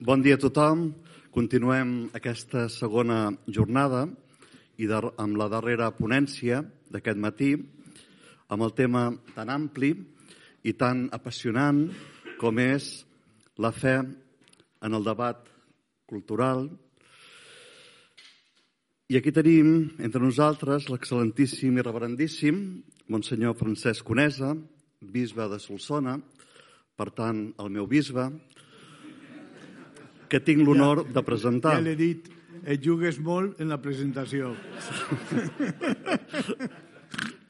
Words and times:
Bon 0.00 0.22
dia 0.24 0.38
a 0.38 0.40
tothom. 0.40 0.94
Continuem 1.28 1.90
aquesta 2.16 2.70
segona 2.72 3.34
jornada 3.44 4.06
i 4.80 4.86
de, 4.88 4.96
amb 5.20 5.36
la 5.36 5.48
darrera 5.52 5.90
ponència 5.92 6.62
d'aquest 6.88 7.18
matí 7.20 7.50
amb 8.48 8.64
el 8.64 8.72
tema 8.72 9.02
tan 9.34 9.52
ampli 9.52 9.90
i 10.64 10.72
tan 10.72 11.02
apassionant 11.12 11.82
com 12.40 12.62
és 12.64 12.86
la 13.60 13.74
fe 13.76 13.98
en 14.00 14.96
el 14.96 15.04
debat 15.04 15.44
cultural. 16.08 16.64
I 19.12 19.20
aquí 19.20 19.34
tenim 19.36 20.00
entre 20.00 20.24
nosaltres 20.24 20.88
l'excel·lentíssim 20.88 21.76
i 21.76 21.84
reverendíssim 21.84 22.64
Monsenyor 23.12 23.52
Francesc 23.60 24.08
Conesa, 24.08 24.54
bisbe 24.96 25.44
de 25.52 25.60
Solsona, 25.60 26.16
per 26.96 27.10
tant, 27.12 27.50
el 27.60 27.68
meu 27.68 27.84
bisbe, 27.84 28.30
que 30.30 30.40
tinc 30.44 30.62
l'honor 30.64 31.04
ja, 31.04 31.12
de 31.18 31.22
presentar. 31.26 31.74
Ja 31.78 31.84
l'he 31.84 31.96
dit, 31.98 32.20
et 32.64 32.82
jugues 32.84 33.18
molt 33.22 33.60
en 33.60 33.68
la 33.72 33.80
presentació. 33.82 34.54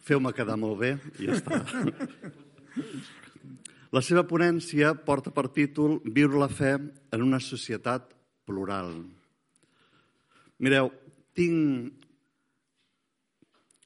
Feu-me 0.09 0.33
quedar 0.35 0.57
molt 0.59 0.79
bé 0.81 0.97
i 1.21 1.27
ja 1.29 1.35
està. 1.37 1.53
La 3.91 4.03
seva 4.07 4.23
ponència 4.27 4.95
porta 5.07 5.31
per 5.35 5.49
títol 5.51 6.01
Viure 6.07 6.39
la 6.39 6.49
fe 6.51 6.79
en 6.79 7.23
una 7.27 7.41
societat 7.43 8.15
plural. 8.47 9.05
Mireu, 10.63 10.91
tinc 11.35 11.93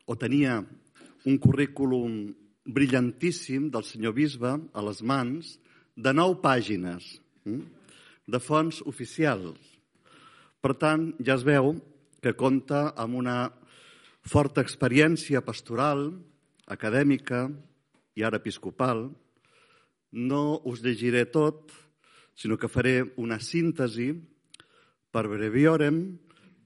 o 0.04 0.16
tenia 0.20 0.60
un 1.24 1.38
currículum 1.40 2.34
brillantíssim 2.64 3.70
del 3.72 3.84
senyor 3.88 4.12
bisbe 4.16 4.52
a 4.52 4.80
les 4.84 5.00
mans 5.02 5.58
de 5.96 6.12
nou 6.12 6.34
pàgines. 6.42 7.20
Mm? 7.44 7.73
De 8.26 8.40
fons 8.40 8.80
oficials. 8.88 9.58
Per 10.60 10.72
tant, 10.80 11.10
ja 11.20 11.36
es 11.36 11.44
veu 11.44 11.74
que 12.24 12.32
compta 12.32 12.94
amb 12.96 13.18
una 13.20 13.38
forta 14.24 14.62
experiència 14.64 15.44
pastoral, 15.44 16.08
acadèmica 16.64 17.44
i 18.16 18.24
ara 18.24 18.40
episcopal. 18.40 19.10
No 20.12 20.60
us 20.64 20.80
llegiré 20.80 21.26
tot, 21.28 21.72
sinó 22.34 22.56
que 22.56 22.70
faré 22.70 23.02
una 23.20 23.38
síntesi 23.38 24.12
per 25.12 25.26
breviorem 25.28 26.00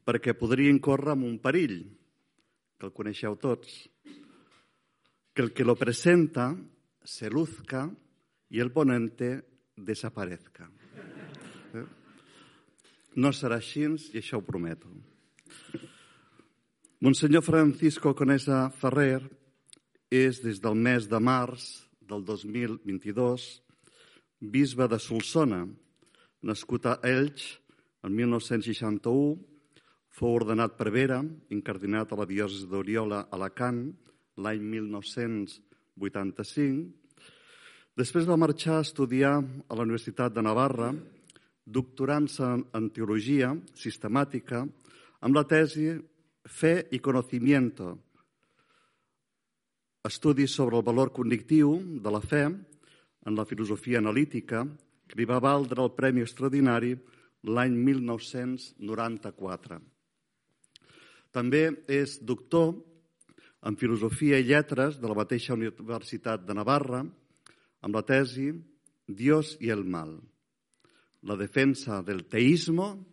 perquè 0.09 0.33
podria 0.39 0.73
incórrer 0.73 1.17
en 1.19 1.27
un 1.27 1.37
perill, 1.43 1.83
que 2.79 2.87
el 2.87 2.95
coneixeu 2.95 3.35
tots, 3.37 3.89
que 5.35 5.43
el 5.43 5.53
que 5.53 5.67
lo 5.67 5.75
presenta 5.77 6.55
se 7.05 7.29
luzca 7.29 7.91
y 8.49 8.61
el 8.61 8.73
ponente 8.73 9.45
desaparezca. 9.77 10.71
No 13.17 13.33
serà 13.33 13.57
així 13.57 13.87
i 13.87 14.21
això 14.21 14.39
ho 14.39 14.45
prometo. 14.45 14.91
Monsenyor 17.01 17.45
Francisco 17.47 18.13
Conesa 18.15 18.69
Ferrer 18.75 19.23
és 20.11 20.43
des 20.43 20.61
del 20.61 20.75
mes 20.75 21.09
de 21.09 21.21
març 21.21 21.87
del 22.03 22.25
2022 22.25 23.63
bisbe 24.41 24.89
de 24.89 24.99
Solsona, 24.99 25.69
nascut 26.43 26.87
a 26.87 26.99
Elx 27.03 27.59
en 28.07 28.15
1961, 28.15 29.39
fou 30.15 30.35
ordenat 30.35 30.77
prevera, 30.79 31.25
incardinat 31.51 32.13
a 32.13 32.17
la 32.19 32.27
diòcesi 32.27 32.67
d'Oriola, 32.71 33.27
Alacant, 33.35 33.95
l'any 34.39 34.63
1985. 34.63 36.87
Després 37.99 38.27
va 38.31 38.37
marxar 38.39 38.77
a 38.79 38.87
estudiar 38.87 39.43
a 39.43 39.75
la 39.75 39.83
Universitat 39.83 40.33
de 40.35 40.43
Navarra, 40.43 40.95
doctorant-se 41.69 42.49
en 42.75 42.91
teologia 42.95 43.53
sistemàtica 43.77 44.65
amb 45.21 45.37
la 45.37 45.45
tesi 45.45 45.91
Fe 46.49 46.89
i 46.97 46.99
Conocimiento, 47.05 47.99
estudis 50.09 50.55
sobre 50.57 50.79
el 50.79 50.85
valor 50.87 51.13
cognitiu 51.13 51.75
de 52.01 52.11
la 52.11 52.23
fe 52.25 52.47
en 52.49 53.37
la 53.37 53.45
filosofia 53.45 53.99
analítica, 54.01 54.65
que 55.09 55.19
li 55.19 55.27
va 55.29 55.41
valdre 55.45 55.83
el 55.85 55.93
Premi 55.93 56.23
Extraordinari 56.25 56.95
l'any 57.45 57.77
1994. 57.77 59.81
També 61.35 61.85
és 61.93 62.17
doctor 62.25 62.73
en 63.69 63.77
Filosofia 63.77 64.39
i 64.41 64.49
Lletres 64.49 64.97
de 65.03 65.09
la 65.11 65.19
mateixa 65.19 65.53
Universitat 65.53 66.47
de 66.47 66.55
Navarra, 66.57 67.05
amb 67.85 67.95
la 67.95 68.03
tesi 68.07 68.53
Dios 69.05 69.59
i 69.61 69.69
el 69.75 69.85
mal 69.85 70.17
la 71.23 71.37
defensa 71.37 72.03
del 72.03 72.27
teísmo 72.27 73.07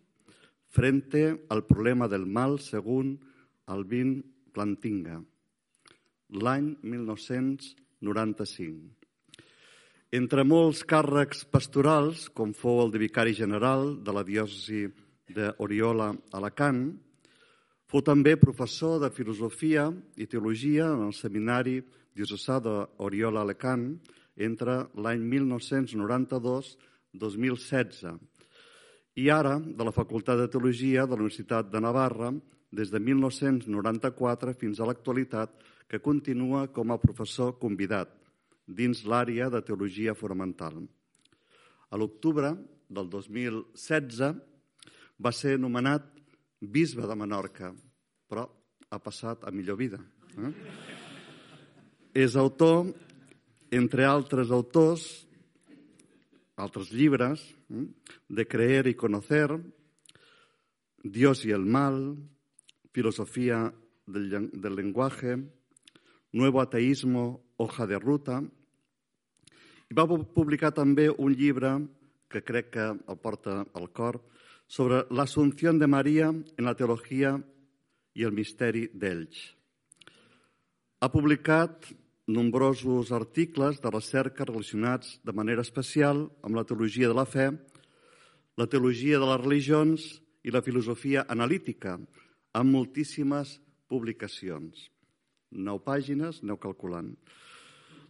frente 0.67 1.45
al 1.49 1.65
problema 1.65 2.07
del 2.07 2.25
mal 2.25 2.59
según 2.59 3.19
Alvin 3.65 4.23
Plantinga, 4.51 5.23
l'any 6.29 6.77
1995. 6.83 8.95
Entre 10.15 10.45
molts 10.47 10.85
càrrecs 10.87 11.43
pastorals, 11.49 12.29
com 12.29 12.53
fou 12.53 12.83
el 12.83 12.91
de 12.93 12.99
vicari 13.01 13.33
general 13.33 14.03
de 14.03 14.13
la 14.15 14.23
diòcesi 14.23 14.85
d'Oriola 15.33 16.13
Alacant, 16.37 16.93
fou 17.89 18.01
també 18.05 18.35
professor 18.39 18.99
de 19.01 19.09
filosofia 19.11 19.89
i 20.15 20.27
teologia 20.29 20.91
en 20.93 21.07
el 21.07 21.13
seminari 21.17 21.81
diocesà 22.15 22.61
d'Oriola 22.63 23.43
Alacant 23.43 23.89
entre 24.35 24.85
l'any 24.95 25.23
1992 25.23 26.75
2016. 27.19 28.15
I 29.15 29.29
ara, 29.31 29.55
de 29.59 29.87
la 29.87 29.93
Facultat 29.95 30.39
de 30.39 30.49
Teologia 30.51 31.05
de 31.05 31.15
la 31.15 31.23
Universitat 31.23 31.71
de 31.71 31.79
Navarra, 31.81 32.33
des 32.75 32.91
de 32.91 32.99
1994 32.99 34.53
fins 34.59 34.79
a 34.79 34.87
l'actualitat, 34.89 35.53
que 35.87 36.01
continua 36.01 36.65
com 36.73 36.91
a 36.91 36.99
professor 36.99 37.55
convidat 37.61 38.09
dins 38.65 39.03
l'àrea 39.05 39.49
de 39.53 39.61
Teologia 39.61 40.15
Fonamental. 40.17 40.81
A 41.93 41.97
l'octubre 41.97 42.51
del 42.89 43.09
2016 43.09 44.33
va 45.21 45.31
ser 45.31 45.57
nomenat 45.61 46.07
bisbe 46.59 47.05
de 47.05 47.15
Menorca, 47.15 47.71
però 48.27 48.47
ha 48.89 48.99
passat 48.99 49.45
a 49.45 49.53
millor 49.53 49.77
vida. 49.77 49.99
Eh? 50.35 50.51
És 52.25 52.35
autor, 52.35 52.89
entre 53.71 54.05
altres 54.07 54.51
autors, 54.51 55.24
altres 56.55 56.91
llibres, 56.91 57.55
mm, 57.69 57.85
de 58.29 58.47
creer 58.47 58.87
y 58.87 58.95
conocer, 58.95 59.49
Dios 61.03 61.45
y 61.45 61.51
el 61.51 61.65
mal, 61.65 62.17
filosofía 62.91 63.73
del, 64.07 64.49
del 64.51 64.75
lenguaje, 64.75 65.37
nuevo 66.31 66.61
ateísmo, 66.61 67.43
hoja 67.57 67.85
de 67.87 67.99
ruta, 67.99 68.43
i 69.89 69.93
va 69.93 70.07
publicar 70.07 70.71
també 70.73 71.09
un 71.09 71.33
llibre 71.37 71.75
que 72.31 72.41
crec 72.41 72.71
que 72.73 72.85
el 72.95 73.19
porta 73.21 73.61
al 73.77 73.91
cor 73.93 74.17
sobre 74.67 75.03
l'assumpció 75.13 75.73
de 75.77 75.87
Maria 75.87 76.31
en 76.33 76.65
la 76.65 76.73
teologia 76.73 77.35
i 78.15 78.25
el 78.25 78.33
misteri 78.33 78.87
d'ells. 78.93 79.37
Ha 80.99 81.11
publicat 81.13 81.91
nombrosos 82.27 83.11
articles 83.11 83.79
de 83.81 83.91
recerca 83.91 84.45
relacionats 84.45 85.19
de 85.23 85.33
manera 85.33 85.61
especial 85.61 86.25
amb 86.41 86.57
la 86.57 86.65
teologia 86.65 87.07
de 87.07 87.17
la 87.17 87.25
fe, 87.25 87.51
la 88.57 88.67
teologia 88.67 89.19
de 89.19 89.29
les 89.29 89.41
religions 89.41 90.05
i 90.43 90.53
la 90.53 90.63
filosofia 90.65 91.25
analítica, 91.29 91.99
amb 92.53 92.71
moltíssimes 92.71 93.59
publicacions. 93.87 94.89
Nou 95.51 95.79
pàgines, 95.83 96.41
aneu 96.41 96.57
calculant. 96.57 97.13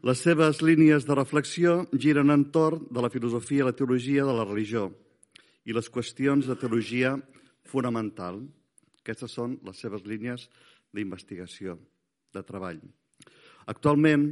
Les 0.06 0.22
seves 0.22 0.62
línies 0.62 1.06
de 1.08 1.16
reflexió 1.18 1.80
giren 1.92 2.32
entorn 2.32 2.86
de 2.92 3.02
la 3.02 3.09
filosofia 3.09 3.64
i 3.64 3.68
la 3.68 3.76
teologia 3.76 4.26
de 4.26 4.36
la 4.38 4.46
religió 4.46 4.92
i 5.66 5.74
les 5.74 5.90
qüestions 5.90 6.46
de 6.46 6.56
teologia 6.62 7.16
fonamental. 7.66 8.44
Aquestes 9.02 9.34
són 9.34 9.58
les 9.66 9.82
seves 9.82 10.06
línies 10.06 10.46
d'investigació, 10.94 11.79
de 12.34 12.44
treball. 12.46 12.79
Actualment, 13.66 14.28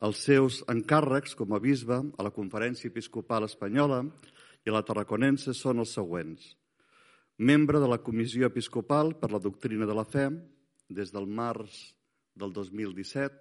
els 0.00 0.22
seus 0.24 0.62
encàrrecs 0.72 1.34
com 1.36 1.50
a 1.52 1.58
bisbe 1.60 1.98
a 2.00 2.24
la 2.24 2.32
Conferència 2.32 2.88
Episcopal 2.88 3.44
Espanyola 3.44 3.98
i 4.64 4.70
a 4.70 4.72
la 4.72 4.80
Tarraconense 4.88 5.52
són 5.52 5.82
els 5.82 5.92
següents. 5.92 6.54
Membre 7.36 7.82
de 7.82 7.90
la 7.92 7.98
Comissió 8.00 8.48
Episcopal 8.48 9.12
per 9.20 9.28
la 9.34 9.40
Doctrina 9.44 9.84
de 9.84 9.96
la 9.98 10.06
Fe 10.08 10.30
des 10.88 11.12
del 11.12 11.28
març 11.28 11.76
del 12.32 12.54
2017, 12.56 13.36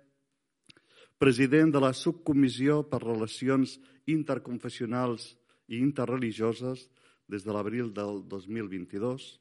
president 1.23 1.71
de 1.71 1.83
la 1.85 1.93
Subcomissió 1.95 2.81
per 2.91 2.99
Relacions 3.05 3.77
Interconfessionals 4.11 5.37
i 5.71 5.79
Interreligioses 5.79 6.83
des 7.31 7.47
de 7.47 7.55
l'abril 7.55 7.93
del 7.95 8.25
2022, 8.27 9.31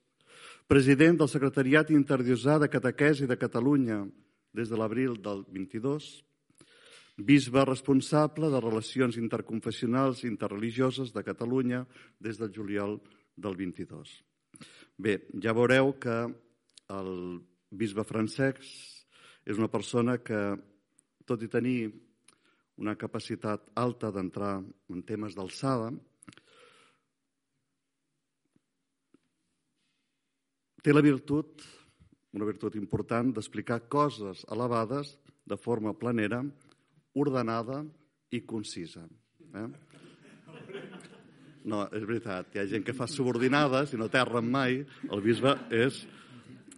president 0.71 1.19
del 1.19 1.35
Secretariat 1.35 1.91
Interdiosà 1.91 2.61
de 2.63 2.71
Catequesi 2.71 3.27
de 3.27 3.39
Catalunya 3.41 4.05
des 4.53 4.71
de 4.71 4.79
l'abril 4.79 5.19
del 5.23 5.45
22, 5.53 6.09
bisbe 7.19 7.65
responsable 7.65 8.51
de 8.51 8.61
Relacions 8.63 9.19
Interconfessionals 9.19 10.23
i 10.23 10.29
Interreligioses 10.31 11.13
de 11.13 11.25
Catalunya 11.27 11.85
des 12.21 12.39
del 12.39 12.53
juliol 12.55 12.99
del 13.37 13.57
22. 13.59 14.13
Bé, 14.99 15.19
ja 15.43 15.55
veureu 15.55 15.95
que 15.99 16.19
el 16.95 17.13
bisbe 17.71 18.05
Francesc 18.07 18.63
és 19.49 19.59
una 19.59 19.71
persona 19.71 20.19
que, 20.23 20.57
tot 21.27 21.43
i 21.43 21.51
tenir 21.51 21.91
una 22.79 22.95
capacitat 22.95 23.67
alta 23.75 24.13
d'entrar 24.15 24.59
en 24.63 25.03
temes 25.03 25.35
d'alçada, 25.35 25.91
té 30.83 30.95
la 30.95 31.03
virtut, 31.03 31.65
una 32.37 32.49
virtut 32.49 32.77
important, 32.77 33.33
d'explicar 33.35 33.81
coses 33.89 34.45
elevades 34.53 35.15
de 35.49 35.57
forma 35.57 35.95
planera, 35.97 36.43
ordenada 37.17 37.83
i 38.35 38.43
concisa. 38.45 39.05
Eh? 39.55 39.69
No, 41.69 41.83
és 41.93 42.05
veritat, 42.05 42.53
hi 42.53 42.61
ha 42.61 42.69
gent 42.69 42.85
que 42.85 42.97
fa 42.97 43.09
subordinades 43.11 43.93
i 43.93 44.01
no 44.01 44.09
terren 44.13 44.47
mai. 44.53 44.83
El 45.09 45.25
bisbe 45.25 45.55
és, 45.75 46.05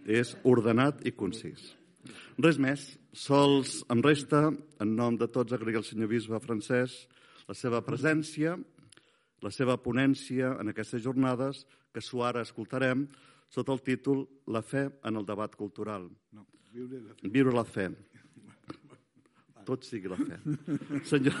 és 0.07 0.33
ordenat 0.47 1.03
i 1.07 1.13
concís. 1.15 1.73
Res 2.41 2.57
més, 2.57 2.87
sols 3.13 3.81
em 3.91 4.01
resta, 4.03 4.47
en 4.81 4.95
nom 4.97 5.17
de 5.19 5.27
tots, 5.31 5.53
agrair 5.53 5.79
al 5.79 5.87
senyor 5.87 6.09
bisbe 6.11 6.39
francès 6.43 6.95
la 7.47 7.55
seva 7.57 7.81
presència, 7.85 8.55
la 9.41 9.51
seva 9.51 9.77
ponència 9.81 10.55
en 10.61 10.71
aquestes 10.71 11.03
jornades, 11.03 11.65
que 11.91 12.01
ara 12.23 12.43
escoltarem, 12.45 13.07
sota 13.51 13.75
el 13.75 13.81
títol 13.83 14.23
La 14.47 14.61
fe 14.63 14.87
en 15.03 15.19
el 15.19 15.25
debat 15.27 15.55
cultural. 15.55 16.07
No, 16.31 16.47
viure 16.71 17.01
la 17.01 17.13
fe. 17.15 17.29
Viure 17.35 17.55
la 17.55 17.65
fe. 17.67 17.89
Tot 19.67 19.83
sigui 19.85 20.09
la 20.11 20.17
fe. 20.17 20.39
Senyor... 21.05 21.35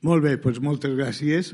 Molt 0.00 0.24
bé, 0.24 0.36
doncs 0.40 0.60
moltes 0.64 0.94
gràcies. 0.96 1.50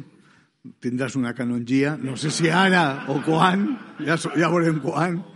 Tindràs 0.83 1.17
una 1.19 1.33
canongia, 1.35 1.97
no 1.99 2.15
sé 2.19 2.31
si 2.35 2.51
ara 2.51 3.07
o 3.11 3.17
quan, 3.27 3.65
ja, 4.03 4.19
ja 4.19 4.51
veurem 4.53 4.83
quan. 4.83 5.23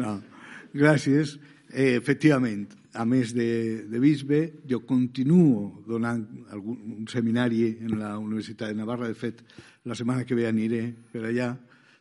No, 0.00 0.14
gràcies. 0.72 1.34
Eh, 1.68 1.92
efectivament, 1.98 2.70
a 2.94 3.04
més 3.06 3.34
de, 3.36 3.86
de 3.90 4.00
bisbe, 4.02 4.40
jo 4.66 4.80
continuo 4.86 5.82
donant 5.86 6.22
algun, 6.50 6.78
un 7.00 7.08
seminari 7.10 7.64
en 7.86 7.98
la 8.00 8.16
Universitat 8.18 8.72
de 8.72 8.78
Navarra. 8.80 9.08
De 9.10 9.18
fet, 9.18 9.42
la 9.86 9.96
setmana 9.98 10.26
que 10.26 10.38
ve 10.38 10.48
aniré 10.48 10.88
per 11.12 11.24
allà. 11.28 11.52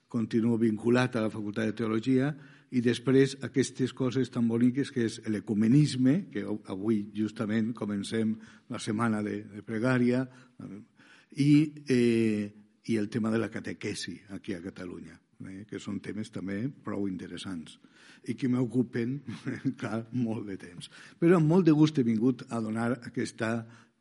Continuo 0.10 0.58
vinculat 0.58 1.16
a 1.16 1.28
la 1.28 1.30
Facultat 1.30 1.70
de 1.70 1.76
Teologia 1.78 2.32
i 2.74 2.82
després 2.86 3.36
aquestes 3.46 3.94
coses 3.94 4.30
tan 4.34 4.48
boniques 4.50 4.90
que 4.94 5.06
és 5.06 5.20
l'ecumenisme, 5.30 6.30
que 6.34 6.44
avui 6.70 7.04
justament 7.18 7.72
comencem 7.78 8.36
la 8.70 8.82
setmana 8.82 9.22
de, 9.26 9.44
de 9.54 9.62
pregària, 9.66 10.24
i, 11.38 11.52
eh, 11.90 12.50
i 12.90 12.98
el 12.98 13.10
tema 13.10 13.30
de 13.30 13.38
la 13.42 13.50
catequesi 13.50 14.18
aquí 14.34 14.54
a 14.54 14.62
Catalunya, 14.62 15.18
eh, 15.46 15.66
que 15.70 15.80
són 15.80 16.00
temes 16.04 16.32
també 16.34 16.62
prou 16.84 17.08
interessants 17.08 17.78
i 18.28 18.36
que 18.36 18.50
m'ocupen, 18.52 19.20
clar, 19.80 20.04
molt 20.12 20.50
de 20.50 20.58
temps. 20.60 20.90
Però 21.20 21.38
amb 21.38 21.48
molt 21.48 21.68
de 21.68 21.76
gust 21.76 22.00
he 22.00 22.08
vingut 22.08 22.44
a 22.50 22.60
donar 22.64 22.92
aquesta 22.98 23.54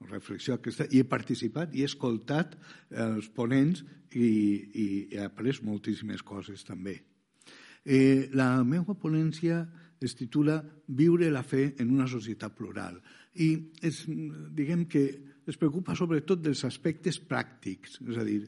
reflexió 0.08 0.54
aquesta, 0.54 0.86
i 0.94 1.00
he 1.02 1.06
participat 1.10 1.74
i 1.74 1.82
he 1.82 1.88
escoltat 1.88 2.54
els 2.90 3.28
ponents 3.34 3.82
i, 4.14 4.28
i 4.28 4.86
he 5.14 5.22
après 5.24 5.58
moltíssimes 5.66 6.22
coses 6.22 6.64
també. 6.66 6.98
Eh, 7.84 8.28
la 8.34 8.62
meva 8.64 8.94
ponència 8.98 9.62
es 10.02 10.14
titula 10.14 10.60
Viure 10.88 11.30
la 11.30 11.42
fe 11.42 11.72
en 11.82 11.90
una 11.90 12.06
societat 12.10 12.54
plural 12.54 13.00
i 13.42 13.48
és, 13.84 14.04
diguem 14.54 14.86
que 14.90 15.02
es 15.48 15.56
preocupa 15.56 15.96
sobretot 15.96 16.42
dels 16.44 16.62
aspectes 16.68 17.18
pràctics, 17.24 17.98
és 18.04 18.18
a 18.18 18.24
dir, 18.26 18.42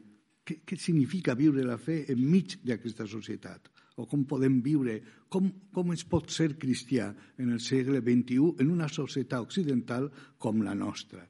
què, 0.50 0.58
què 0.66 0.78
significa 0.78 1.36
viure 1.38 1.62
la 1.66 1.78
fe 1.78 2.02
enmig 2.10 2.58
d'aquesta 2.66 3.06
societat? 3.06 3.70
O 4.00 4.06
com 4.08 4.24
podem 4.26 4.60
viure, 4.64 4.96
com, 5.30 5.50
com 5.74 5.92
es 5.94 6.02
pot 6.08 6.30
ser 6.32 6.54
cristià 6.58 7.10
en 7.38 7.52
el 7.52 7.60
segle 7.62 8.00
XXI 8.00 8.62
en 8.64 8.70
una 8.72 8.88
societat 8.88 9.44
occidental 9.44 10.08
com 10.38 10.62
la 10.64 10.74
nostra? 10.74 11.22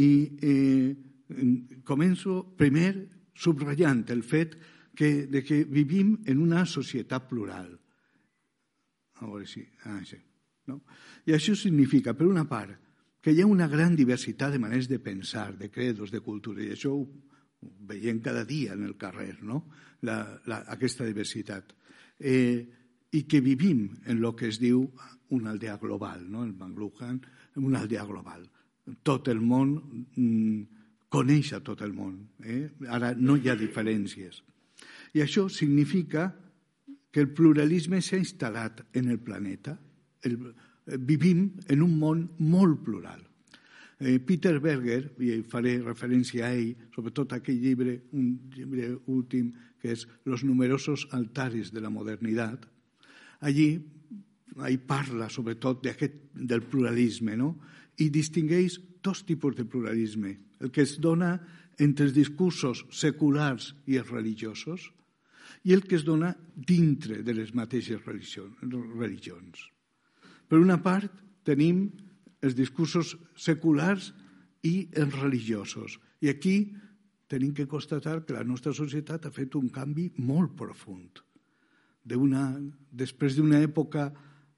I 0.00 0.10
eh, 0.42 0.94
començo 1.86 2.40
primer 2.58 2.92
subratllant 3.34 4.04
el 4.14 4.22
fet 4.22 4.54
que, 4.94 5.26
de 5.26 5.42
que 5.42 5.64
vivim 5.64 6.14
en 6.30 6.40
una 6.40 6.64
societat 6.66 7.28
plural. 7.28 7.68
A 9.20 9.26
veure 9.26 9.46
si... 9.50 9.64
Ah, 9.90 10.00
sí. 10.06 10.20
No? 10.70 10.80
I 11.28 11.34
això 11.36 11.52
significa, 11.58 12.14
per 12.16 12.28
una 12.30 12.46
part, 12.48 12.78
que 13.20 13.32
hi 13.32 13.42
ha 13.42 13.48
una 13.48 13.66
gran 13.68 13.96
diversitat 13.96 14.52
de 14.54 14.60
maneres 14.60 14.88
de 14.88 15.00
pensar, 15.00 15.54
de 15.58 15.70
credos, 15.72 16.12
de 16.12 16.20
cultura, 16.20 16.62
i 16.62 16.72
això 16.76 16.92
ho, 16.94 17.04
veiem 17.88 18.20
cada 18.20 18.44
dia 18.44 18.74
en 18.74 18.84
el 18.84 18.96
carrer, 18.96 19.42
no? 19.42 19.64
la, 20.04 20.18
la, 20.46 20.62
aquesta 20.74 21.06
diversitat. 21.08 21.74
Eh, 22.20 22.64
I 23.14 23.22
que 23.30 23.40
vivim 23.40 23.86
en 24.10 24.18
el 24.18 24.32
que 24.34 24.48
es 24.50 24.58
diu 24.58 24.80
una 25.34 25.52
aldea 25.52 25.76
global, 25.78 26.24
no? 26.30 26.42
el 26.44 26.52
McLuhan, 26.52 27.20
una 27.62 27.80
aldea 27.80 28.04
global. 28.04 28.48
Tot 29.06 29.28
el 29.30 29.40
món 29.40 29.76
mm, 30.16 30.62
coneix 31.14 31.52
a 31.54 31.60
tot 31.64 31.84
el 31.86 31.94
món. 31.94 32.16
Eh? 32.42 32.64
Ara 32.90 33.14
no 33.14 33.36
hi 33.38 33.48
ha 33.48 33.58
diferències. 33.58 34.42
I 35.14 35.22
això 35.22 35.46
significa 35.48 36.26
que 37.14 37.22
el 37.22 37.30
pluralisme 37.30 38.00
s'ha 38.02 38.18
instal·lat 38.18 38.82
en 38.98 39.12
el 39.14 39.20
planeta. 39.22 39.76
El, 40.26 40.40
eh, 40.50 40.98
vivim 40.98 41.46
en 41.70 41.86
un 41.86 41.94
món 42.00 42.26
molt 42.42 42.82
plural. 42.82 43.22
Eh, 44.04 44.18
Peter 44.20 44.58
Berger, 44.60 45.14
i 45.24 45.38
faré 45.48 45.78
referència 45.80 46.44
a 46.44 46.52
ell, 46.52 46.74
sobretot 46.92 47.32
a 47.32 47.38
aquell 47.40 47.56
llibre, 47.56 47.94
un 48.12 48.34
llibre 48.52 48.90
últim, 49.08 49.48
que 49.80 49.94
és 49.94 50.04
Los 50.28 50.44
numerosos 50.44 51.06
altares 51.16 51.72
de 51.72 51.80
la 51.80 51.88
modernitat, 51.88 52.66
allí 53.40 53.68
ell 54.68 54.76
parla 54.84 55.30
sobretot 55.32 55.80
del 56.34 56.62
pluralisme, 56.68 57.36
no? 57.36 57.54
i 57.96 58.10
distingueix 58.12 58.76
dos 59.02 59.24
tipus 59.24 59.56
de 59.56 59.64
pluralisme. 59.64 60.36
El 60.60 60.70
que 60.70 60.84
es 60.84 60.98
dona 61.00 61.38
entre 61.78 62.04
els 62.06 62.14
discursos 62.14 62.84
seculars 62.92 63.72
i 63.88 63.96
els 63.96 64.10
religiosos, 64.10 64.90
i 65.64 65.72
el 65.72 65.84
que 65.88 65.96
es 65.96 66.04
dona 66.04 66.34
dintre 66.54 67.22
de 67.24 67.34
les 67.34 67.54
mateixes 67.56 68.04
religions. 68.04 69.64
Per 70.44 70.60
una 70.60 70.76
part, 70.82 71.08
tenim 71.44 71.86
els 72.44 72.56
discursos 72.56 73.14
seculars 73.36 74.12
i 74.64 74.88
els 75.00 75.14
religiosos. 75.16 75.98
I 76.20 76.30
aquí 76.32 76.56
tenim 77.28 77.54
que 77.56 77.68
constatar 77.68 78.20
que 78.24 78.36
la 78.36 78.44
nostra 78.44 78.74
societat 78.76 79.26
ha 79.26 79.32
fet 79.34 79.56
un 79.56 79.70
canvi 79.72 80.10
molt 80.20 80.54
profund. 80.58 81.22
Una, 82.14 82.50
després 82.92 83.36
d'una 83.36 83.62
època 83.64 84.10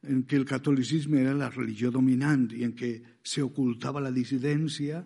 en 0.06 0.22
què 0.26 0.38
el 0.38 0.46
catolicisme 0.46 1.20
era 1.22 1.34
la 1.34 1.50
religió 1.50 1.92
dominant 1.94 2.48
i 2.54 2.64
en 2.66 2.74
què 2.78 2.90
s'ocultava 3.22 4.02
la 4.02 4.14
dissidència, 4.14 5.02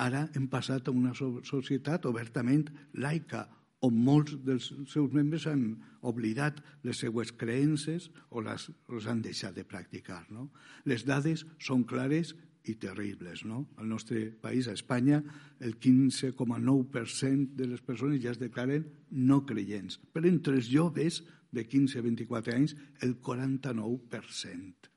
ara 0.00 0.26
hem 0.36 0.46
passat 0.48 0.88
a 0.88 0.94
una 0.94 1.12
societat 1.16 2.06
obertament 2.08 2.68
laica, 3.00 3.46
on 3.86 3.96
molts 3.96 4.36
dels 4.44 4.68
seus 4.92 5.12
membres 5.16 5.46
han 5.48 5.64
oblidat 6.06 6.60
les 6.84 7.00
seues 7.00 7.32
creences 7.32 8.10
o 8.28 8.42
les, 8.44 8.68
les 8.92 9.08
han 9.08 9.22
deixat 9.24 9.56
de 9.56 9.64
practicar. 9.64 10.26
No? 10.30 10.50
Les 10.84 11.04
dades 11.08 11.46
són 11.58 11.84
clares 11.88 12.34
i 12.68 12.76
terribles. 12.76 13.44
No? 13.48 13.64
Al 13.80 13.88
nostre 13.88 14.26
país, 14.42 14.68
a 14.68 14.76
Espanya, 14.76 15.22
el 15.60 15.78
15,9% 15.80 17.56
de 17.56 17.66
les 17.72 17.80
persones 17.80 18.22
ja 18.22 18.34
es 18.34 18.40
declaren 18.40 18.86
no 19.16 19.44
creients. 19.48 19.98
Però 20.12 20.28
entre 20.28 20.56
els 20.60 20.68
joves 20.68 21.22
de 21.50 21.64
15 21.66 21.98
a 21.98 22.02
24 22.04 22.56
anys, 22.56 22.76
el 23.00 23.16
49% 23.20 24.90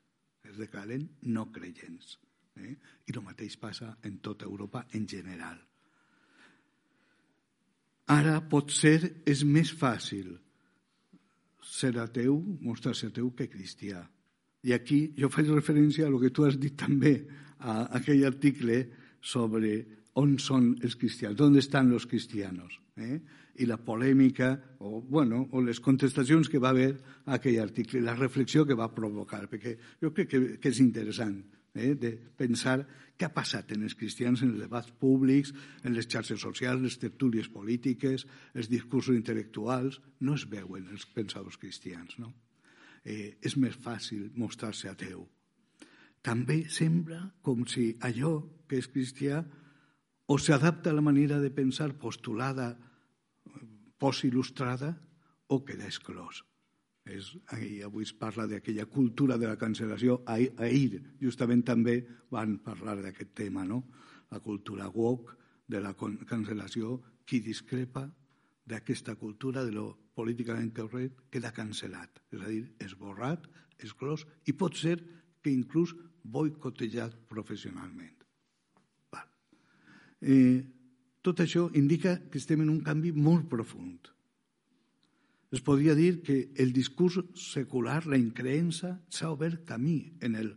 es 0.44 0.60
declaren 0.60 1.08
no 1.22 1.50
creients. 1.52 2.18
Eh? 2.60 2.76
I 3.08 3.16
el 3.16 3.24
mateix 3.24 3.56
passa 3.58 3.96
en 4.04 4.20
tota 4.22 4.44
Europa 4.46 4.86
en 4.92 5.08
general. 5.08 5.58
Ara 8.12 8.40
potser 8.44 8.98
és 9.24 9.44
més 9.48 9.70
fàcil 9.72 10.34
ser 11.64 11.94
ateu, 11.98 12.36
mostrar-se 12.60 13.08
ateu, 13.08 13.30
que 13.32 13.48
cristià. 13.48 14.02
I 14.64 14.74
aquí 14.76 15.14
jo 15.16 15.30
faig 15.32 15.48
referència 15.48 16.04
a 16.06 16.10
el 16.12 16.18
que 16.20 16.32
tu 16.32 16.44
has 16.44 16.58
dit 16.60 16.76
també, 16.76 17.16
a 17.60 17.96
aquell 17.96 18.24
article 18.28 18.82
sobre 19.24 19.78
on 20.20 20.36
són 20.38 20.74
els 20.84 20.94
cristians, 21.00 21.40
on 21.40 21.56
estan 21.58 21.90
els 21.92 22.06
cristianos, 22.06 22.76
eh? 23.00 23.18
i 23.58 23.66
la 23.66 23.78
polèmica, 23.78 24.52
o, 24.84 25.00
bueno, 25.00 25.48
o 25.52 25.62
les 25.62 25.80
contestacions 25.80 26.50
que 26.50 26.60
va 26.62 26.70
haver 26.74 26.92
a 27.24 27.38
aquell 27.38 27.60
article, 27.62 28.02
la 28.04 28.14
reflexió 28.18 28.66
que 28.66 28.76
va 28.78 28.92
provocar, 28.92 29.44
perquè 29.50 29.74
jo 30.02 30.12
crec 30.14 30.30
que, 30.30 30.40
que 30.60 30.70
és 30.70 30.80
interessant 30.82 31.38
eh, 31.74 31.94
de 31.94 32.14
pensar 32.38 32.78
què 33.14 33.28
ha 33.28 33.34
passat 33.34 33.70
en 33.74 33.84
els 33.86 33.94
cristians 33.98 34.42
en 34.42 34.54
els 34.54 34.64
debats 34.64 34.90
públics, 35.00 35.52
en 35.84 35.94
les 35.94 36.08
xarxes 36.10 36.40
socials, 36.42 36.82
les 36.82 36.98
tertúlies 36.98 37.50
polítiques, 37.50 38.26
els 38.54 38.70
discursos 38.70 39.14
intel·lectuals, 39.14 40.00
no 40.26 40.34
es 40.38 40.46
veuen 40.50 40.88
els 40.90 41.06
pensadors 41.14 41.58
cristians. 41.60 42.18
No? 42.18 42.32
Eh, 43.04 43.36
és 43.42 43.56
més 43.60 43.76
fàcil 43.76 44.30
mostrar-se 44.40 44.90
ateu. 44.90 45.26
També 46.24 46.64
sembla 46.72 47.20
com 47.44 47.66
si 47.68 47.92
allò 48.00 48.38
que 48.66 48.80
és 48.80 48.88
cristià 48.88 49.42
o 50.26 50.38
s'adapta 50.40 50.90
a 50.90 50.96
la 50.96 51.04
manera 51.04 51.36
de 51.42 51.52
pensar 51.52 51.92
postulada, 52.00 52.72
post-il·lustrada, 54.00 54.94
o 55.52 55.60
queda 55.64 55.84
exclòs. 55.84 56.40
És, 57.04 57.34
avui 57.84 58.06
es 58.06 58.14
parla 58.16 58.46
d'aquella 58.48 58.86
cultura 58.88 59.36
de 59.36 59.48
la 59.50 59.58
cancel·lació. 59.60 60.22
Ahir, 60.26 61.02
justament, 61.20 61.62
també 61.62 61.98
van 62.32 62.56
parlar 62.64 62.96
d'aquest 63.02 63.34
tema, 63.36 63.64
no? 63.68 63.82
La 64.32 64.40
cultura 64.40 64.88
woke, 64.88 65.36
de 65.68 65.80
la 65.84 65.92
cancel·lació. 65.94 66.96
Qui 67.24 67.40
discrepa 67.40 68.06
d'aquesta 68.68 69.14
cultura 69.16 69.64
de 69.64 69.72
lo 69.72 69.86
políticament 70.16 70.72
correcte 70.76 71.28
queda 71.32 71.52
cancel·lat. 71.52 72.22
És 72.32 72.40
a 72.40 72.48
dir, 72.48 72.64
esborrat, 72.84 73.46
exclòs, 73.80 74.24
i 74.48 74.56
pot 74.56 74.76
ser 74.76 74.96
que 75.42 75.52
inclús 75.52 75.92
boicotejat 76.24 77.16
professionalment. 77.28 78.24
Val. 79.12 79.28
Eh, 80.20 80.64
tot 81.20 81.40
això 81.40 81.68
indica 81.76 82.16
que 82.30 82.40
estem 82.40 82.64
en 82.64 82.72
un 82.72 82.80
canvi 82.84 83.12
molt 83.12 83.48
profund 83.52 84.13
es 85.54 85.62
podria 85.62 85.94
dir 85.94 86.22
que 86.22 86.50
el 86.58 86.72
discurs 86.74 87.20
secular, 87.38 88.02
la 88.10 88.18
increença, 88.18 88.96
s'ha 89.06 89.30
obert 89.30 89.62
camí 89.68 90.16
en, 90.20 90.34
el, 90.34 90.50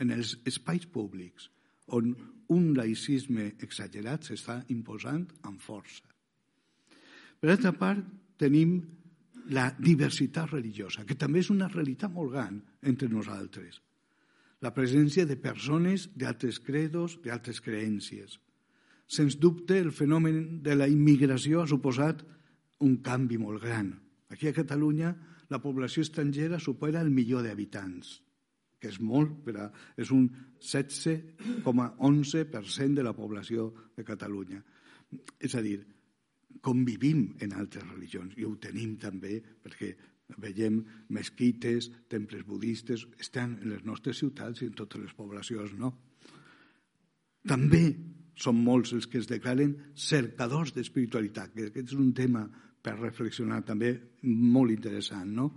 en 0.00 0.12
els 0.14 0.38
espais 0.48 0.86
públics, 0.88 1.50
on 1.92 2.14
un 2.54 2.70
laïcisme 2.76 3.50
exagerat 3.64 4.24
s'està 4.24 4.62
imposant 4.72 5.26
amb 5.44 5.60
força. 5.60 6.00
Per 7.38 7.52
altra 7.52 7.74
part, 7.76 8.00
tenim 8.40 8.78
la 9.52 9.68
diversitat 9.76 10.54
religiosa, 10.54 11.04
que 11.04 11.18
també 11.18 11.44
és 11.44 11.52
una 11.52 11.68
realitat 11.68 12.12
molt 12.12 12.32
gran 12.32 12.58
entre 12.88 13.12
nosaltres. 13.12 13.82
La 14.64 14.72
presència 14.74 15.28
de 15.28 15.36
persones 15.36 16.08
d'altres 16.16 16.58
credos, 16.64 17.20
d'altres 17.24 17.60
creències. 17.60 18.40
Sens 19.06 19.36
dubte, 19.36 19.76
el 19.78 19.92
fenomen 19.92 20.62
de 20.64 20.74
la 20.74 20.88
immigració 20.88 21.62
ha 21.62 21.70
suposat 21.70 22.24
un 22.80 23.00
canvi 23.04 23.38
molt 23.40 23.60
gran 23.62 23.96
Aquí 24.28 24.48
a 24.48 24.56
Catalunya 24.56 25.16
la 25.48 25.62
població 25.62 26.02
estrangera 26.04 26.58
supera 26.60 27.00
el 27.00 27.10
milió 27.10 27.42
d'habitants, 27.42 28.22
que 28.78 28.88
és 28.92 29.00
molt, 29.00 29.30
però 29.46 29.72
és 29.96 30.10
un 30.14 30.28
16,11% 30.60 32.94
de 32.94 33.02
la 33.04 33.16
població 33.16 33.74
de 33.96 34.04
Catalunya. 34.04 34.62
És 35.40 35.54
a 35.56 35.62
dir, 35.64 35.86
convivim 36.60 37.36
en 37.44 37.52
altres 37.56 37.84
religions 37.88 38.34
i 38.36 38.44
ho 38.44 38.56
tenim 38.60 38.96
també 39.00 39.42
perquè 39.62 39.96
veiem 40.36 40.84
mesquites, 41.14 41.90
temples 42.08 42.44
budistes, 42.44 43.06
estan 43.18 43.58
en 43.62 43.70
les 43.72 43.84
nostres 43.88 44.18
ciutats 44.20 44.60
i 44.60 44.66
en 44.68 44.74
totes 44.76 45.00
les 45.00 45.14
poblacions, 45.16 45.72
no? 45.80 45.88
També 47.48 47.96
són 48.38 48.60
molts 48.62 48.92
els 48.92 49.06
que 49.08 49.18
es 49.22 49.28
declaren 49.30 49.94
cercadors 49.96 50.74
d'espiritualitat, 50.76 51.54
que 51.54 51.66
aquest 51.70 51.88
és 51.94 51.98
un 51.98 52.12
tema 52.14 52.48
per 52.88 52.96
reflexionar 52.96 53.60
també 53.68 53.92
molt 54.24 54.72
interessant, 54.72 55.28
no? 55.36 55.50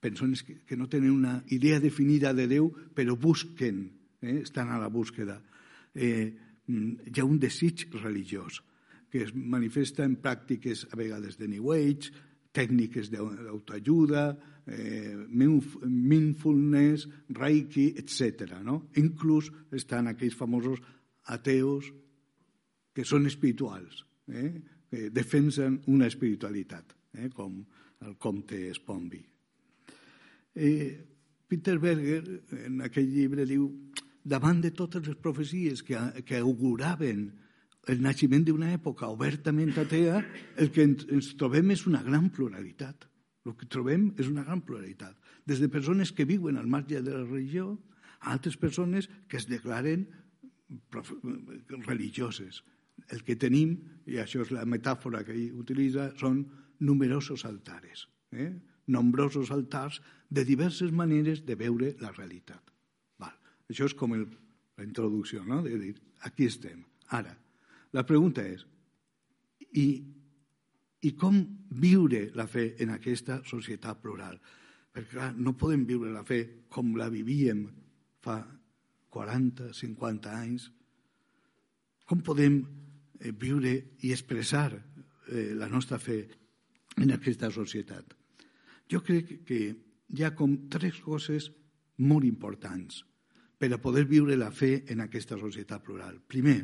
Persones 0.00 0.44
que, 0.46 0.60
que 0.64 0.76
no 0.78 0.88
tenen 0.88 1.10
una 1.12 1.42
idea 1.52 1.80
definida 1.82 2.32
de 2.32 2.46
Déu, 2.48 2.70
però 2.94 3.16
busquen, 3.18 3.82
eh? 4.22 4.38
estan 4.40 4.70
a 4.72 4.78
la 4.80 4.88
búsqueda. 4.88 5.36
Eh, 5.92 6.30
mm, 6.66 7.10
hi 7.10 7.20
ha 7.20 7.26
un 7.26 7.38
desig 7.42 7.88
religiós 7.98 8.62
que 9.08 9.24
es 9.24 9.32
manifesta 9.34 10.04
en 10.04 10.18
pràctiques 10.20 10.86
a 10.92 10.96
vegades 11.00 11.38
de 11.40 11.48
New 11.48 11.72
Age, 11.72 12.12
tècniques 12.52 13.08
d'autoajuda, 13.12 14.24
eh, 14.68 15.14
mindfulness, 15.28 17.08
reiki, 17.36 17.90
etc. 18.00 18.58
No? 18.64 18.82
Inclús 19.00 19.50
estan 19.72 20.08
aquells 20.08 20.36
famosos 20.36 20.80
ateos 21.28 21.88
que 22.92 23.04
són 23.08 23.28
espirituals, 23.28 24.04
eh? 24.28 24.77
Que 24.88 25.10
defensen 25.10 25.82
una 25.86 26.08
espiritualitat, 26.08 26.94
eh, 27.14 27.28
com 27.34 27.60
el 28.06 28.16
comte 28.16 28.72
Spombi. 28.74 29.20
Eh, 30.54 31.06
Peter 31.48 31.78
Berger, 31.78 32.22
en 32.66 32.82
aquell 32.84 33.08
llibre, 33.08 33.46
diu 33.48 33.68
davant 34.24 34.60
de 34.60 34.72
totes 34.76 35.06
les 35.06 35.16
profecies 35.16 35.82
que, 35.82 35.98
que 36.24 36.40
auguraven 36.40 37.28
el 37.88 38.02
naixement 38.04 38.44
d'una 38.44 38.72
època 38.76 39.08
obertament 39.08 39.72
atea, 39.80 40.20
el 40.60 40.72
que 40.74 40.84
ens 40.84 41.32
trobem 41.40 41.72
és 41.72 41.86
una 41.88 42.02
gran 42.04 42.28
pluralitat. 42.34 43.06
El 43.48 43.56
que 43.56 43.68
trobem 43.70 44.10
és 44.20 44.28
una 44.28 44.44
gran 44.44 44.60
pluralitat. 44.60 45.16
Des 45.48 45.62
de 45.62 45.70
persones 45.72 46.12
que 46.12 46.28
viuen 46.28 46.58
al 46.60 46.68
marge 46.68 47.00
de 47.00 47.14
la 47.14 47.24
religió 47.24 47.78
a 48.20 48.34
altres 48.34 48.58
persones 48.60 49.08
que 49.28 49.38
es 49.38 49.48
declaren 49.48 50.08
religioses, 51.86 52.60
el 53.12 53.22
que 53.24 53.36
tenim, 53.40 53.76
i 54.08 54.18
això 54.22 54.42
és 54.44 54.52
la 54.54 54.64
metàfora 54.68 55.22
que 55.24 55.34
ell 55.34 55.60
utilitza, 55.60 56.10
són 56.20 56.42
numerosos 56.84 57.44
altares, 57.48 58.06
eh? 58.32 58.50
nombrosos 58.88 59.50
altars 59.52 60.00
de 60.30 60.44
diverses 60.48 60.92
maneres 60.92 61.44
de 61.44 61.56
veure 61.60 61.94
la 62.00 62.12
realitat. 62.14 62.72
Val. 63.20 63.34
Això 63.68 63.88
és 63.88 63.94
com 63.96 64.14
el, 64.16 64.24
la 64.78 64.86
introducció, 64.86 65.44
no? 65.44 65.60
de 65.62 65.76
dir, 65.80 65.94
aquí 66.24 66.48
estem. 66.48 66.84
Ara, 67.16 67.34
la 67.92 68.04
pregunta 68.08 68.44
és, 68.44 68.64
i, 69.76 69.88
i 71.04 71.12
com 71.16 71.36
viure 71.80 72.28
la 72.36 72.48
fe 72.48 72.70
en 72.82 72.94
aquesta 72.96 73.42
societat 73.48 74.00
plural? 74.02 74.38
Perquè, 74.92 75.12
clar, 75.12 75.32
no 75.36 75.56
podem 75.58 75.84
viure 75.88 76.12
la 76.12 76.24
fe 76.26 76.40
com 76.72 76.94
la 76.96 77.10
vivíem 77.12 77.66
fa 78.24 78.40
40, 79.14 79.72
50 79.76 80.32
anys. 80.32 80.68
Com 82.08 82.20
podem 82.24 82.60
viure 83.38 83.74
i 84.04 84.12
expressar 84.12 84.70
eh, 84.74 85.54
la 85.54 85.68
nostra 85.68 85.98
fe 85.98 86.20
en 86.98 87.12
aquesta 87.14 87.50
societat. 87.50 88.14
Jo 88.88 89.02
crec 89.04 89.44
que 89.46 89.60
hi 90.08 90.24
ha 90.24 90.34
com 90.34 90.56
tres 90.72 91.00
coses 91.04 91.50
molt 91.98 92.24
importants 92.24 93.02
per 93.58 93.72
a 93.74 93.80
poder 93.82 94.06
viure 94.06 94.36
la 94.38 94.50
fe 94.54 94.84
en 94.88 95.02
aquesta 95.02 95.38
societat 95.38 95.82
plural. 95.84 96.20
Primer, 96.22 96.60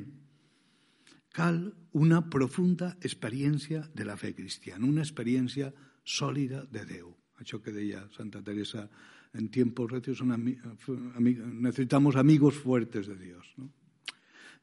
cal 1.34 1.58
una 1.99 2.23
profunda 2.30 2.94
experiència 3.02 3.82
de 3.92 4.06
la 4.06 4.16
fe 4.16 4.32
cristiana, 4.34 4.87
una 4.87 5.02
experiència 5.02 5.73
sòlida 6.04 6.62
de 6.70 6.84
Déu. 6.87 7.11
Això 7.42 7.58
que 7.61 7.75
deia 7.75 8.04
Santa 8.14 8.42
Teresa, 8.46 8.87
en 9.34 9.49
tiempos 9.50 9.90
recios 9.90 10.23
necesitamos 10.23 12.14
amigos 12.14 12.54
fuertes 12.54 13.08
de 13.08 13.16
Dios. 13.18 13.52
¿no? 13.56 13.73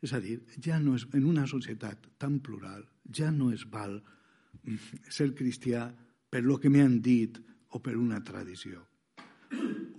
És 0.01 0.13
a 0.17 0.19
dir, 0.21 0.39
ja 0.57 0.79
no 0.81 0.95
és, 0.97 1.05
en 1.13 1.27
una 1.29 1.45
societat 1.47 2.07
tan 2.21 2.39
plural, 2.41 2.83
ja 3.13 3.29
no 3.31 3.51
es 3.53 3.67
val 3.69 3.99
ser 5.09 5.31
cristià 5.37 5.85
per 6.31 6.41
lo 6.45 6.57
que 6.59 6.71
m'han 6.73 6.99
dit 7.05 7.37
o 7.71 7.81
per 7.83 7.97
una 7.97 8.21
tradició. 8.23 8.81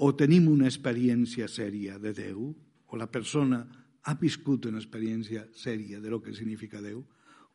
O 0.02 0.10
tenim 0.18 0.48
una 0.50 0.66
experiència 0.66 1.46
sèria 1.48 1.98
de 2.02 2.12
Déu, 2.16 2.48
o 2.92 2.98
la 2.98 3.06
persona 3.06 3.62
ha 4.02 4.14
viscut 4.18 4.66
una 4.66 4.80
experiència 4.82 5.46
sèria 5.54 6.00
de 6.00 6.10
lo 6.10 6.20
que 6.22 6.34
significa 6.34 6.82
Déu, 6.82 7.04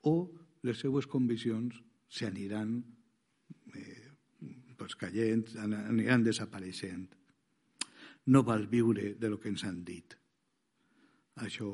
o 0.08 0.16
les 0.64 0.80
seues 0.80 1.08
conviccions 1.08 1.76
s'aniran 2.08 2.78
eh, 3.76 4.08
pues, 4.78 4.96
caient, 4.96 5.44
aniran 5.60 6.24
desapareixent. 6.24 7.10
No 8.32 8.44
val 8.44 8.68
viure 8.72 9.14
de 9.20 9.30
lo 9.30 9.40
que 9.40 9.52
ens 9.52 9.66
han 9.68 9.84
dit. 9.84 10.16
Això 11.44 11.72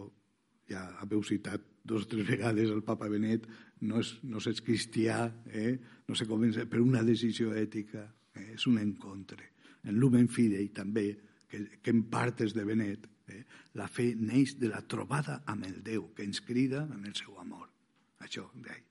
ja 0.70 0.84
haveu 1.02 1.24
citat 1.24 1.62
dos 1.84 2.06
o 2.06 2.08
tres 2.08 2.28
vegades 2.28 2.72
el 2.72 2.84
papa 2.84 3.10
Benet, 3.12 3.48
no, 3.84 4.00
és, 4.00 4.14
no 4.24 4.40
s'és 4.44 4.62
cristià, 4.64 5.26
eh? 5.52 5.74
no 6.08 6.16
se 6.16 6.28
comença 6.30 6.64
per 6.70 6.80
una 6.82 7.04
decisió 7.04 7.52
ètica, 7.60 8.06
eh? 8.36 8.54
és 8.56 8.68
un 8.72 8.80
encontre. 8.80 9.52
En 9.84 10.00
Lumen 10.00 10.30
Fidei 10.32 10.70
també, 10.76 11.10
que, 11.50 11.66
que 11.84 11.92
en 11.92 12.06
part 12.12 12.46
és 12.46 12.56
de 12.56 12.64
Benet, 12.68 13.10
eh? 13.28 13.44
la 13.80 13.90
fe 13.92 14.14
neix 14.16 14.56
de 14.62 14.72
la 14.72 14.84
trobada 14.88 15.42
amb 15.52 15.68
el 15.68 15.82
Déu, 15.84 16.14
que 16.16 16.24
ens 16.24 16.40
crida 16.42 16.86
en 16.88 17.04
el 17.04 17.16
seu 17.20 17.36
amor. 17.42 17.68
Això, 18.24 18.48
d'ahí. 18.56 18.86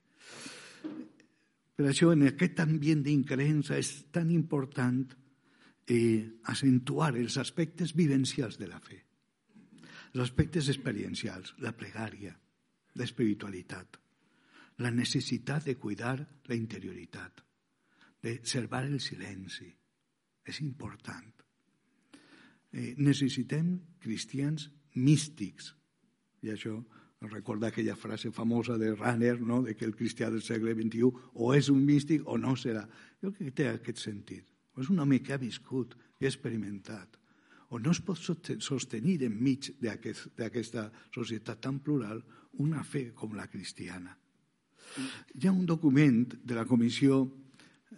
Per 1.72 1.88
això, 1.88 2.10
en 2.12 2.26
aquest 2.28 2.60
ambient 2.60 3.00
d'increença 3.06 3.78
és 3.80 3.94
tan 4.12 4.28
important 4.30 5.06
eh, 5.88 6.20
acentuar 6.52 7.14
els 7.16 7.38
aspectes 7.40 7.96
vivencials 7.96 8.60
de 8.60 8.68
la 8.68 8.82
fe 8.84 9.00
els 10.12 10.24
aspectes 10.26 10.68
experiencials, 10.68 11.54
la 11.64 11.72
pregària, 11.72 12.34
l'espiritualitat, 13.00 13.96
la 14.84 14.90
necessitat 14.92 15.64
de 15.64 15.76
cuidar 15.80 16.16
la 16.48 16.56
interioritat, 16.56 17.40
de 18.22 18.38
servar 18.44 18.84
el 18.86 19.00
silenci. 19.00 19.70
És 20.44 20.58
important. 20.60 21.30
Eh, 22.72 22.94
necessitem 22.98 23.76
cristians 24.02 24.68
místics. 24.94 25.70
I 26.42 26.50
això 26.50 26.74
recorda 27.30 27.68
aquella 27.68 27.94
frase 27.94 28.32
famosa 28.34 28.76
de 28.78 28.94
Ranner, 28.94 29.40
no? 29.40 29.62
de 29.62 29.76
que 29.76 29.84
el 29.86 29.94
cristià 29.94 30.30
del 30.30 30.42
segle 30.42 30.74
XXI 30.74 31.10
o 31.34 31.52
és 31.54 31.70
un 31.70 31.84
místic 31.86 32.26
o 32.26 32.38
no 32.38 32.56
serà. 32.58 32.82
Jo 33.22 33.30
crec 33.30 33.52
que 33.52 33.56
té 33.62 33.68
aquest 33.70 34.02
sentit. 34.02 34.48
És 34.78 34.90
un 34.90 34.98
home 34.98 35.20
que 35.22 35.34
ha 35.34 35.40
viscut 35.40 35.94
i 36.20 36.26
experimentat. 36.26 37.21
O 37.72 37.80
no 37.80 37.92
es 37.94 38.02
pot 38.04 38.20
sostenir 38.20 39.22
enmig 39.24 39.72
d'aquesta 39.80 40.90
societat 41.14 41.62
tan 41.64 41.80
plural 41.80 42.20
una 42.60 42.82
fe 42.84 43.10
com 43.16 43.32
la 43.32 43.48
cristiana. 43.48 44.12
Hi 44.92 45.48
ha 45.48 45.54
un 45.54 45.64
document 45.64 46.26
de 46.44 46.58
la 46.58 46.66
Comissió 46.68 47.22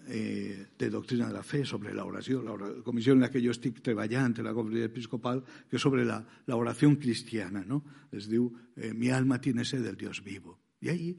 eh, 0.06 0.66
de 0.78 0.90
Doctrina 0.90 1.26
de 1.26 1.34
la 1.34 1.42
Fe 1.42 1.64
sobre 1.66 1.94
la 1.94 2.04
oració, 2.06 2.42
la 2.42 2.70
comissió 2.86 3.14
en 3.14 3.24
la 3.24 3.30
que 3.34 3.42
jo 3.42 3.50
estic 3.50 3.80
treballant, 3.82 4.36
la 4.46 4.54
comissió 4.54 4.86
episcopal, 4.86 5.42
que 5.70 5.78
sobre 5.82 6.04
la, 6.06 6.20
la 6.46 6.56
oració 6.60 6.92
cristiana, 7.00 7.64
no? 7.66 7.82
Es 8.12 8.28
diu 8.30 8.46
eh, 8.76 8.92
Mi 8.94 9.10
alma 9.10 9.40
tiene 9.40 9.64
sed 9.64 9.82
del 9.82 9.96
Dios 9.96 10.22
vivo. 10.22 10.60
I 10.80 10.88
ahí, 10.90 11.18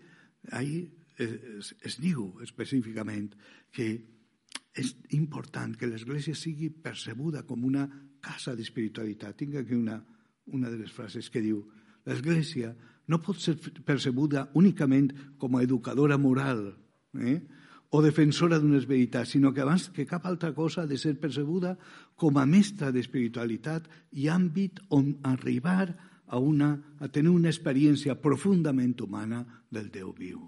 ahí 0.51 0.77
es, 1.17 1.75
es 1.81 1.99
diu 1.99 2.37
específicament 2.43 3.33
que 3.71 3.89
és 4.75 4.91
important 5.15 5.75
que 5.79 5.87
l'Església 5.87 6.35
sigui 6.35 6.69
percebuda 6.69 7.43
com 7.47 7.63
una 7.63 7.87
casa 8.25 8.55
d'espiritualitat. 8.57 9.37
Tinc 9.37 9.59
aquí 9.61 9.77
una, 9.77 9.99
una 10.57 10.71
de 10.71 10.81
les 10.81 10.91
frases 10.93 11.29
que 11.29 11.43
diu 11.43 11.61
l'Església 12.05 12.73
no 13.07 13.21
pot 13.21 13.37
ser 13.41 13.55
percebuda 13.85 14.47
únicament 14.57 15.11
com 15.41 15.55
a 15.55 15.63
educadora 15.65 16.17
moral 16.17 16.67
eh? 17.21 17.37
o 17.93 18.01
defensora 18.01 18.57
d'unes 18.59 18.87
veritats, 18.89 19.35
sinó 19.35 19.53
que 19.53 19.61
abans 19.61 19.87
que 19.93 20.07
cap 20.09 20.25
altra 20.25 20.51
cosa 20.53 20.83
ha 20.83 20.89
de 20.89 20.97
ser 20.97 21.15
percebuda 21.21 21.75
com 22.17 22.37
a 22.37 22.45
mestra 22.49 22.91
d'espiritualitat 22.91 23.87
i 24.17 24.27
àmbit 24.31 24.81
on 24.89 25.13
arribar 25.23 25.93
a, 26.25 26.39
una, 26.39 26.73
a 26.99 27.07
tenir 27.07 27.31
una 27.31 27.51
experiència 27.53 28.17
profundament 28.19 28.97
humana 29.05 29.43
del 29.69 29.91
Déu 29.93 30.11
viu. 30.17 30.41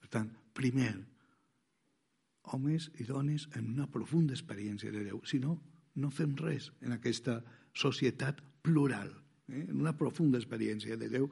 Per 0.00 0.08
tant, 0.08 0.30
primer, 0.56 0.96
homes 2.52 2.88
i 2.98 3.06
dones 3.06 3.46
en 3.54 3.68
una 3.76 3.86
profunda 3.86 4.34
experiència 4.34 4.90
de 4.90 5.04
Déu. 5.04 5.20
Si 5.28 5.38
no, 5.38 5.58
no 6.00 6.10
fem 6.10 6.36
res 6.38 6.70
en 6.82 6.94
aquesta 6.96 7.40
societat 7.74 8.40
plural, 8.62 9.10
eh? 9.48 9.66
en 9.68 9.80
una 9.80 9.96
profunda 9.96 10.38
experiència 10.40 10.96
de 10.96 11.08
Déu 11.12 11.28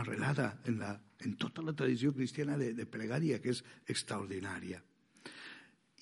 arrelada 0.00 0.58
en, 0.66 0.78
la, 0.80 0.94
en 1.20 1.36
tota 1.36 1.62
la 1.62 1.74
tradició 1.76 2.12
cristiana 2.16 2.56
de, 2.58 2.72
de 2.74 2.86
pregària, 2.88 3.40
que 3.40 3.52
és 3.52 3.62
extraordinària. 3.92 4.80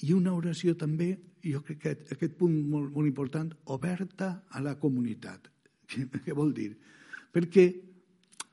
I 0.06 0.14
una 0.16 0.32
oració 0.32 0.76
també, 0.78 1.12
jo 1.44 1.60
crec 1.64 1.80
que 1.82 1.92
aquest 2.16 2.36
punt 2.38 2.56
molt, 2.70 2.90
molt 2.94 3.08
important, 3.08 3.50
oberta 3.74 4.32
a 4.48 4.62
la 4.64 4.76
comunitat. 4.80 5.50
Què, 5.90 6.32
vol 6.36 6.54
dir? 6.56 6.72
Perquè 7.30 7.66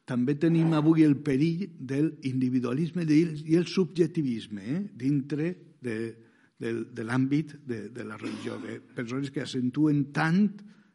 també 0.07 0.37
tenim 0.39 0.73
avui 0.75 1.03
el 1.03 1.17
perill 1.23 1.67
del 1.77 2.13
individualisme 2.27 3.03
i 3.07 3.57
el 3.59 3.67
subjectivisme 3.67 4.63
eh? 4.63 4.81
dintre 4.95 5.53
de, 5.83 5.97
de, 6.57 6.73
de 6.93 7.05
l'àmbit 7.05 7.55
de, 7.65 7.87
de 7.93 8.05
la 8.05 8.17
religió, 8.17 8.57
de 8.61 8.79
persones 8.81 9.31
que 9.31 9.43
accentuen 9.43 10.07
tant 10.13 10.41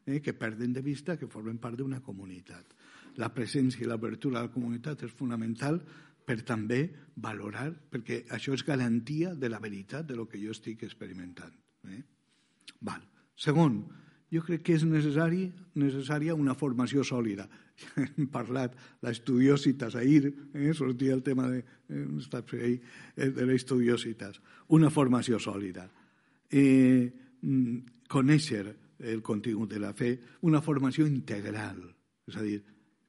eh, 0.06 0.20
que 0.20 0.34
perden 0.34 0.72
de 0.72 0.82
vista 0.82 1.16
que 1.18 1.30
formen 1.30 1.60
part 1.62 1.78
d'una 1.78 2.02
comunitat. 2.02 2.74
La 3.20 3.30
presència 3.34 3.84
i 3.84 3.88
l'obertura 3.88 4.40
a 4.40 4.46
la 4.48 4.52
comunitat 4.52 5.04
és 5.06 5.14
fonamental 5.14 5.78
per 6.26 6.38
també 6.46 6.84
valorar, 7.22 7.68
perquè 7.90 8.22
això 8.34 8.54
és 8.56 8.64
garantia 8.66 9.34
de 9.34 9.50
la 9.50 9.60
veritat 9.60 10.06
de 10.06 10.16
lo 10.16 10.28
que 10.30 10.40
jo 10.40 10.54
estic 10.54 10.84
experimentant. 10.86 11.54
Eh? 11.90 12.02
Val. 12.86 13.02
Segon, 13.34 13.80
jo 14.32 14.40
crec 14.46 14.62
que 14.64 14.76
és 14.78 14.84
necessari, 14.88 15.46
necessària 15.76 16.34
una 16.34 16.54
formació 16.56 17.04
sòlida. 17.04 17.44
Hem 18.00 18.28
parlat 18.32 18.74
l'estudiositas 19.04 19.96
ahir, 20.00 20.30
eh? 20.54 20.72
sortia 20.74 21.14
el 21.14 21.22
tema 21.22 21.48
de, 21.50 21.62
eh, 21.92 22.78
eh 23.16 23.30
de 23.30 23.46
l'estudiositas. 23.46 24.40
Una 24.68 24.90
formació 24.90 25.38
sòlida. 25.38 25.88
Eh, 26.50 27.12
mm, 27.42 28.06
conèixer 28.08 28.64
el 29.02 29.22
contingut 29.22 29.70
de 29.70 29.80
la 29.80 29.92
fe, 29.92 30.18
una 30.42 30.62
formació 30.62 31.06
integral, 31.06 31.82
és 32.28 32.36
a 32.36 32.44
dir, 32.44 32.60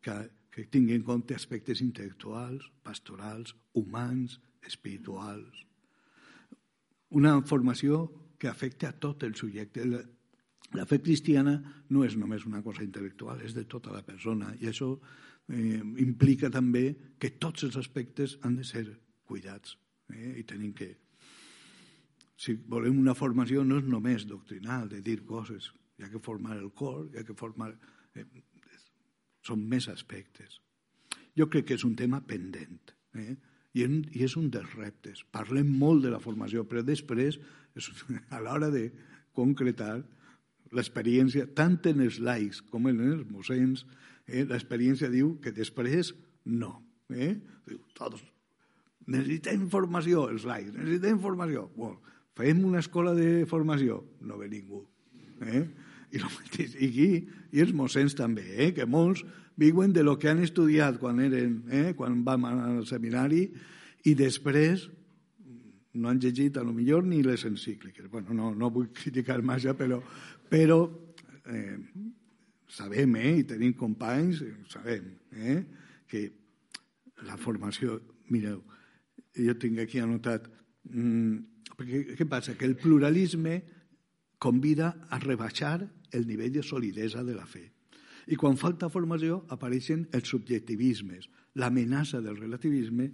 que, 0.02 0.16
que 0.52 0.66
tingui 0.72 0.98
en 0.98 1.06
compte 1.06 1.36
aspectes 1.38 1.84
intel·lectuals, 1.86 2.66
pastorals, 2.84 3.56
humans, 3.80 4.40
espirituals. 4.66 5.64
Una 7.14 7.38
formació 7.46 8.08
que 8.40 8.50
afecta 8.50 8.90
a 8.90 8.98
tot 9.00 9.24
el 9.24 9.36
subjecte. 9.36 9.86
La, 10.74 10.88
fe 10.90 11.00
cristiana 11.04 11.58
no 11.94 12.04
és 12.06 12.18
només 12.18 12.48
una 12.50 12.64
cosa 12.66 12.84
intel·lectual, 12.86 13.44
és 13.46 13.54
de 13.54 13.66
tota 13.70 13.94
la 13.94 14.02
persona 14.06 14.54
i 14.62 14.70
això 14.72 14.90
eh, 14.96 15.80
implica 16.02 16.50
també 16.54 16.86
que 17.20 17.36
tots 17.42 17.68
els 17.68 17.78
aspectes 17.78 18.38
han 18.42 18.58
de 18.58 18.66
ser 18.68 18.88
cuidats 19.28 19.78
eh, 20.14 20.40
i 20.42 20.44
tenim 20.50 20.74
que 20.74 20.90
si 22.44 22.56
volem 22.68 22.98
una 23.00 23.14
formació 23.16 23.64
no 23.64 23.78
és 23.80 23.86
només 23.88 24.26
doctrinal, 24.28 24.90
de 24.90 25.04
dir 25.06 25.22
coses, 25.28 25.70
hi 25.98 26.04
ha 26.04 26.10
que 26.10 26.20
formar 26.20 26.58
el 26.58 26.72
cor, 26.74 27.06
hi 27.12 27.22
ha 27.22 27.28
que 27.28 27.38
formar... 27.38 27.72
Eh, 28.16 28.26
són 29.44 29.64
més 29.68 29.90
aspectes. 29.92 30.60
Jo 31.38 31.50
crec 31.52 31.68
que 31.68 31.78
és 31.78 31.84
un 31.84 31.98
tema 32.00 32.22
pendent 32.24 32.94
eh? 33.20 33.34
I, 33.74 33.84
en, 33.84 33.98
i 34.14 34.24
és 34.26 34.38
un 34.40 34.50
dels 34.54 34.76
reptes. 34.78 35.24
Parlem 35.34 35.72
molt 35.82 36.06
de 36.06 36.12
la 36.14 36.22
formació, 36.24 36.64
però 36.70 36.84
després, 36.86 37.40
és, 37.76 37.90
a 38.36 38.42
l'hora 38.44 38.70
de 38.74 38.86
concretar 39.36 39.98
l'experiència, 40.74 41.48
tant 41.56 41.80
en 41.90 42.04
els 42.06 42.20
laics 42.24 42.62
com 42.72 42.88
en 42.90 43.02
els 43.06 43.26
mossens, 43.30 43.86
eh, 44.28 44.44
l'experiència 44.50 45.12
diu 45.12 45.36
que 45.44 45.54
després 45.56 46.14
no. 46.46 46.76
Eh? 47.14 47.36
Diu, 47.68 47.80
tots, 47.98 48.24
necessitem 49.08 49.68
formació, 49.72 50.28
els 50.32 50.48
laics, 50.48 50.74
necessitem 50.76 51.20
formació. 51.24 51.68
Bueno, 51.76 52.02
fem 52.38 52.64
una 52.66 52.82
escola 52.84 53.14
de 53.18 53.46
formació, 53.50 54.02
no 54.22 54.40
ve 54.40 54.50
ningú. 54.52 54.84
Eh? 55.44 55.64
I, 56.14 56.20
mateix, 56.22 56.76
i, 56.78 56.90
aquí, 56.90 57.08
i 57.54 57.64
els 57.64 57.74
mossens 57.76 58.16
també, 58.18 58.46
eh? 58.58 58.72
que 58.76 58.86
molts 58.90 59.24
viuen 59.60 59.94
de 59.94 60.04
lo 60.04 60.18
que 60.20 60.30
han 60.32 60.42
estudiat 60.44 61.00
quan, 61.02 61.22
eren, 61.22 61.62
eh? 61.70 61.94
quan 61.98 62.22
van 62.26 62.46
al 62.50 62.84
seminari 62.90 63.48
i 64.10 64.16
després 64.18 64.88
no 65.94 66.10
han 66.10 66.20
llegit 66.20 66.58
a 66.58 66.64
lo 66.64 66.74
millor 66.74 67.04
ni 67.06 67.22
les 67.24 67.46
encícliques. 67.46 68.10
Bueno, 68.10 68.34
no, 68.34 68.54
no 68.56 68.70
vull 68.74 68.90
criticar 68.94 69.42
massa, 69.46 69.76
però, 69.78 70.00
però 70.50 70.80
eh, 71.46 71.78
sabem, 72.70 73.16
eh, 73.22 73.34
i 73.42 73.48
tenim 73.48 73.76
companys, 73.78 74.42
sabem, 74.72 75.14
eh, 75.38 75.60
que 76.10 76.26
la 77.28 77.38
formació... 77.38 78.00
Mireu, 78.34 78.62
jo 79.38 79.58
tinc 79.60 79.84
aquí 79.84 80.00
anotat... 80.02 80.48
Mm, 80.90 81.70
perquè, 81.78 82.04
què 82.18 82.28
passa? 82.30 82.56
Que 82.58 82.66
el 82.66 82.78
pluralisme 82.80 83.60
convida 84.42 84.94
a 85.14 85.20
rebaixar 85.22 85.84
el 86.14 86.26
nivell 86.28 86.54
de 86.56 86.64
solidesa 86.64 87.24
de 87.24 87.36
la 87.36 87.46
fe. 87.46 87.68
I 88.32 88.40
quan 88.40 88.58
falta 88.58 88.90
formació 88.90 89.44
apareixen 89.52 90.08
els 90.16 90.32
subjectivismes, 90.32 91.28
l'amenaça 91.60 92.24
del 92.24 92.40
relativisme 92.40 93.12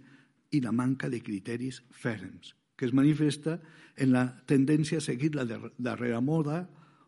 i 0.54 0.62
la 0.64 0.72
manca 0.72 1.10
de 1.10 1.20
criteris 1.26 1.82
ferms, 1.92 2.54
que 2.80 2.88
es 2.88 2.94
manifesta 2.96 3.58
en 4.00 4.14
la 4.16 4.24
tendència 4.48 5.02
a 5.02 5.04
seguir 5.04 5.34
la 5.36 5.44
darrera 5.44 6.22
moda 6.24 6.62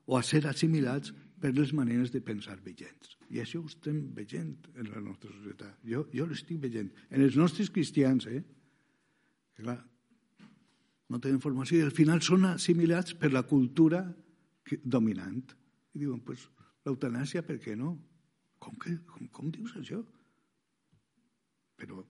o 0.04 0.18
a 0.18 0.24
ser 0.28 0.44
assimilats 0.50 1.14
per 1.40 1.54
les 1.56 1.72
maneres 1.72 2.12
de 2.12 2.20
pensar 2.20 2.58
vigents. 2.66 3.16
I 3.32 3.40
això 3.40 3.62
ho 3.62 3.70
estem 3.72 4.02
veient 4.12 4.68
en 4.76 4.92
la 4.92 5.00
nostra 5.00 5.32
societat. 5.32 5.80
Jo, 5.88 6.04
jo 6.12 6.28
l'estic 6.28 6.60
veient. 6.60 6.92
En 7.10 7.24
els 7.24 7.40
nostres 7.40 7.72
cristians, 7.72 8.28
eh? 8.28 8.44
Clar, 9.62 9.80
no 11.08 11.20
tenen 11.24 11.40
formació 11.40 11.80
i 11.80 11.88
al 11.88 11.96
final 11.96 12.20
són 12.20 12.50
assimilats 12.52 13.16
per 13.16 13.32
la 13.32 13.46
cultura 13.48 14.04
dominant. 14.84 15.56
I 15.96 16.04
diuen, 16.04 16.20
pues, 16.28 16.50
l'eutanàsia, 16.84 17.48
per 17.48 17.62
què 17.64 17.80
no? 17.80 17.96
Com, 18.60 18.76
que, 18.76 19.00
com, 19.08 19.32
com 19.32 19.56
dius 19.56 19.80
això? 19.80 20.04
Però 21.80 22.04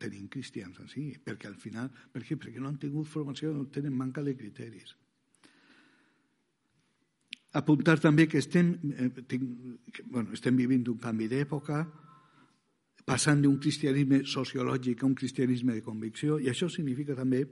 tenim 0.00 0.28
cristians 0.28 0.80
així, 0.82 1.10
perquè 1.24 1.48
al 1.48 1.56
final, 1.60 1.88
per 2.12 2.22
què? 2.24 2.36
Perquè 2.36 2.60
no 2.60 2.68
han 2.68 2.78
tingut 2.80 3.08
formació, 3.08 3.52
no 3.54 3.68
tenen 3.72 3.96
manca 3.96 4.22
de 4.22 4.34
criteris. 4.36 4.94
Apuntar 7.56 7.96
també 7.98 8.28
que 8.30 8.38
estem, 8.38 8.74
eh, 8.92 9.10
tinc, 9.26 9.48
que, 9.92 10.04
bueno, 10.04 10.32
estem 10.36 10.56
vivint 10.56 10.86
un 10.88 10.98
canvi 10.98 11.26
d'època, 11.28 11.80
passant 13.04 13.40
d'un 13.42 13.58
cristianisme 13.58 14.22
sociològic 14.24 15.02
a 15.02 15.06
un 15.06 15.16
cristianisme 15.18 15.74
de 15.74 15.82
convicció, 15.82 16.38
i 16.38 16.50
això 16.52 16.68
significa 16.70 17.16
també 17.16 17.46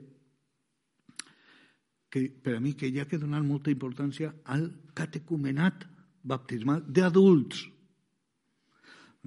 que 2.09 2.29
per 2.43 2.55
a 2.55 2.59
mi 2.59 2.73
que 2.73 2.87
hi 2.87 2.99
ha 2.99 3.07
que 3.09 3.19
donar 3.21 3.41
molta 3.43 3.71
importància 3.71 4.31
al 4.45 4.69
catecumenat 4.97 5.85
baptismal 6.23 6.85
d'adults. 6.87 7.67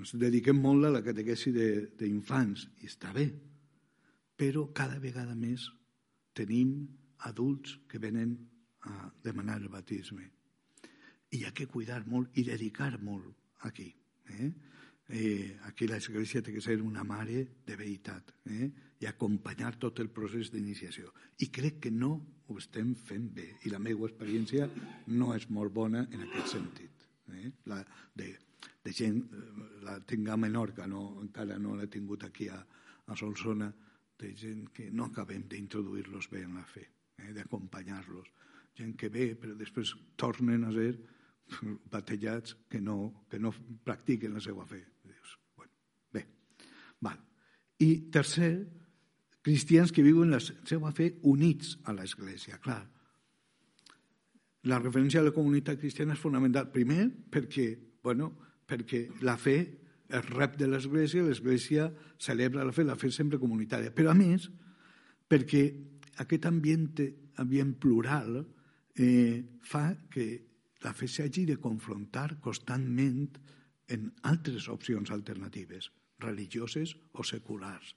Ens 0.01 0.15
dediquem 0.17 0.57
molt 0.57 0.89
a 0.89 0.93
la 0.95 1.03
catequesi 1.05 1.53
d'infants, 1.53 2.67
i 2.81 2.89
està 2.89 3.13
bé, 3.13 3.27
però 4.37 4.69
cada 4.75 4.99
vegada 5.03 5.35
més 5.37 5.69
tenim 6.35 6.73
adults 7.29 7.77
que 7.89 8.01
venen 8.03 8.35
a 8.89 9.11
demanar 9.23 9.61
el 9.61 9.69
baptisme. 9.69 10.25
I 11.33 11.41
hi 11.41 11.45
ha 11.47 11.53
que 11.57 11.69
cuidar 11.71 12.03
molt 12.09 12.37
i 12.37 12.45
dedicar 12.45 12.97
molt 13.01 13.63
aquí. 13.69 13.89
Eh? 14.33 14.51
Eh, 15.13 15.59
aquí 15.69 15.87
l'Església 15.89 16.43
té 16.43 16.55
que 16.55 16.63
ser 16.65 16.79
una 16.81 17.05
mare 17.05 17.43
de 17.67 17.77
veritat 17.77 18.33
eh? 18.49 18.69
i 19.03 19.09
acompanyar 19.09 19.75
tot 19.79 20.01
el 20.01 20.09
procés 20.15 20.51
d'iniciació. 20.53 21.13
I 21.45 21.51
crec 21.53 21.81
que 21.87 21.93
no 21.93 22.13
ho 22.49 22.59
estem 22.59 22.95
fent 22.95 23.29
bé. 23.35 23.49
I 23.67 23.73
la 23.73 23.81
meva 23.83 24.09
experiència 24.09 24.69
no 25.13 25.33
és 25.37 25.49
molt 25.51 25.75
bona 25.75 26.07
en 26.09 26.25
aquest 26.27 26.57
sentit. 26.57 27.07
Eh? 27.33 27.51
La, 27.71 27.83
de, 28.15 28.31
de 28.85 28.95
gent, 28.97 29.21
eh, 29.33 29.62
la 29.83 29.99
tinc 30.07 30.29
a 30.29 30.37
Menorca, 30.37 30.87
no, 30.87 31.21
encara 31.23 31.59
no 31.59 31.77
l'he 31.77 31.88
tingut 31.90 32.25
aquí 32.25 32.49
a, 32.49 32.59
a 33.07 33.16
Solsona, 33.18 33.71
de 34.23 34.31
gent 34.38 34.68
que 34.75 34.90
no 34.95 35.09
acabem 35.11 35.42
d'introduir-los 35.51 36.29
bé 36.31 36.45
en 36.47 36.55
la 36.55 36.64
fe, 36.68 36.85
eh? 37.18 37.33
d'acompanyar-los. 37.35 38.29
Gent 38.79 38.95
que 38.97 39.11
ve, 39.12 39.33
però 39.37 39.57
després 39.59 39.92
tornen 40.16 40.64
a 40.64 40.73
ser 40.73 40.92
batellats 41.92 42.57
que 42.71 42.81
no, 42.81 43.27
que 43.29 43.40
no 43.42 43.53
practiquen 43.85 44.38
la 44.38 44.45
seva 44.45 44.64
fe. 44.68 44.81
Dius, 45.05 45.35
bueno, 45.59 45.75
bé, 46.14 46.25
val. 47.03 47.18
I 47.83 47.90
tercer, 48.14 48.53
cristians 49.42 49.90
que 49.92 50.07
viuen 50.07 50.31
la 50.31 50.40
seva 50.40 50.92
fe 50.95 51.11
units 51.29 51.77
a 51.90 51.97
l'Església. 51.97 52.61
Clar, 52.62 52.81
la 54.71 54.79
referència 54.79 55.21
a 55.21 55.27
la 55.27 55.35
comunitat 55.35 55.81
cristiana 55.83 56.14
és 56.14 56.23
fonamental. 56.23 56.71
Primer, 56.71 57.09
perquè, 57.35 57.66
bueno, 58.07 58.31
perquè 58.73 59.05
la 59.29 59.37
fe 59.37 59.59
es 60.13 60.29
rep 60.33 60.57
de 60.61 60.69
l'Església, 60.69 61.25
l'Església 61.25 61.89
celebra 62.21 62.65
la 62.65 62.73
fe, 62.73 62.85
la 62.89 62.97
fe 62.97 63.11
sempre 63.13 63.41
comunitària. 63.41 63.93
Però, 63.93 64.13
a 64.13 64.17
més, 64.17 64.49
perquè 65.29 65.63
aquest 66.25 66.49
ambient, 66.49 66.89
ambient 67.41 67.75
plural 67.81 68.41
eh, 68.41 69.43
fa 69.65 69.87
que 70.13 70.27
la 70.85 70.93
fe 70.97 71.09
s'hagi 71.09 71.47
de 71.49 71.59
confrontar 71.63 72.39
constantment 72.45 73.39
en 73.93 74.09
altres 74.29 74.69
opcions 74.73 75.13
alternatives, 75.15 75.91
religioses 76.23 76.95
o 77.13 77.25
seculars. 77.27 77.95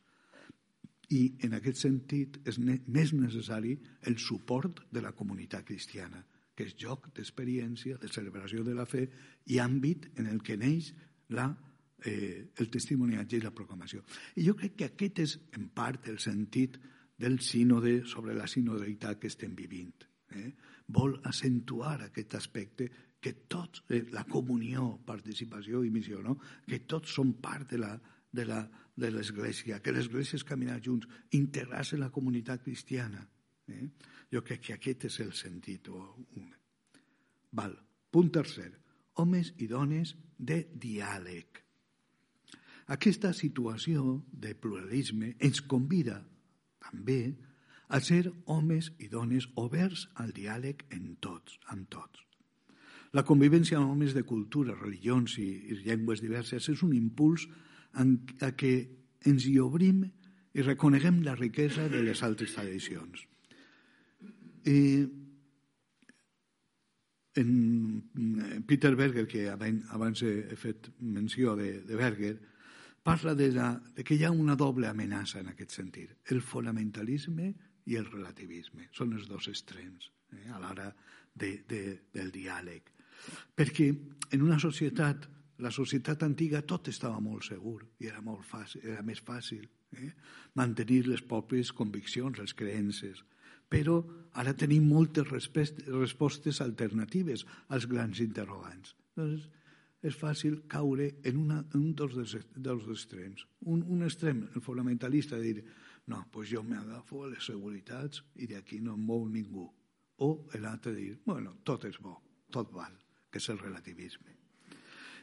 I 1.13 1.35
en 1.45 1.53
aquest 1.57 1.83
sentit 1.83 2.39
és 2.49 2.57
més 2.59 3.13
necessari 3.13 3.75
el 4.09 4.17
suport 4.17 4.81
de 4.91 5.03
la 5.03 5.13
comunitat 5.13 5.67
cristiana, 5.67 6.23
que 6.55 6.65
és 6.69 6.75
joc 6.79 7.09
d'experiència, 7.15 7.99
de 8.01 8.09
celebració 8.11 8.63
de 8.63 8.75
la 8.77 8.87
fe 8.89 9.05
i 9.51 9.59
àmbit 9.59 10.11
en 10.19 10.29
el 10.31 10.41
que 10.41 10.57
neix 10.57 10.93
la, 11.35 11.49
eh, 12.05 12.47
el 12.57 12.71
testimoniatge 12.71 13.37
i 13.37 13.43
la 13.43 13.53
proclamació. 13.55 14.03
I 14.35 14.47
jo 14.47 14.55
crec 14.55 14.77
que 14.79 14.89
aquest 14.91 15.23
és, 15.23 15.37
en 15.59 15.69
part, 15.75 16.07
el 16.07 16.19
sentit 16.23 16.79
del 17.19 17.39
sínode 17.39 18.01
sobre 18.07 18.35
la 18.35 18.47
sinodalitat 18.47 19.19
que 19.19 19.31
estem 19.31 19.55
vivint. 19.55 20.07
Eh? 20.35 20.49
vol 20.87 21.19
accentuar 21.23 22.01
aquest 22.03 22.35
aspecte 22.35 22.89
que 23.19 23.33
tots, 23.49 23.83
eh, 23.89 24.05
la 24.11 24.23
comunió, 24.25 24.99
participació 25.05 25.83
i 25.83 25.89
missió, 25.89 26.21
no? 26.21 26.37
que 26.67 26.83
tots 26.85 27.15
són 27.17 27.33
part 27.41 27.71
de 27.71 27.79
la, 27.81 27.93
de 28.31 28.45
la, 28.45 28.59
de 28.95 29.09
l'Església, 29.11 29.79
que 29.81 29.91
l'Església 29.91 30.37
és 30.37 30.45
caminar 30.45 30.81
junts, 30.83 31.07
integrar-se 31.31 31.95
en 31.95 32.05
la 32.05 32.11
comunitat 32.13 32.63
cristiana. 32.63 33.25
Eh? 33.71 33.87
Jo 34.31 34.41
crec 34.45 34.63
que 34.67 34.77
aquest 34.77 35.07
és 35.09 35.19
el 35.25 35.33
sentit. 35.37 35.89
O 35.89 36.01
un. 36.37 36.49
Val. 37.55 37.75
Punt 38.11 38.31
tercer. 38.31 38.71
Homes 39.21 39.53
i 39.63 39.67
dones 39.71 40.15
de 40.37 40.65
diàleg. 40.71 41.61
Aquesta 42.91 43.31
situació 43.33 44.19
de 44.29 44.53
pluralisme 44.53 45.33
ens 45.41 45.61
convida 45.65 46.19
també 46.85 47.33
a 47.89 47.99
ser 48.01 48.27
homes 48.45 48.91
i 49.01 49.09
dones 49.09 49.47
oberts 49.61 50.05
al 50.21 50.33
diàleg 50.35 50.85
en 50.93 51.15
tots, 51.21 51.57
amb 51.73 51.89
tots. 51.89 52.21
La 53.15 53.23
convivència 53.23 53.79
amb 53.79 53.93
homes 53.93 54.13
de 54.13 54.25
cultura, 54.27 54.75
religions 54.75 55.37
i, 55.39 55.47
i 55.71 55.79
llengües 55.85 56.21
diverses 56.21 56.67
és 56.69 56.83
un 56.83 56.93
impuls 56.97 57.47
en, 58.01 58.17
a 58.43 58.51
què 58.51 58.73
ens 59.25 59.45
hi 59.47 59.55
obrim 59.63 60.03
i 60.55 60.65
reconeguem 60.65 61.21
la 61.23 61.37
riquesa 61.39 61.87
de 61.89 62.03
les 62.03 62.21
altres 62.27 62.53
tradicions. 62.57 63.23
I 64.65 64.79
en 67.35 68.63
Peter 68.65 68.95
Berger, 68.95 69.27
que 69.27 69.49
abans 69.51 70.23
he 70.23 70.55
fet 70.55 70.89
menció 70.99 71.55
de, 71.59 71.81
de 71.83 71.95
Berger, 71.99 72.35
parla 73.03 73.35
de, 73.35 73.51
la, 73.51 73.69
de 73.93 74.03
que 74.03 74.15
hi 74.15 74.23
ha 74.25 74.31
una 74.31 74.55
doble 74.55 74.87
amenaça 74.87 75.41
en 75.43 75.51
aquest 75.51 75.75
sentit. 75.77 76.15
El 76.31 76.41
fonamentalisme 76.41 77.51
i 77.85 77.99
el 77.99 78.07
relativisme. 78.09 78.89
Són 78.95 79.13
els 79.13 79.27
dos 79.29 79.49
extrems 79.51 80.09
eh, 80.33 80.47
a 80.49 80.59
l'hora 80.61 80.89
de, 81.35 81.51
de, 81.69 81.81
del 82.15 82.31
diàleg. 82.33 82.89
Perquè 83.55 83.91
en 84.33 84.41
una 84.41 84.57
societat, 84.59 85.27
la 85.61 85.71
societat 85.71 86.25
antiga, 86.25 86.63
tot 86.65 86.89
estava 86.91 87.19
molt 87.21 87.45
segur 87.47 87.81
i 88.01 88.09
era, 88.09 88.23
molt 88.25 88.45
fàcil, 88.47 88.83
era 88.95 89.05
més 89.05 89.21
fàcil 89.21 89.67
eh, 89.95 90.11
mantenir 90.57 91.03
les 91.11 91.21
pròpies 91.21 91.71
conviccions, 91.77 92.41
les 92.41 92.55
creences. 92.57 93.21
Però 93.75 93.99
ara 94.39 94.55
tenim 94.55 94.87
moltes 94.87 95.27
respostes 95.29 96.61
alternatives 96.63 97.45
als 97.75 97.87
grans 97.91 98.23
interrogants. 98.23 98.95
Doncs 99.15 99.49
és 100.05 100.17
fàcil 100.19 100.59
caure 100.69 101.07
en, 101.25 101.37
una, 101.41 101.63
en 101.73 101.81
un 101.81 101.93
dels, 101.97 102.35
dels 102.55 102.89
extrems. 102.93 103.45
Un, 103.65 103.81
un 103.89 104.05
extrem, 104.05 104.43
el 104.53 104.61
fonamentalista, 104.61 105.39
de 105.39 105.53
dir 105.53 105.63
no, 106.11 106.21
doncs 106.29 106.51
jo 106.51 106.61
m'agafo 106.63 107.23
a 107.25 107.31
les 107.31 107.47
seguretats 107.49 108.21
i 108.37 108.49
d'aquí 108.51 108.79
no 108.83 108.93
em 108.93 109.01
mou 109.07 109.25
ningú. 109.29 109.65
O 110.21 110.29
l'altre 110.61 110.93
dir, 110.95 111.15
bueno, 111.25 111.57
tot 111.65 111.87
és 111.89 111.97
bo, 112.01 112.19
tot 112.53 112.71
val, 112.75 112.93
que 113.31 113.41
és 113.41 113.49
el 113.51 113.59
relativisme. 113.59 114.35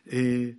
Eh, 0.04 0.50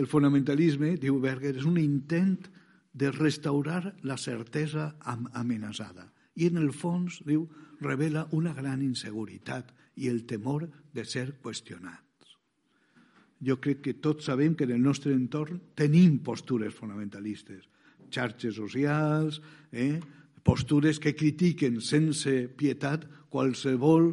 el 0.00 0.08
fonamentalisme, 0.10 0.96
diu 0.98 1.20
Berger, 1.22 1.54
és 1.60 1.68
un 1.68 1.78
intent 1.78 2.50
de 2.92 3.10
restaurar 3.10 3.96
la 4.02 4.16
certesa 4.18 4.96
amenaçada. 5.00 6.10
I 6.34 6.50
en 6.50 6.58
el 6.58 6.72
fons, 6.72 7.20
diu, 7.26 7.46
revela 7.80 8.26
una 8.36 8.52
gran 8.54 8.82
inseguretat 8.82 9.72
i 9.96 10.08
el 10.08 10.24
temor 10.26 10.66
de 10.92 11.04
ser 11.04 11.40
qüestionats. 11.42 12.06
Jo 13.40 13.56
crec 13.60 13.80
que 13.84 13.98
tots 14.04 14.26
sabem 14.28 14.54
que 14.54 14.66
en 14.68 14.74
el 14.76 14.82
nostre 14.82 15.14
entorn 15.16 15.60
tenim 15.74 16.18
postures 16.24 16.74
fonamentalistes 16.76 17.68
xarxes 18.10 18.56
socials, 18.58 19.40
eh? 19.72 20.00
postures 20.42 20.98
que 20.98 21.14
critiquen 21.14 21.80
sense 21.80 22.48
pietat 22.58 23.06
qualsevol 23.30 24.10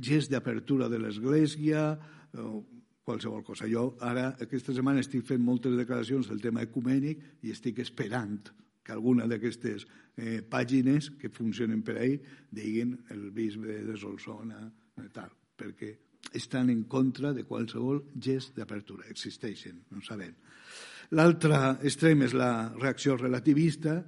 gest 0.00 0.32
d'apertura 0.32 0.88
de 0.88 0.98
l'Església, 1.02 1.92
o 2.32 2.64
qualsevol 3.08 3.44
cosa. 3.46 3.68
Jo 3.70 3.94
ara, 4.04 4.34
aquesta 4.44 4.74
setmana, 4.76 5.02
estic 5.04 5.24
fent 5.26 5.42
moltes 5.44 5.76
declaracions 5.78 6.28
del 6.28 6.42
tema 6.44 6.64
ecumènic 6.66 7.24
i 7.48 7.54
estic 7.54 7.80
esperant 7.84 8.50
que 8.84 8.94
alguna 8.94 9.26
d'aquestes 9.28 9.84
eh, 10.16 10.40
pàgines 10.48 11.10
que 11.20 11.32
funcionen 11.32 11.82
per 11.84 11.98
ahir 11.98 12.18
diguin 12.52 12.94
el 13.14 13.30
bisbe 13.36 13.80
de 13.84 13.96
Solsona, 14.00 14.62
i 14.98 15.10
tal, 15.14 15.32
perquè 15.56 15.92
estan 16.34 16.70
en 16.72 16.84
contra 16.90 17.32
de 17.36 17.44
qualsevol 17.48 18.02
gest 18.16 18.56
d'apertura. 18.56 19.08
Existeixen, 19.12 19.82
no 19.92 20.02
sabem. 20.04 20.34
L'altre 21.16 21.58
extrem 21.88 22.24
és 22.26 22.34
la 22.36 22.68
reacció 22.76 23.16
relativista, 23.16 24.02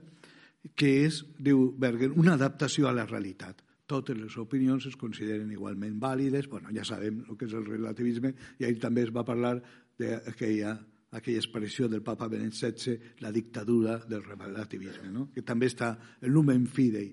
que 0.76 0.90
és, 1.06 1.22
diu 1.40 1.70
Berger, 1.80 2.10
una 2.20 2.34
adaptació 2.36 2.88
a 2.88 2.96
la 2.96 3.06
realitat. 3.08 3.62
Totes 3.90 4.18
les 4.18 4.36
opinions 4.38 4.86
es 4.86 4.96
consideren 5.00 5.50
igualment 5.50 5.98
vàlides. 6.02 6.46
Bueno, 6.50 6.70
ja 6.76 6.86
sabem 6.86 7.24
el 7.26 7.36
que 7.36 7.48
és 7.50 7.56
el 7.58 7.66
relativisme 7.66 8.32
i 8.60 8.68
ahir 8.68 8.78
també 8.82 9.06
es 9.08 9.14
va 9.14 9.26
parlar 9.26 9.56
d'aquella 9.98 10.78
aquella 11.10 11.40
expressió 11.40 11.88
del 11.90 12.04
papa 12.06 12.28
Benet 12.30 12.54
XVI, 12.54 13.16
la 13.18 13.32
dictadura 13.32 13.96
del 13.98 14.22
relativisme, 14.22 15.10
no? 15.10 15.24
que 15.34 15.42
també 15.42 15.66
està 15.66 15.96
el 16.22 16.30
lumen 16.30 16.68
fidei, 16.70 17.08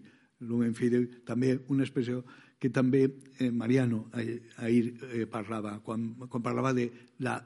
lumen 0.45 0.75
fidei, 0.77 1.07
també 1.25 1.55
una 1.73 1.81
expressió 1.81 2.21
que 2.59 2.69
també 2.73 3.03
eh, 3.39 3.51
Mariano 3.51 4.07
ahir 4.13 4.93
eh, 5.13 5.25
parlava, 5.29 5.79
quan, 5.85 6.07
quan 6.29 6.43
parlava 6.43 6.73
de 6.73 6.87
la, 7.25 7.37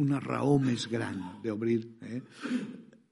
una 0.00 0.20
raó 0.20 0.58
més 0.60 0.86
gran 0.88 1.20
d'obrir. 1.44 1.80
Eh? 2.00 2.20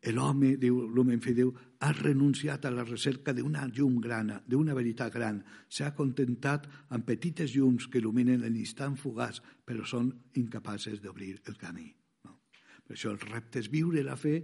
L'home, 0.06 0.52
diu 0.56 0.78
l'home 0.94 1.16
diu, 1.18 1.50
ha 1.82 1.90
renunciat 1.90 2.64
a 2.64 2.70
la 2.70 2.84
recerca 2.84 3.32
d'una 3.34 3.66
llum 3.66 3.98
grana, 4.00 4.38
d'una 4.46 4.74
veritat 4.74 5.12
gran. 5.12 5.42
S'ha 5.68 5.90
contentat 5.94 6.68
amb 6.94 7.04
petites 7.04 7.56
llums 7.56 7.88
que 7.88 7.98
il·luminen 7.98 8.46
l'instant 8.46 8.94
fugaç, 8.96 9.42
però 9.66 9.84
són 9.84 10.12
incapaces 10.38 11.02
d'obrir 11.02 11.40
el 11.46 11.58
camí. 11.58 11.90
No? 12.24 12.38
Per 12.86 12.94
això 12.94 13.10
el 13.10 13.18
repte 13.18 13.58
és 13.58 13.70
viure 13.70 14.04
la 14.06 14.16
fe 14.16 14.38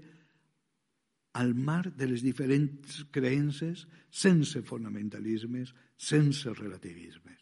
al 1.39 1.55
mar 1.55 1.95
de 1.95 2.11
les 2.11 2.23
diferents 2.23 3.05
creences 3.15 3.87
sense 4.11 4.61
fonamentalismes, 4.63 5.73
sense 5.97 6.51
relativismes. 6.51 7.39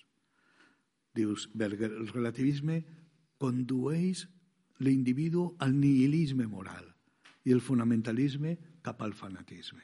Dius, 1.16 1.48
Berger, 1.54 1.90
el 1.96 2.08
relativisme 2.12 2.82
condueix 3.40 4.26
l'individu 4.84 5.56
al 5.60 5.72
nihilisme 5.76 6.46
moral 6.46 6.91
i 7.44 7.52
el 7.52 7.60
fonamentalisme 7.60 8.56
cap 8.82 9.02
al 9.02 9.14
fanatisme. 9.14 9.82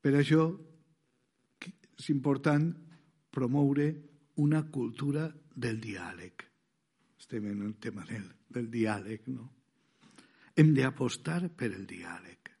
Per 0.00 0.12
això 0.14 0.42
és 1.96 2.10
important 2.12 2.68
promoure 3.32 3.86
una 4.42 4.62
cultura 4.70 5.28
del 5.54 5.80
diàleg. 5.80 6.44
estem 7.18 7.46
en 7.50 7.62
el 7.62 7.74
tema 7.82 8.04
del, 8.06 8.26
del 8.48 8.68
diàleg, 8.70 9.26
no? 9.34 9.48
Hem 10.56 10.74
d'apostar 10.76 11.48
per 11.48 11.72
el 11.72 11.86
diàleg. 11.86 12.52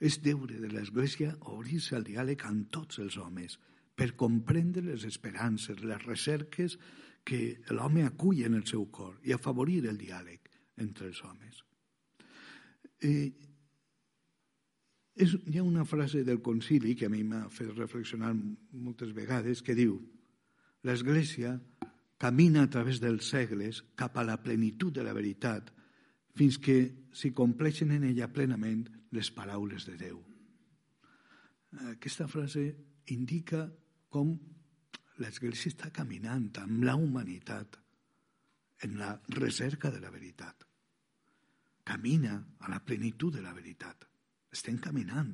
És 0.00 0.18
deure 0.24 0.56
de 0.58 0.68
l'Església 0.72 1.36
obrir-se 1.52 1.94
al 1.96 2.04
diàleg 2.04 2.42
amb 2.48 2.70
tots 2.72 2.98
els 2.98 3.16
homes 3.16 3.58
per 3.94 4.16
comprendre 4.16 4.82
les 4.82 5.04
esperances, 5.04 5.84
les 5.84 6.02
recerques 6.06 6.78
que 7.24 7.60
l'home 7.70 8.04
acull 8.08 8.42
en 8.46 8.56
el 8.56 8.66
seu 8.66 8.86
cor 8.90 9.18
i 9.22 9.32
afavorir 9.36 9.84
el 9.86 10.00
diàleg 10.00 10.48
entre 10.80 11.06
els 11.12 11.20
homes. 11.24 11.60
Eh, 13.00 13.32
és, 15.20 15.34
hi 15.48 15.58
ha 15.58 15.64
una 15.64 15.84
frase 15.88 16.22
del 16.24 16.40
concili 16.44 16.94
que 16.96 17.08
a 17.08 17.12
mi 17.12 17.22
m'ha 17.24 17.46
fet 17.52 17.72
reflexionar 17.76 18.34
moltes 18.34 19.12
vegades 19.16 19.62
que 19.64 19.76
diu 19.76 19.96
l'Església 20.86 21.54
camina 22.20 22.64
a 22.64 22.70
través 22.72 23.00
dels 23.00 23.28
segles 23.32 23.82
cap 23.96 24.16
a 24.16 24.24
la 24.24 24.38
plenitud 24.40 24.92
de 24.92 25.04
la 25.04 25.16
veritat 25.16 25.72
fins 26.36 26.60
que 26.60 27.08
s'hi 27.12 27.32
compleixen 27.36 27.92
en 27.96 28.04
ella 28.08 28.30
plenament 28.32 28.86
les 29.16 29.32
paraules 29.34 29.86
de 29.88 29.96
Déu. 29.98 30.20
Aquesta 31.90 32.28
frase 32.30 32.64
indica 33.14 33.64
com 34.08 34.32
l'Església 35.20 35.72
està 35.72 35.90
caminant 35.94 36.48
amb 36.62 36.84
la 36.84 36.96
humanitat 36.96 37.76
en 38.86 38.96
la 39.00 39.14
recerca 39.36 39.90
de 39.92 40.00
la 40.00 40.12
veritat. 40.12 40.69
Camina 41.84 42.36
a 42.60 42.70
la 42.70 42.80
plenitud 42.84 43.34
de 43.34 43.42
la 43.42 43.54
veritat. 43.56 44.04
Estem 44.52 44.78
caminant. 44.82 45.30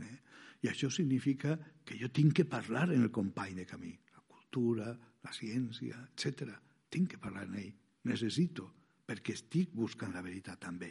Eh? 0.00 0.16
I 0.64 0.70
això 0.72 0.90
significa 0.92 1.56
que 1.84 1.96
jo 2.00 2.10
tinc 2.12 2.34
que 2.40 2.48
parlar 2.48 2.90
en 2.92 3.02
el 3.02 3.10
company 3.10 3.54
de 3.60 3.66
camí. 3.66 3.92
La 4.14 4.24
cultura, 4.26 4.90
la 5.24 5.32
ciència, 5.32 6.00
etc. 6.10 6.52
Tinc 6.90 7.14
que 7.14 7.22
parlar 7.22 7.46
en 7.48 7.56
ell. 7.62 7.72
Necessito, 8.10 8.66
perquè 9.06 9.36
estic 9.36 9.72
buscant 9.76 10.12
la 10.14 10.24
veritat 10.24 10.60
també. 10.60 10.90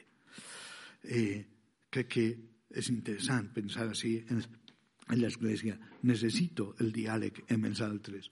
Eh, 1.03 1.45
crec 1.89 2.09
que 2.13 2.25
és 2.69 2.89
interessant 2.93 3.49
pensar 3.53 3.87
així 3.89 4.17
en, 4.29 4.41
en 5.09 5.21
l'Església. 5.21 5.77
Necessito 6.05 6.73
el 6.83 6.93
diàleg 6.93 7.43
amb 7.49 7.69
els 7.69 7.81
altres. 7.85 8.29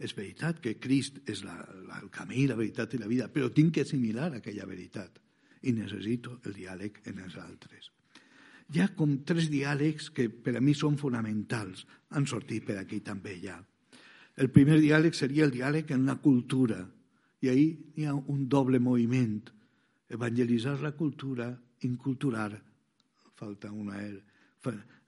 És 0.00 0.14
veritat 0.16 0.62
que 0.64 0.78
Crist 0.80 1.18
és 1.28 1.42
la, 1.44 1.56
la, 1.86 1.98
el 2.00 2.08
camí, 2.14 2.46
la 2.48 2.56
veritat 2.56 2.94
i 2.94 3.00
la 3.02 3.10
vida, 3.10 3.26
però 3.28 3.50
tinc 3.52 3.74
que 3.76 3.84
assimilar 3.84 4.30
aquella 4.38 4.68
veritat 4.68 5.18
i 5.62 5.72
necessito 5.76 6.38
el 6.44 6.54
diàleg 6.56 7.02
en 7.10 7.18
els 7.24 7.36
altres 7.40 7.90
hi 8.70 8.78
ha 8.78 8.90
com 8.94 9.16
tres 9.26 9.48
diàlegs 9.50 10.10
que 10.14 10.28
per 10.30 10.54
a 10.56 10.62
mi 10.62 10.74
són 10.78 10.96
fonamentals. 10.98 11.82
Han 12.14 12.26
sortit 12.30 12.66
per 12.68 12.78
aquí 12.78 13.00
també 13.02 13.36
ja. 13.42 13.56
El 14.40 14.50
primer 14.54 14.78
diàleg 14.78 15.16
seria 15.16 15.46
el 15.46 15.54
diàleg 15.54 15.90
en 15.96 16.06
la 16.06 16.16
cultura. 16.22 16.78
I 17.42 17.50
ahí 17.50 17.66
hi 17.96 18.06
ha 18.06 18.14
un 18.14 18.46
doble 18.48 18.78
moviment. 18.78 19.50
Evangelitzar 20.10 20.78
la 20.82 20.92
cultura, 20.94 21.50
inculturar, 21.86 22.52
falta 23.34 23.72
una 23.72 23.98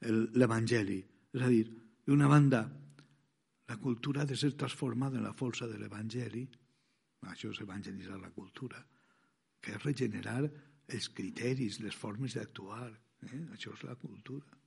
l'Evangeli. 0.03 0.99
És 1.33 1.43
a 1.43 1.51
dir, 1.53 1.65
d'una 2.07 2.27
banda, 2.27 2.65
la 3.69 3.79
cultura 3.79 4.23
ha 4.23 4.27
de 4.27 4.37
ser 4.37 4.57
transformada 4.59 5.21
en 5.21 5.29
la 5.29 5.37
força 5.39 5.69
de 5.71 5.79
l'Evangeli, 5.79 6.43
això 7.31 7.53
és 7.53 7.61
evangelitzar 7.63 8.19
la 8.19 8.33
cultura, 8.35 8.81
que 9.63 9.77
és 9.77 9.87
regenerar 9.87 10.43
els 10.93 11.09
criteris, 11.15 11.79
les 11.81 11.95
formes 11.97 12.35
d'actuar, 12.37 12.91
Eh? 13.31 13.43
Això 13.55 13.75
és 13.77 13.85
la 13.87 13.97
cultura. 13.99 14.59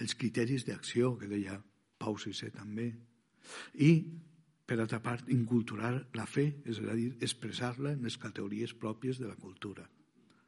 Els 0.00 0.16
criteris 0.16 0.66
d'acció, 0.68 1.14
que 1.20 1.28
deia 1.28 1.56
Pau 2.00 2.16
VI 2.16 2.50
també. 2.54 2.88
I, 3.84 3.90
per 4.66 4.78
altra 4.80 5.00
part, 5.04 5.28
inculturar 5.32 5.92
la 6.16 6.26
fe, 6.28 6.46
és 6.64 6.80
a 6.80 6.96
dir, 6.96 7.14
expressar-la 7.20 7.94
en 7.96 8.04
les 8.06 8.16
categories 8.20 8.74
pròpies 8.76 9.20
de 9.20 9.28
la 9.28 9.38
cultura. 9.40 9.86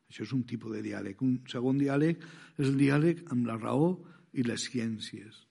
Això 0.08 0.24
és 0.26 0.34
un 0.36 0.44
tipus 0.48 0.76
de 0.76 0.82
diàleg. 0.84 1.20
Un 1.24 1.40
segon 1.48 1.80
diàleg 1.80 2.20
és 2.58 2.68
el 2.68 2.78
diàleg 2.80 3.24
amb 3.32 3.48
la 3.48 3.56
raó 3.56 3.94
i 4.32 4.44
les 4.44 4.68
ciències. 4.68 5.42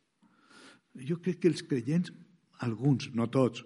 Jo 1.08 1.17
crec 1.24 1.41
que 1.41 1.50
els 1.50 1.63
creients, 1.65 2.12
alguns, 2.62 3.10
no 3.17 3.30
tots, 3.34 3.63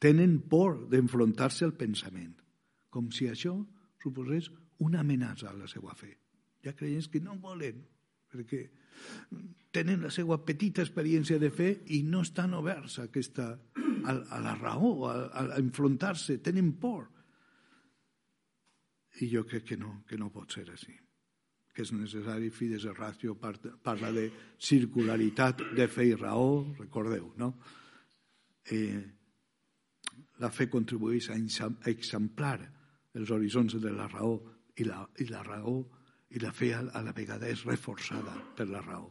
tenen 0.00 0.40
por 0.50 0.82
d'enfrontar-se 0.90 1.64
al 1.64 1.76
pensament, 1.78 2.34
com 2.94 3.10
si 3.14 3.26
això 3.30 3.56
suposés 4.02 4.50
una 4.84 5.02
amenaça 5.02 5.50
a 5.50 5.56
la 5.58 5.68
seva 5.70 5.94
fe. 5.98 6.12
Hi 6.62 6.70
ha 6.70 6.76
creients 6.78 7.10
que 7.10 7.22
no 7.22 7.36
volen, 7.42 7.82
perquè 8.30 8.62
tenen 9.74 10.04
la 10.06 10.10
seva 10.14 10.38
petita 10.46 10.84
experiència 10.84 11.40
de 11.42 11.50
fe 11.50 11.70
i 11.96 12.04
no 12.06 12.22
estan 12.22 12.54
oberts 12.54 13.00
a, 13.00 13.08
aquesta, 13.10 13.50
a, 13.52 14.12
a 14.14 14.42
la 14.44 14.54
raó, 14.60 14.94
a, 15.10 15.14
a 15.34 15.46
enfrontar-se, 15.58 16.38
tenen 16.38 16.74
por. 16.80 17.08
I 19.22 19.30
jo 19.30 19.44
crec 19.46 19.72
que 19.72 19.78
no, 19.78 20.00
que 20.08 20.18
no 20.18 20.30
pot 20.34 20.54
ser 20.54 20.68
així 20.70 20.94
que 21.74 21.82
és 21.82 21.90
necessari, 21.90 22.52
Fides 22.54 22.84
Ratio 22.94 23.34
parla 23.34 24.12
de 24.14 24.28
circularitat 24.62 25.64
de 25.74 25.88
fe 25.90 26.06
i 26.12 26.14
raó, 26.14 26.62
recordeu, 26.78 27.32
no? 27.40 27.48
Eh, 28.70 29.02
la 30.38 30.50
fe 30.54 30.68
contribueix 30.70 31.32
a 31.32 31.38
exemplar 31.90 32.60
els 33.14 33.30
horitzons 33.30 33.76
de 33.80 33.92
la 33.92 34.08
raó 34.10 34.36
i 34.76 34.86
la, 34.86 35.04
i 35.22 35.28
la 35.30 35.42
raó 35.46 35.78
i 36.34 36.40
la 36.42 36.52
fe 36.52 36.72
a 36.74 36.82
la 36.82 37.14
vegada 37.14 37.48
és 37.48 37.62
reforçada 37.66 38.34
per 38.56 38.66
la 38.68 38.82
raó. 38.82 39.06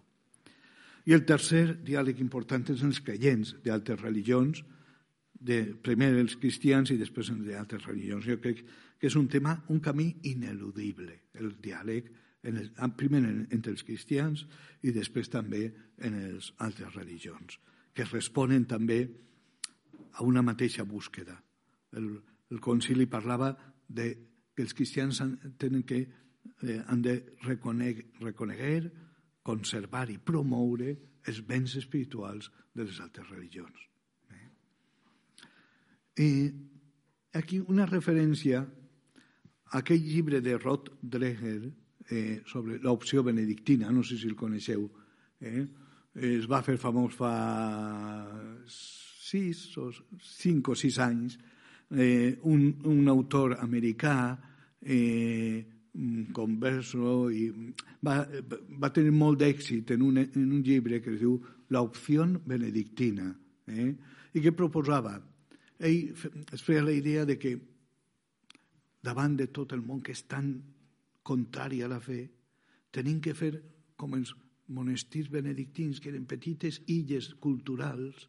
I 1.07 1.15
el 1.15 1.25
tercer 1.27 1.79
diàleg 1.83 2.19
important 2.23 2.65
és 2.71 2.83
els 2.83 3.01
creients 3.03 3.55
d'altres 3.63 4.01
religions, 4.01 4.63
de, 5.43 5.59
primer 5.83 6.13
els 6.15 6.37
cristians 6.39 6.93
i 6.93 6.97
després 6.99 7.31
d'altres 7.43 7.85
religions. 7.87 8.25
Jo 8.25 8.39
crec 8.39 8.63
que 8.99 9.09
és 9.09 9.15
un 9.19 9.27
tema, 9.27 9.57
un 9.69 9.81
camí 9.83 10.07
ineludible, 10.31 11.17
el 11.39 11.55
diàleg, 11.63 12.07
en 12.43 12.59
el, 12.59 12.69
primer 12.99 13.21
entre 13.55 13.71
els 13.71 13.83
cristians 13.87 14.45
i 14.83 14.91
després 14.91 15.29
també 15.31 15.65
en 16.03 16.15
les 16.19 16.49
altres 16.63 16.95
religions, 16.95 17.59
que 17.95 18.07
responen 18.07 18.65
també 18.67 18.99
a 20.19 20.23
una 20.27 20.43
mateixa 20.43 20.83
búsqueda. 20.83 21.35
El, 21.95 22.09
el 22.51 22.59
concili 22.63 23.07
parlava 23.07 23.53
de 23.87 24.09
que 24.53 24.63
els 24.63 24.73
cristians 24.77 25.21
tenen 25.57 25.83
que 25.83 26.01
eh, 26.03 26.81
han 26.87 27.01
de 27.01 27.15
reconeguer, 27.43 28.05
reconeguer, 28.21 28.91
conservar 29.43 30.07
i 30.11 30.19
promoure 30.19 30.93
els 31.27 31.41
béns 31.47 31.75
espirituals 31.79 32.49
de 32.73 32.85
les 32.85 32.99
altres 33.03 33.29
religions. 33.29 33.87
Eh? 34.31 34.47
I 36.23 36.31
aquí 37.39 37.59
una 37.59 37.87
referència 37.89 38.63
a 38.63 39.79
aquell 39.81 40.03
llibre 40.03 40.41
de 40.41 40.57
Roth 40.57 40.91
Dreher 41.01 41.61
eh, 42.09 42.41
sobre 42.45 42.77
l'opció 42.83 43.23
benedictina, 43.23 43.91
no 43.91 44.03
sé 44.03 44.19
si 44.19 44.29
el 44.29 44.37
coneixeu, 44.37 44.85
eh? 45.41 45.63
es 46.13 46.45
va 46.45 46.61
fer 46.61 46.77
famós 46.77 47.15
fa 47.17 47.33
sis 48.69 49.63
o 49.81 49.89
cinc 50.21 50.69
o 50.69 50.75
sis 50.77 50.99
anys, 51.01 51.39
eh, 51.93 52.37
un, 52.43 52.73
un 52.89 53.07
autor 53.07 53.57
americà 53.59 54.17
eh, 54.81 55.65
Mm, 55.93 56.31
converso 56.33 57.29
i 57.29 57.51
va, 58.01 58.23
va 58.81 58.89
tenir 58.89 59.11
molt 59.13 59.37
d'èxit 59.37 59.91
en, 59.93 60.01
un, 60.01 60.15
en 60.17 60.47
un 60.47 60.63
llibre 60.65 60.97
que 61.05 61.11
es 61.13 61.19
diu 61.21 61.35
L'opció 61.69 62.25
benedictina 62.49 63.27
eh? 63.69 63.91
i 64.33 64.41
que 64.41 64.55
proposava 64.57 65.13
ell 65.77 66.09
es 66.49 66.65
feia 66.65 66.81
la 66.81 66.95
idea 66.97 67.27
de 67.29 67.37
que 67.37 67.51
davant 69.05 69.37
de 69.37 69.51
tot 69.53 69.75
el 69.77 69.85
món 69.85 70.01
que 70.01 70.17
és 70.17 70.25
tan 70.25 70.49
contrari 71.21 71.83
a 71.85 71.91
la 71.93 72.01
fe 72.01 72.23
tenim 72.89 73.21
que 73.21 73.37
fer 73.37 73.53
com 73.93 74.17
els 74.17 74.33
monestirs 74.73 75.29
benedictins 75.29 76.01
que 76.01 76.09
eren 76.09 76.25
petites 76.25 76.81
illes 76.87 77.35
culturals 77.37 78.25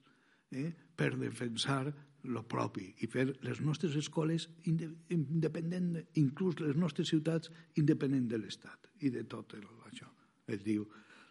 eh? 0.53 0.68
per 0.68 1.14
defensar 1.16 1.87
el 2.24 2.40
propi 2.48 2.88
i 3.04 3.08
fer 3.10 3.26
les 3.44 3.60
nostres 3.60 3.96
escoles 4.00 4.48
independent, 4.66 5.94
inclús 6.20 6.60
les 6.62 6.76
nostres 6.76 7.10
ciutats, 7.12 7.50
independent 7.80 8.28
de 8.30 8.40
l'Estat 8.40 8.90
i 9.04 9.12
de 9.12 9.24
tot 9.28 9.54
això. 9.58 10.08
Es 10.48 10.62
diu, 10.64 10.84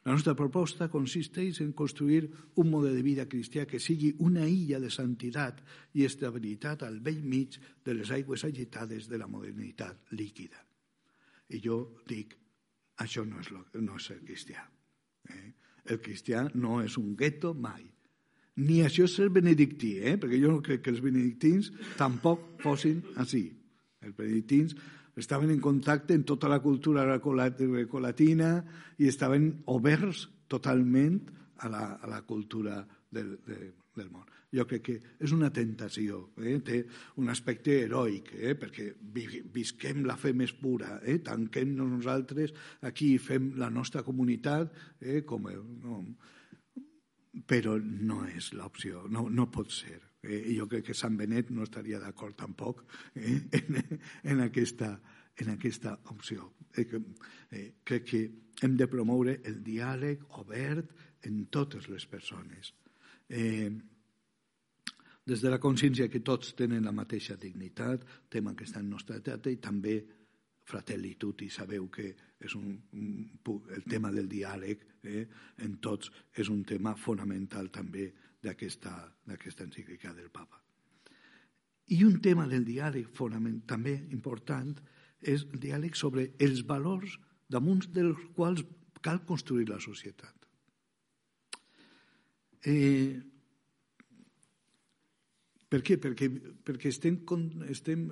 la 0.03 0.11
nostra 0.11 0.33
proposta 0.35 0.89
consisteix 0.91 1.61
en 1.63 1.71
construir 1.71 2.25
un 2.59 2.69
model 2.69 2.97
de 2.97 3.05
vida 3.05 3.25
cristià 3.29 3.63
que 3.69 3.79
sigui 3.79 4.11
una 4.25 4.43
illa 4.49 4.81
de 4.83 4.89
santitat 4.91 5.61
i 5.95 6.03
estabilitat 6.03 6.83
al 6.83 6.99
vell 6.99 7.21
mig 7.23 7.55
de 7.85 7.95
les 7.95 8.11
aigües 8.11 8.43
agitades 8.43 9.07
de 9.07 9.19
la 9.21 9.29
modernitat 9.31 10.11
líquida. 10.11 10.59
I 11.55 11.61
jo 11.63 11.79
dic, 12.09 12.35
això 12.99 13.23
no 13.25 13.39
és, 13.39 13.51
lo, 13.53 13.63
no 13.79 13.95
és 13.95 14.09
el 14.11 14.21
cristià. 14.27 14.65
Eh? 15.29 15.49
El 15.93 16.03
cristià 16.03 16.43
no 16.55 16.81
és 16.83 16.97
un 16.99 17.15
gueto 17.15 17.53
mai 17.53 17.92
ni 18.61 18.81
això 18.85 19.07
és 19.07 19.15
ser 19.17 19.29
benedictí, 19.33 19.95
eh? 19.99 20.17
perquè 20.21 20.37
jo 20.41 20.51
no 20.53 20.61
crec 20.65 20.83
que 20.85 20.91
els 20.93 21.01
benedictins 21.01 21.71
tampoc 21.97 22.61
fossin 22.61 23.01
així. 23.17 23.47
Els 24.03 24.15
benedictins 24.17 24.75
estaven 25.17 25.51
en 25.53 25.61
contacte 25.61 26.13
amb 26.17 26.27
tota 26.27 26.49
la 26.51 26.59
cultura 26.61 27.05
grecolatina 27.05 28.55
i 28.99 29.09
estaven 29.09 29.49
oberts 29.73 30.27
totalment 30.49 31.19
a 31.63 31.69
la, 31.69 31.85
a 32.01 32.09
la 32.09 32.21
cultura 32.27 32.81
de, 33.09 33.23
de, 33.45 33.57
del 33.95 34.09
món. 34.11 34.29
Jo 34.53 34.67
crec 34.69 34.83
que 34.85 34.95
és 35.25 35.31
una 35.33 35.49
tentació, 35.49 36.19
eh? 36.37 36.59
té 36.61 36.83
un 37.21 37.31
aspecte 37.33 37.79
heroic, 37.87 38.35
eh? 38.37 38.53
perquè 38.53 38.91
visquem 39.53 40.03
la 40.05 40.17
fe 40.19 40.33
més 40.37 40.53
pura, 40.53 40.99
eh? 41.01 41.17
tanquem-nos 41.25 41.89
nosaltres 41.89 42.53
aquí, 42.85 43.15
fem 43.17 43.55
la 43.57 43.71
nostra 43.73 44.05
comunitat, 44.05 44.75
eh? 45.01 45.23
com 45.25 45.49
el, 45.49 45.63
no, 45.81 46.03
però 47.33 47.77
no 47.81 48.23
és 48.29 48.51
l'opció, 48.53 49.07
no, 49.09 49.25
no 49.29 49.49
pot 49.51 49.71
ser. 49.73 49.99
Eh? 50.21 50.43
Jo 50.55 50.67
crec 50.69 50.89
que 50.89 50.97
Sant 50.97 51.17
Benet 51.17 51.49
no 51.51 51.65
estaria 51.65 51.99
d'acord 51.99 52.37
tampoc 52.37 52.83
eh? 53.15 53.39
en, 53.59 53.79
en, 54.23 54.43
aquesta, 54.45 54.93
en 55.41 55.55
aquesta 55.55 55.95
opció. 56.13 56.53
Eh, 56.77 56.85
eh, 57.51 57.65
crec 57.83 58.05
que 58.11 58.21
hem 58.61 58.77
de 58.77 58.87
promoure 58.87 59.39
el 59.49 59.63
diàleg 59.65 60.27
obert 60.39 60.93
en 61.27 61.45
totes 61.51 61.89
les 61.89 62.05
persones. 62.07 62.73
Eh, 63.29 63.71
des 65.25 65.41
de 65.41 65.49
la 65.49 65.59
consciència 65.59 66.09
que 66.11 66.19
tots 66.19 66.51
tenen 66.59 66.83
la 66.85 66.91
mateixa 66.95 67.37
dignitat, 67.39 68.03
tema 68.29 68.53
que 68.55 68.67
està 68.67 68.81
en 68.83 68.91
nostra 68.91 69.17
edat, 69.21 69.47
i 69.47 69.57
també 69.57 70.01
fratelli 70.63 71.15
tutti, 71.19 71.49
sabeu 71.49 71.89
que 71.91 72.13
és 72.39 72.55
un, 72.55 72.75
el 73.75 73.83
tema 73.89 74.11
del 74.11 74.29
diàleg 74.31 74.85
eh, 75.03 75.25
en 75.63 75.77
tots 75.83 76.11
és 76.39 76.49
un 76.49 76.63
tema 76.63 76.95
fonamental 76.95 77.69
també 77.71 78.09
d'aquesta 78.43 79.65
encíclica 79.65 80.13
del 80.13 80.29
papa. 80.31 80.59
I 81.91 82.03
un 82.07 82.21
tema 82.23 82.47
del 82.47 82.63
diàleg 82.63 83.11
també 83.67 83.97
important 84.11 84.77
és 85.19 85.43
el 85.51 85.59
diàleg 85.59 85.95
sobre 85.95 86.31
els 86.39 86.63
valors 86.67 87.17
damunt 87.49 87.83
dels 87.91 88.19
quals 88.35 88.63
cal 89.03 89.23
construir 89.27 89.67
la 89.69 89.79
societat. 89.83 90.35
Eh, 92.63 93.19
per 95.67 95.81
què? 95.83 95.97
Perquè, 95.99 96.29
perquè 96.63 96.91
estem, 96.93 97.19
estem, 97.73 98.05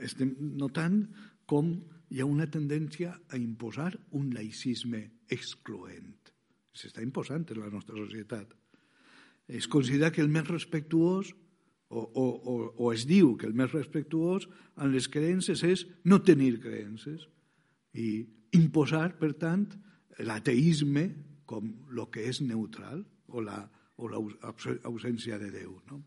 estem 0.00 0.32
notant 0.60 1.02
com 1.50 1.72
hi 2.10 2.20
ha 2.20 2.26
una 2.26 2.48
tendència 2.50 3.12
a 3.30 3.38
imposar 3.38 3.92
un 4.18 4.32
laïcisme 4.34 5.02
excloent. 5.30 6.16
S'està 6.74 7.02
imposant 7.04 7.46
en 7.50 7.60
la 7.62 7.70
nostra 7.70 7.96
societat. 7.98 8.50
Es 9.50 9.66
considera 9.68 10.10
que 10.14 10.22
el 10.22 10.30
més 10.30 10.48
respectuós 10.48 11.32
o, 11.90 12.00
o, 12.00 12.24
o, 12.24 12.54
o 12.78 12.92
es 12.94 13.06
diu 13.06 13.34
que 13.36 13.48
el 13.50 13.56
més 13.58 13.72
respectuós 13.74 14.46
en 14.78 14.92
les 14.94 15.08
creences 15.10 15.62
és 15.66 15.86
no 16.06 16.20
tenir 16.22 16.60
creences 16.62 17.26
i 17.98 18.22
imposar, 18.54 19.16
per 19.18 19.32
tant, 19.38 19.66
l'ateisme 20.22 21.08
com 21.50 21.66
el 21.90 22.04
que 22.14 22.28
és 22.30 22.40
neutral 22.46 23.02
o 23.30 23.42
la, 23.42 23.58
o 23.98 24.06
de 24.06 25.50
Déu. 25.50 25.74
No? 25.90 26.02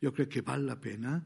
Jo 0.00 0.12
crec 0.16 0.32
que 0.36 0.46
val 0.46 0.64
la 0.66 0.80
pena 0.80 1.20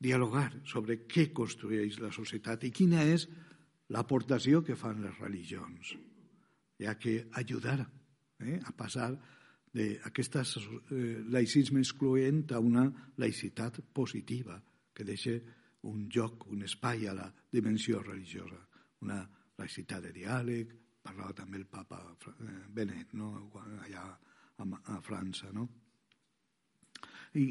dialogar 0.00 0.50
sobre 0.64 1.02
què 1.04 1.28
construeix 1.36 2.00
la 2.00 2.10
societat 2.14 2.64
i 2.64 2.72
quina 2.72 3.04
és 3.04 3.26
l'aportació 3.92 4.62
que 4.64 4.78
fan 4.78 5.02
les 5.04 5.18
religions, 5.20 5.92
ja 6.80 6.96
que 6.96 7.26
ajudar 7.36 7.82
eh, 8.40 8.58
a 8.64 8.72
passar 8.72 9.10
d'aquest 9.74 10.36
eh, 10.40 11.20
laïcisme 11.30 11.82
excloent 11.84 12.46
a 12.56 12.60
una 12.64 12.86
laïcitat 13.20 13.82
positiva 13.92 14.56
que 14.94 15.04
deixa 15.04 15.36
un 15.86 16.08
lloc, 16.12 16.46
un 16.50 16.64
espai 16.64 17.06
a 17.08 17.14
la 17.16 17.28
dimensió 17.52 18.00
religiosa, 18.02 18.58
una 19.04 19.20
laïcitat 19.60 20.08
de 20.08 20.14
diàleg, 20.16 20.72
parlava 21.02 21.36
també 21.36 21.60
el 21.60 21.68
papa 21.68 22.00
eh, 22.08 22.56
Benet, 22.72 23.14
no? 23.20 23.50
allà 23.84 24.08
a 24.60 25.00
França. 25.00 25.52
No? 25.52 25.68
I 27.40 27.46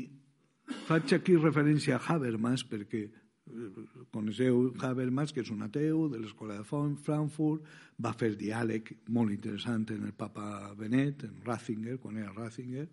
faig 0.87 1.13
aquí 1.15 1.37
referència 1.37 1.97
a 1.97 2.03
Habermas 2.13 2.63
perquè 2.67 3.03
eh, 3.05 3.69
coneixeu 4.13 4.69
Habermas, 4.85 5.33
que 5.33 5.43
és 5.43 5.51
un 5.53 5.63
ateu 5.65 6.07
de 6.11 6.21
l'escola 6.21 6.59
de 6.59 6.65
Frankfurt, 6.65 7.65
va 7.99 8.13
fer 8.17 8.33
diàleg 8.39 8.93
molt 9.09 9.33
interessant 9.33 9.87
en 9.95 10.05
el 10.09 10.15
papa 10.17 10.73
Benet, 10.77 11.25
en 11.27 11.41
Ratzinger, 11.45 11.99
quan 12.01 12.17
era 12.17 12.33
Ratzinger, 12.35 12.87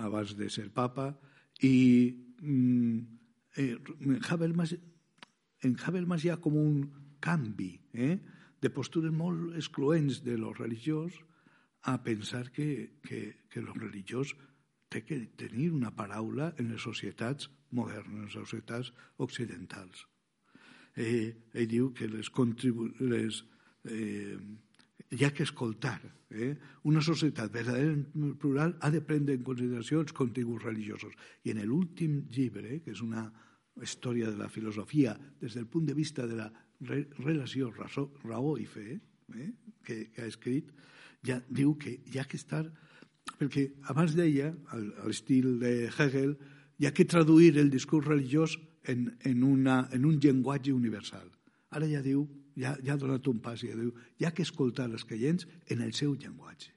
abans 0.00 0.36
de 0.38 0.48
ser 0.50 0.68
papa, 0.74 1.10
i 1.66 1.76
mm, 2.40 2.98
eh, 3.56 3.74
Habermas, 4.28 4.76
en 5.62 5.76
Habermas 5.84 6.24
hi 6.24 6.30
ha 6.32 6.40
com 6.40 6.56
un 6.56 6.84
canvi, 7.20 7.74
eh? 7.92 8.14
de 8.60 8.68
postures 8.68 9.12
molt 9.12 9.56
excloents 9.56 10.20
de 10.24 10.36
lo 10.36 10.52
religiós 10.52 11.16
a 11.88 12.02
pensar 12.04 12.50
que, 12.52 13.00
que, 13.02 13.46
que 13.48 13.62
lo 13.62 13.72
religiós 13.72 14.34
té 14.90 15.04
que 15.06 15.18
tenir 15.38 15.70
una 15.72 15.92
paraula 15.94 16.50
en 16.58 16.72
les 16.72 16.82
societats 16.82 17.50
modernes, 17.70 18.10
en 18.10 18.26
les 18.26 18.50
societats 18.50 18.90
occidentals. 19.22 20.06
Eh, 20.98 21.30
ell 21.54 21.70
diu 21.70 21.92
que 21.94 22.08
les, 22.10 22.30
les 23.00 23.44
eh, 23.86 24.38
hi 25.10 25.24
ha 25.24 25.30
que 25.34 25.46
escoltar. 25.46 25.98
Eh? 26.30 26.54
Una 26.90 27.02
societat 27.02 27.52
verdaderament 27.52 28.34
plural 28.38 28.76
ha 28.80 28.90
de 28.90 29.02
prendre 29.02 29.34
en 29.34 29.46
consideració 29.46 30.02
els 30.04 30.14
continguts 30.16 30.66
religiosos. 30.66 31.14
I 31.44 31.54
en 31.54 31.62
l'últim 31.66 32.20
llibre, 32.30 32.80
que 32.84 32.94
és 32.94 33.02
una 33.02 33.24
història 33.82 34.30
de 34.30 34.38
la 34.38 34.50
filosofia 34.50 35.16
des 35.40 35.54
del 35.54 35.66
punt 35.66 35.86
de 35.86 35.94
vista 35.94 36.26
de 36.26 36.36
la 36.38 36.50
re, 36.86 37.06
relació 37.18 37.70
raó, 37.72 38.10
raó 38.24 38.56
i 38.58 38.66
fe 38.66 38.88
eh, 38.94 39.50
que, 39.86 40.04
que 40.14 40.22
ha 40.22 40.28
escrit, 40.28 40.70
ja 41.26 41.40
diu 41.48 41.76
que 41.78 42.00
hi 42.06 42.18
ha 42.18 42.28
que 42.28 42.40
estar... 42.40 42.66
Perquè 43.40 43.70
abans 43.88 44.12
deia, 44.12 44.50
a 44.68 44.78
l'estil 45.08 45.54
de 45.62 45.88
Hegel, 45.88 46.34
hi 46.80 46.88
ha 46.88 46.92
que 46.92 47.06
traduir 47.08 47.54
el 47.60 47.70
discurs 47.72 48.06
religiós 48.06 48.58
en, 48.84 49.06
en, 49.24 49.44
una, 49.44 49.86
en 49.92 50.04
un 50.04 50.18
llenguatge 50.20 50.74
universal. 50.76 51.24
Ara 51.72 51.88
ja 51.88 52.02
diu, 52.04 52.26
ja, 52.60 52.74
ja 52.84 52.94
ha 52.94 53.00
donat 53.00 53.26
un 53.32 53.40
pas 53.40 53.62
ja 53.62 53.76
diu, 53.78 53.94
hi 54.20 54.28
ha 54.28 54.34
que 54.36 54.44
escoltar 54.44 54.90
els 54.90 55.06
creients 55.08 55.48
en 55.72 55.80
el 55.86 55.94
seu 55.96 56.12
llenguatge. 56.12 56.72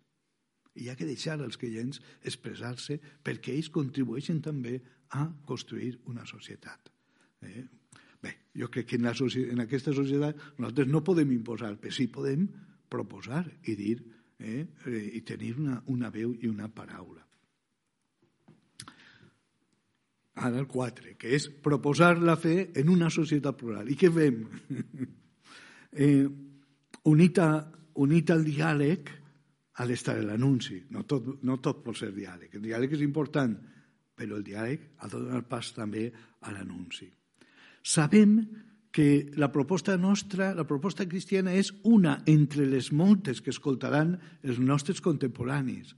I 0.73 0.85
hi 0.85 0.89
ha 0.89 0.97
que 0.97 1.07
deixar 1.09 1.37
als 1.37 1.59
creients 1.59 1.99
expressar-se 2.23 2.97
perquè 3.23 3.53
ells 3.53 3.71
contribueixen 3.73 4.39
també 4.41 4.79
a 5.13 5.27
construir 5.45 5.97
una 6.09 6.25
societat. 6.25 6.89
Eh? 7.43 7.63
Bé, 8.23 8.33
jo 8.55 8.69
crec 8.71 8.87
que 8.89 8.97
en, 9.01 9.05
la 9.05 9.13
en 9.13 9.65
aquesta 9.65 9.93
societat 9.93 10.39
nosaltres 10.57 10.87
no 10.87 11.03
podem 11.03 11.35
imposar, 11.35 11.75
però 11.75 11.91
sí 11.91 12.07
podem 12.07 12.47
proposar 12.89 13.43
i 13.67 13.75
dir 13.75 13.97
eh, 14.43 14.67
eh, 14.85 15.03
i 15.17 15.21
tenir 15.25 15.55
una, 15.57 15.79
una 15.87 16.11
veu 16.11 16.35
i 16.35 16.49
una 16.51 16.67
paraula. 16.67 17.23
Ara 20.43 20.57
el 20.59 20.67
4, 20.67 21.13
que 21.21 21.35
és 21.37 21.47
proposar 21.63 22.15
la 22.19 22.35
fe 22.41 22.71
en 22.81 22.89
una 22.89 23.09
societat 23.13 23.57
plural. 23.57 23.89
I 23.89 23.97
què 23.97 24.09
fem? 24.11 24.39
eh, 26.05 26.25
unit, 27.09 27.39
a, 27.39 27.49
unit 28.01 28.33
al 28.33 28.43
diàleg 28.45 29.13
ha 29.77 29.87
d'estar 29.89 30.17
l'anunci. 30.25 30.81
No 30.93 31.05
tot, 31.09 31.29
no 31.45 31.59
tot 31.61 31.83
pot 31.85 31.97
ser 31.97 32.11
diàleg. 32.15 32.57
El 32.57 32.65
diàleg 32.65 32.97
és 32.97 33.05
important, 33.05 33.53
però 34.17 34.39
el 34.39 34.45
diàleg 34.45 34.89
ha 34.97 35.09
de 35.09 35.21
donar 35.21 35.43
pas 35.49 35.71
també 35.77 36.07
a 36.41 36.53
l'anunci. 36.53 37.07
Sabem 37.83 38.37
que 38.41 38.72
la 38.93 39.49
proposta 39.51 39.97
nostra, 39.97 40.51
la 40.53 40.67
proposta 40.69 41.07
cristiana, 41.09 41.55
és 41.57 41.71
una 41.83 42.19
entre 42.29 42.67
les 42.69 42.91
moltes 42.93 43.41
que 43.41 43.49
escoltaran 43.49 44.19
els 44.43 44.59
nostres 44.61 45.01
contemporanis. 45.01 45.95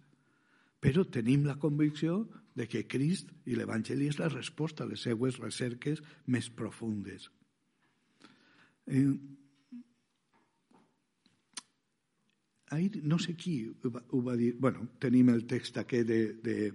Però 0.80 1.04
tenim 1.04 1.44
la 1.44 1.58
convicció 1.60 2.24
de 2.56 2.70
que 2.72 2.86
Crist 2.88 3.34
i 3.52 3.58
l'Evangeli 3.60 4.08
és 4.08 4.20
la 4.20 4.30
resposta 4.32 4.86
a 4.86 4.88
les 4.88 5.04
seues 5.04 5.42
recerques 5.42 6.00
més 6.32 6.48
profundes. 6.48 7.28
Eh, 8.88 9.12
ahir, 12.72 13.02
no 13.04 13.20
sé 13.20 13.36
qui 13.36 13.58
ho 13.68 14.22
va 14.24 14.38
dir, 14.40 14.54
bueno, 14.60 14.88
tenim 15.00 15.34
el 15.34 15.44
text 15.50 15.82
aquest 15.84 16.08
de, 16.08 16.22
de, 16.44 16.72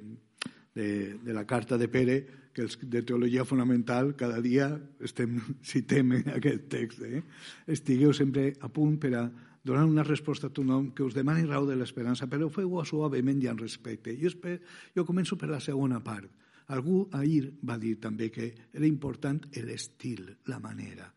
de, 0.74 0.90
de 1.24 1.32
la 1.32 1.46
carta 1.46 1.78
de 1.78 1.88
Pere, 1.88 2.20
que 2.54 2.64
els 2.66 2.76
de 2.80 3.02
teologia 3.06 3.44
fonamental 3.44 4.14
cada 4.18 4.40
dia 4.42 4.70
estem, 5.00 5.38
citem 5.70 6.16
aquest 6.34 6.66
text. 6.72 7.04
Eh? 7.06 7.22
Estigueu 7.70 8.12
sempre 8.16 8.50
a 8.60 8.68
punt 8.72 8.98
per 9.02 9.14
a 9.18 9.24
donar 9.62 9.84
una 9.84 10.04
resposta 10.04 10.48
a 10.48 10.54
tothom 10.54 10.90
que 10.96 11.04
us 11.04 11.14
demani 11.14 11.44
raó 11.46 11.66
de 11.68 11.76
l'esperança, 11.76 12.26
però 12.26 12.48
feu-ho 12.50 12.84
suavement 12.84 13.42
i 13.42 13.50
en 13.50 13.60
respecte. 13.60 14.16
Jo, 14.16 14.30
esper, 14.32 14.58
jo 14.96 15.04
començo 15.04 15.36
per 15.36 15.50
la 15.50 15.60
segona 15.60 16.00
part. 16.04 16.30
Algú 16.70 17.08
ahir 17.18 17.50
va 17.66 17.76
dir 17.78 17.96
també 18.00 18.30
que 18.30 18.52
era 18.72 18.86
important 18.86 19.42
l'estil, 19.58 20.28
la 20.46 20.60
manera. 20.62 21.08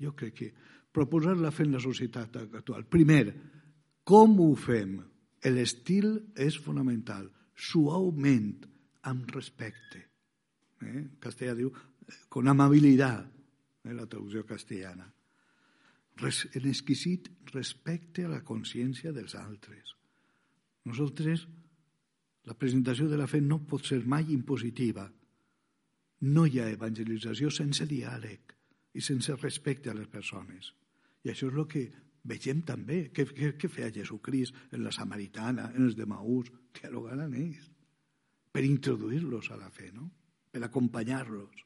Jo 0.00 0.14
crec 0.16 0.34
que 0.34 0.52
proposar 0.92 1.36
la 1.38 1.52
fe 1.52 1.66
en 1.66 1.76
la 1.76 1.82
societat 1.84 2.36
actual. 2.42 2.86
Primer, 2.88 3.24
com 4.04 4.38
ho 4.40 4.52
fem? 4.56 4.96
L'estil 5.52 6.14
és 6.38 6.56
fonamental, 6.58 7.28
suaument, 7.54 8.56
amb 9.10 9.30
respecte. 9.34 10.11
Eh? 10.82 11.02
castellà 11.22 11.54
diu 11.58 11.72
con 12.28 12.48
amabilitat, 12.48 13.26
eh, 13.84 13.92
la 13.94 14.06
traducció 14.06 14.44
castellana. 14.46 15.06
Res, 16.20 16.44
en 16.52 16.68
exquisit 16.68 17.30
respecte 17.54 18.26
a 18.26 18.32
la 18.32 18.42
consciència 18.44 19.12
dels 19.16 19.34
altres. 19.38 19.94
Nosaltres 20.84 21.46
La 22.42 22.56
presentació 22.58 23.06
de 23.06 23.18
la 23.18 23.28
fe 23.30 23.40
no 23.40 23.60
pot 23.70 23.86
ser 23.86 24.00
mai 24.12 24.32
impositiva. 24.34 25.04
No 26.26 26.46
hi 26.46 26.58
ha 26.58 26.70
evangelització 26.72 27.50
sense 27.54 27.86
diàleg 27.86 28.54
i 28.98 29.02
sense 29.02 29.36
respecte 29.38 29.90
a 29.90 29.94
les 29.94 30.08
persones. 30.10 30.72
I 31.22 31.30
això 31.30 31.48
és 31.50 31.58
el 31.58 31.68
que 31.70 31.84
vegem 32.26 32.64
també. 32.66 33.04
Què, 33.14 33.26
què, 33.30 33.52
què 33.58 33.70
feia 33.70 33.92
Jesucrist 33.94 34.74
en 34.74 34.82
la 34.82 34.94
Samaritana, 34.94 35.68
en 35.70 35.86
els 35.86 35.94
de 35.98 36.06
Maús? 36.06 36.50
Dialogant 36.80 37.22
amb 37.26 37.38
ells 37.38 37.70
per 38.52 38.66
introduir-los 38.66 39.52
a 39.52 39.56
la 39.56 39.70
fe, 39.70 39.92
no? 39.94 40.10
Per 40.52 40.62
acompanyar-los. 40.66 41.64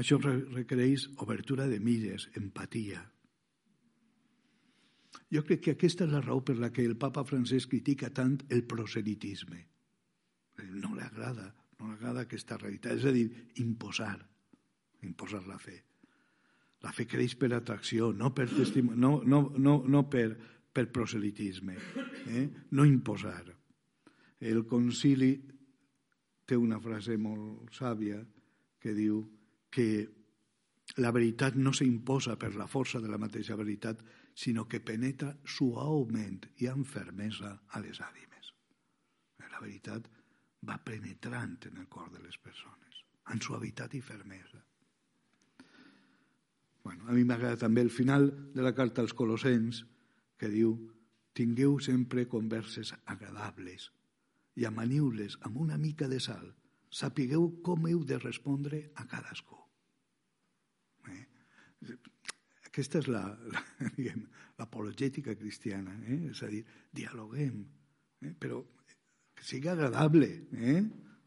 Això 0.00 0.18
requereix 0.20 1.08
obertura 1.22 1.66
de 1.70 1.78
mires, 1.80 2.28
empatia. 2.38 3.00
Jo 5.30 5.42
crec 5.46 5.62
que 5.64 5.74
aquesta 5.74 6.04
és 6.06 6.12
la 6.12 6.22
raó 6.22 6.42
per 6.44 6.56
la 6.58 6.70
que 6.74 6.84
el 6.84 6.96
papa 7.00 7.24
francès 7.26 7.66
critica 7.70 8.10
tant 8.14 8.36
el 8.54 8.64
proselitisme. 8.70 9.62
No 10.82 10.92
li 10.94 11.02
agrada, 11.02 11.48
no 11.78 11.88
li 11.88 11.96
agrada 11.96 12.26
aquesta 12.26 12.58
realitat, 12.60 12.98
és 12.98 13.06
a 13.08 13.14
dir, 13.14 13.26
imposar, 13.62 14.18
imposar 15.06 15.42
la 15.46 15.58
fe. 15.58 15.80
La 16.84 16.92
fe 16.92 17.06
creix 17.08 17.38
per 17.40 17.54
atracció, 17.54 18.12
no 18.12 18.34
per, 18.36 18.50
no, 18.92 19.16
no, 19.24 19.40
no, 19.56 19.78
no 19.88 20.02
per, 20.10 20.28
per 20.74 20.90
proselitisme, 20.92 21.78
eh? 22.28 22.46
no 22.76 22.84
imposar. 22.84 23.46
El 24.44 24.66
concili 24.68 25.32
té 26.46 26.56
una 26.60 26.80
frase 26.80 27.16
molt 27.20 27.72
sàvia 27.74 28.20
que 28.80 28.92
diu 28.96 29.22
que 29.72 29.88
la 31.00 31.10
veritat 31.14 31.56
no 31.56 31.72
s'imposa 31.72 32.36
per 32.40 32.52
la 32.54 32.68
força 32.68 33.00
de 33.00 33.08
la 33.08 33.18
mateixa 33.18 33.56
veritat, 33.56 34.02
sinó 34.34 34.66
que 34.68 34.82
penetra 34.84 35.32
suaument 35.46 36.44
i 36.60 36.68
amb 36.68 36.86
fermesa 36.86 37.54
a 37.72 37.80
les 37.80 38.00
ànimes. 38.04 38.52
La 39.54 39.62
veritat 39.62 40.06
va 40.68 40.80
penetrant 40.82 41.56
en 41.70 41.80
el 41.80 41.88
cor 41.88 42.10
de 42.12 42.20
les 42.20 42.36
persones, 42.42 43.02
amb 43.30 43.42
suavitat 43.42 43.94
i 43.94 44.02
fermesa. 44.02 44.60
Bueno, 46.84 47.06
a 47.08 47.14
mi 47.16 47.24
m'agrada 47.24 47.62
també 47.64 47.80
el 47.80 47.92
final 47.94 48.28
de 48.52 48.62
la 48.66 48.74
carta 48.74 49.00
als 49.00 49.14
Colossens, 49.16 49.84
que 50.36 50.50
diu 50.52 50.74
tingueu 51.32 51.78
sempre 51.80 52.26
converses 52.28 52.92
agradables 53.06 53.88
i 54.56 54.64
amaniu-les 54.68 55.38
amb 55.46 55.56
una 55.62 55.78
mica 55.78 56.08
de 56.08 56.20
sal. 56.22 56.54
Sapigueu 56.94 57.48
com 57.66 57.86
heu 57.90 58.04
de 58.06 58.18
respondre 58.22 58.90
a 58.94 59.06
cadascú. 59.10 59.58
Eh? 61.10 61.24
Aquesta 62.70 62.98
és 63.02 63.08
l'apologètica 63.10 65.30
la, 65.32 65.34
la 65.34 65.40
cristiana, 65.40 65.92
eh? 66.06 66.20
és 66.30 66.42
a 66.42 66.48
dir, 66.52 66.62
dialoguem, 66.94 67.64
eh? 68.22 68.34
però 68.38 68.62
que 69.34 69.44
sigui 69.46 69.68
agradable, 69.72 70.30
eh? 70.54 70.82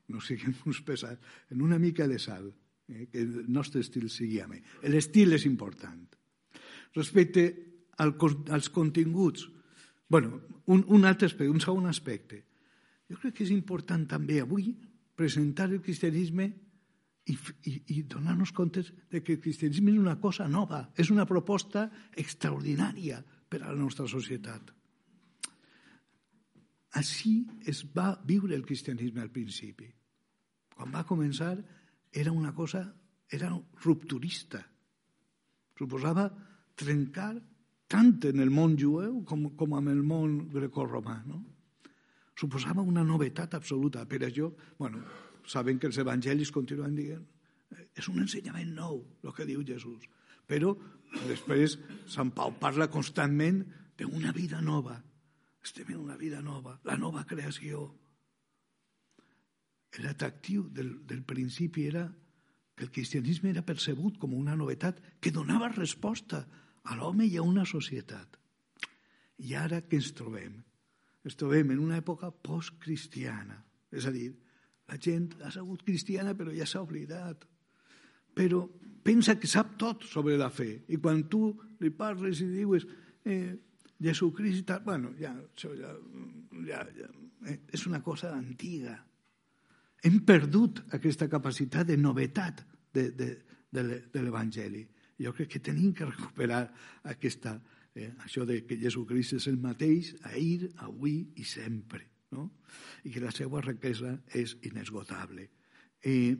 no 0.07 0.23
siguem 0.23 0.55
uns 0.69 0.81
pesats, 0.87 1.19
en 1.51 1.61
una 1.61 1.79
mica 1.79 2.07
de 2.07 2.19
sal 2.19 2.47
eh, 2.87 3.07
que 3.11 3.21
el 3.21 3.45
nostre 3.51 3.83
estil 3.83 4.09
sigui 4.11 4.39
amè. 4.43 4.61
L'estil 4.87 5.35
és 5.35 5.45
important. 5.49 6.05
Respecte 6.95 7.47
al, 7.99 8.15
als 8.55 8.71
continguts, 8.73 9.49
bueno, 10.07 10.39
un, 10.65 10.85
un 10.87 11.05
altre 11.05 11.27
aspecte, 11.27 11.51
un 11.51 11.63
segon 11.63 11.91
aspecte. 11.91 12.46
Jo 13.07 13.17
crec 13.21 13.37
que 13.37 13.45
és 13.47 13.53
important 13.55 14.03
també 14.09 14.41
avui 14.41 14.73
presentar 15.17 15.69
el 15.71 15.81
cristianisme 15.81 16.47
i, 17.27 17.35
i, 17.35 17.73
i 17.97 18.01
donar-nos 18.07 18.53
compte 18.55 18.83
de 19.11 19.21
que 19.23 19.35
el 19.35 19.41
cristianisme 19.43 19.91
és 19.91 19.99
una 19.99 20.17
cosa 20.19 20.47
nova, 20.47 20.85
és 20.95 21.11
una 21.11 21.25
proposta 21.27 21.87
extraordinària 22.15 23.21
per 23.49 23.61
a 23.63 23.71
la 23.71 23.79
nostra 23.79 24.07
societat. 24.11 24.73
Així 26.97 27.33
es 27.67 27.83
va 27.95 28.13
viure 28.25 28.55
el 28.55 28.65
cristianisme 28.65 29.21
al 29.21 29.31
principi. 29.33 29.89
Quan 30.77 30.93
va 30.93 31.05
començar 31.07 31.55
era 32.13 32.31
una 32.31 32.53
cosa, 32.55 32.85
era 33.29 33.51
rupturista. 33.83 34.61
Suposava 35.77 36.29
trencar 36.77 37.33
tant 37.91 38.15
en 38.29 38.39
el 38.43 38.51
món 38.53 38.75
jueu 38.79 39.21
com, 39.27 39.49
com 39.57 39.75
en 39.77 39.91
el 39.91 40.01
món 40.03 40.39
grecorromà. 40.53 41.21
No? 41.27 41.43
Suposava 42.37 42.85
una 42.85 43.03
novetat 43.03 43.55
absoluta. 43.57 44.05
Per 44.05 44.21
això, 44.27 44.51
bueno, 44.77 45.01
saben 45.47 45.79
que 45.79 45.89
els 45.89 45.97
evangelis 46.03 46.53
continuen 46.53 46.95
dient 46.95 47.25
és 47.97 48.07
un 48.11 48.21
ensenyament 48.21 48.71
nou, 48.77 49.01
el 49.23 49.33
que 49.35 49.45
diu 49.47 49.63
Jesús. 49.67 50.05
Però 50.47 50.73
després 51.27 51.77
Sant 52.07 52.31
Pau 52.35 52.53
parla 52.61 52.89
constantment 52.91 53.63
d'una 53.99 54.33
vida 54.35 54.61
nova. 54.61 54.97
Estem 55.63 55.89
en 55.91 56.03
una 56.03 56.15
vida 56.19 56.41
nova, 56.41 56.77
la 56.87 56.95
nova 56.99 57.25
creació. 57.27 57.87
L'atractiu 59.97 60.67
del, 60.69 60.93
del 61.09 61.23
principi 61.25 61.87
era 61.89 62.05
que 62.77 62.85
el 62.85 62.91
cristianisme 62.93 63.49
era 63.49 63.65
percebut 63.65 64.19
com 64.21 64.35
una 64.37 64.55
novetat 64.55 64.99
que 65.19 65.33
donava 65.33 65.71
resposta 65.73 66.43
a 66.85 66.95
l'home 66.95 67.25
i 67.25 67.37
a 67.37 67.43
una 67.43 67.65
societat. 67.65 68.37
I 69.41 69.55
ara 69.57 69.81
què 69.81 69.97
ens 69.97 70.13
trobem? 70.17 70.61
Ens 71.27 71.35
trobem 71.35 71.73
en 71.75 71.83
una 71.83 71.99
època 71.99 72.31
postcristiana. 72.31 73.57
És 73.91 74.07
a 74.07 74.13
dir, 74.15 74.29
la 74.87 74.95
gent 75.03 75.33
ha 75.43 75.51
sigut 75.51 75.83
cristiana 75.83 76.33
però 76.39 76.53
ja 76.55 76.67
s'ha 76.67 76.83
oblidat. 76.85 77.43
Però 78.37 78.63
pensa 79.03 79.35
que 79.39 79.49
sap 79.51 79.75
tot 79.81 80.05
sobre 80.07 80.37
la 80.39 80.49
fe. 80.53 80.85
I 80.87 80.99
quan 81.03 81.25
tu 81.31 81.49
li 81.83 81.91
parles 81.91 82.39
i 82.43 82.47
dius 82.53 82.87
eh, 83.27 83.55
Jesucrist, 83.99 84.71
bueno, 84.85 85.11
ja, 85.19 85.33
això 85.33 85.73
ja, 85.75 85.91
ja, 86.67 86.83
ja 86.95 87.09
eh, 87.49 87.59
és 87.73 87.85
una 87.89 87.99
cosa 88.05 88.31
antiga. 88.35 88.95
Hem 90.05 90.19
perdut 90.25 90.83
aquesta 90.95 91.27
capacitat 91.27 91.89
de 91.89 91.97
novetat 91.97 92.61
de, 92.93 93.09
de, 93.11 93.31
de 93.73 94.21
l'Evangeli. 94.21 94.85
Jo 95.17 95.33
crec 95.33 95.55
que 95.55 95.65
tenim 95.65 95.95
que 95.97 96.05
recuperar 96.05 96.67
aquesta, 97.09 97.55
eh, 97.97 98.11
això 98.25 98.45
de 98.45 98.61
que 98.67 98.77
Jesucrist 98.79 99.37
és 99.39 99.49
el 99.51 99.57
mateix 99.61 100.13
ahir, 100.31 100.69
avui 100.85 101.19
i 101.35 101.45
sempre, 101.47 102.03
no? 102.31 102.49
i 103.03 103.11
que 103.13 103.23
la 103.23 103.33
seva 103.35 103.61
riquesa 103.65 104.15
és 104.37 104.55
inesgotable. 104.69 105.49
Eh, 106.05 106.35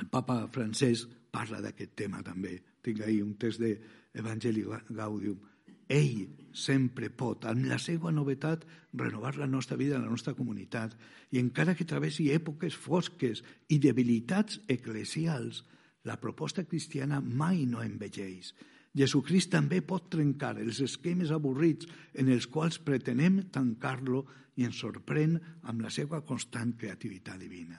el 0.00 0.08
papa 0.10 0.44
francès 0.54 1.06
parla 1.30 1.60
d'aquest 1.60 1.96
tema 1.98 2.22
també. 2.26 2.56
Tinc 2.80 3.02
ahir 3.04 3.22
un 3.24 3.34
text 3.40 3.60
d'Evangeli 3.60 4.64
Gaudium 4.88 5.50
ell 5.90 6.28
sempre 6.54 7.10
pot, 7.10 7.44
amb 7.50 7.66
la 7.66 7.76
seva 7.82 8.12
novetat, 8.14 8.62
renovar 8.94 9.34
la 9.38 9.48
nostra 9.50 9.76
vida, 9.76 9.98
la 9.98 10.10
nostra 10.10 10.36
comunitat. 10.38 10.94
I 11.34 11.40
encara 11.42 11.74
que 11.74 11.86
travessi 11.86 12.30
èpoques 12.30 12.76
fosques 12.78 13.42
i 13.68 13.80
debilitats 13.82 14.60
eclesials, 14.70 15.64
la 16.06 16.16
proposta 16.22 16.64
cristiana 16.64 17.20
mai 17.20 17.66
no 17.66 17.82
envegeix. 17.82 18.54
Jesucrist 18.96 19.52
també 19.52 19.80
pot 19.86 20.08
trencar 20.10 20.56
els 20.58 20.80
esquemes 20.82 21.30
avorrits 21.30 21.86
en 22.18 22.30
els 22.34 22.48
quals 22.50 22.80
pretenem 22.82 23.44
tancar-lo 23.54 24.24
i 24.58 24.66
ens 24.66 24.80
sorprèn 24.82 25.36
amb 25.70 25.84
la 25.84 25.92
seva 25.94 26.22
constant 26.26 26.74
creativitat 26.78 27.38
divina. 27.38 27.78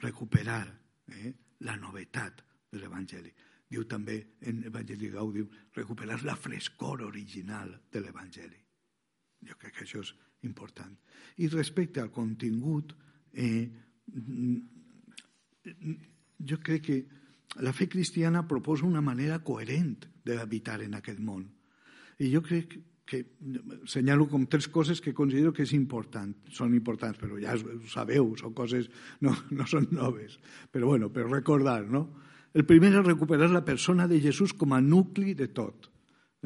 Recuperar 0.00 0.62
eh, 0.70 1.32
la 1.66 1.76
novetat 1.76 2.44
de 2.70 2.78
l'Evangeli 2.78 3.32
diu 3.70 3.84
també 3.86 4.16
en 4.50 4.64
Evangeli 4.66 5.10
Gaudium, 5.12 5.50
recuperar 5.76 6.18
la 6.26 6.34
frescor 6.34 7.04
original 7.06 7.70
de 7.92 8.02
l'Evangeli. 8.02 8.58
Jo 9.46 9.54
crec 9.58 9.76
que 9.76 9.84
això 9.86 10.02
és 10.02 10.10
important. 10.48 10.96
I 11.38 11.48
respecte 11.52 12.02
al 12.02 12.10
contingut, 12.10 12.96
eh, 13.32 13.70
jo 16.50 16.58
crec 16.66 16.84
que 16.88 16.98
la 17.58 17.72
fe 17.74 17.88
cristiana 17.88 18.46
proposa 18.46 18.86
una 18.86 19.02
manera 19.02 19.40
coherent 19.42 20.06
d'habitar 20.24 20.80
en 20.84 20.94
aquest 20.94 21.18
món. 21.18 21.48
I 22.20 22.30
jo 22.30 22.42
crec 22.44 22.76
que 23.10 23.24
senyalo 23.90 24.28
com 24.30 24.46
tres 24.46 24.68
coses 24.70 25.00
que 25.02 25.14
considero 25.16 25.50
que 25.52 25.64
és 25.66 25.72
important, 25.74 26.30
són 26.54 26.76
importants, 26.78 27.18
però 27.18 27.40
ja 27.42 27.56
ho 27.58 27.80
sabeu, 27.90 28.28
són 28.38 28.54
coses, 28.54 28.86
no, 29.24 29.34
no 29.50 29.66
són 29.66 29.88
noves. 29.90 30.38
Però 30.70 30.92
bueno, 30.92 31.10
per 31.10 31.26
recordar, 31.26 31.82
no? 31.90 32.04
El 32.54 32.66
primer 32.66 32.92
és 32.92 33.06
recuperar 33.06 33.50
la 33.50 33.64
persona 33.66 34.06
de 34.10 34.20
Jesús 34.22 34.54
com 34.54 34.74
a 34.74 34.80
nucli 34.82 35.34
de 35.34 35.50
tot, 35.54 35.90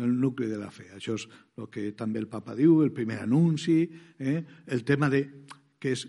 el 0.01 0.17
nucli 0.21 0.49
de 0.49 0.59
la 0.61 0.71
fe. 0.73 0.89
Això 0.97 1.19
és 1.21 1.29
el 1.61 1.69
que 1.73 1.91
també 1.97 2.21
el 2.21 2.31
papa 2.33 2.57
diu, 2.57 2.81
el 2.85 2.93
primer 2.97 3.21
anunci, 3.25 3.79
eh? 4.19 4.41
el 4.67 4.85
tema 4.89 5.13
de 5.13 5.23
que 5.81 5.93
és 5.93 6.09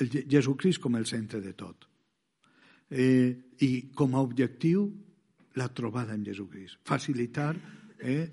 el 0.00 0.12
Jesucrist 0.28 0.82
com 0.82 0.96
el 1.00 1.08
centre 1.08 1.40
de 1.40 1.52
tot. 1.56 1.88
Eh, 2.94 3.56
I 3.58 3.90
com 3.94 4.14
a 4.14 4.22
objectiu, 4.22 4.86
la 5.58 5.66
trobada 5.74 6.14
amb 6.14 6.26
Jesucrist. 6.26 6.78
Facilitar, 6.86 7.54
eh, 7.98 8.30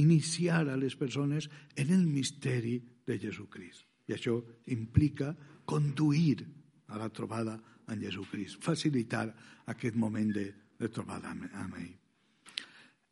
iniciar 0.00 0.68
a 0.68 0.76
les 0.76 0.96
persones 0.96 1.50
en 1.76 1.90
el 1.90 2.06
misteri 2.06 2.80
de 3.04 3.18
Jesucrist. 3.18 3.84
I 4.08 4.16
això 4.16 4.40
implica 4.72 5.34
conduir 5.64 6.44
a 6.88 6.98
la 6.98 7.08
trobada 7.08 7.54
amb 7.54 7.74
en 7.88 8.00
Jesucrist, 8.00 8.62
facilitar 8.62 9.26
aquest 9.70 9.96
moment 9.96 10.32
de, 10.34 10.46
de 10.78 10.90
trobada 10.92 11.32
amb, 11.32 11.46
amb 11.60 11.78
ell. 11.80 11.92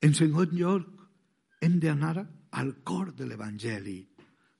En 0.02 0.16
segon 0.18 0.54
lloc, 0.56 0.88
hem 1.62 1.78
d'anar 1.82 2.16
al 2.58 2.74
cor 2.84 3.12
de 3.16 3.28
l'Evangeli, 3.28 4.00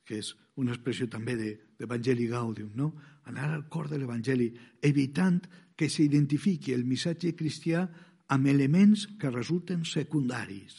que 0.07 0.21
és 0.21 0.33
una 0.61 0.75
expressió 0.75 1.09
també 1.11 1.35
d'Evangeli 1.39 2.29
Gaudium, 2.31 2.71
no? 2.77 2.93
anar 3.31 3.49
al 3.51 3.67
cor 3.73 3.89
de 3.91 3.99
l'Evangeli, 3.99 4.51
evitant 4.83 5.41
que 5.83 5.91
s'identifiqui 5.91 6.71
el 6.77 6.85
missatge 6.87 7.33
cristià 7.35 7.83
amb 8.31 8.47
elements 8.47 9.09
que 9.19 9.33
resulten 9.35 9.83
secundaris. 9.83 10.77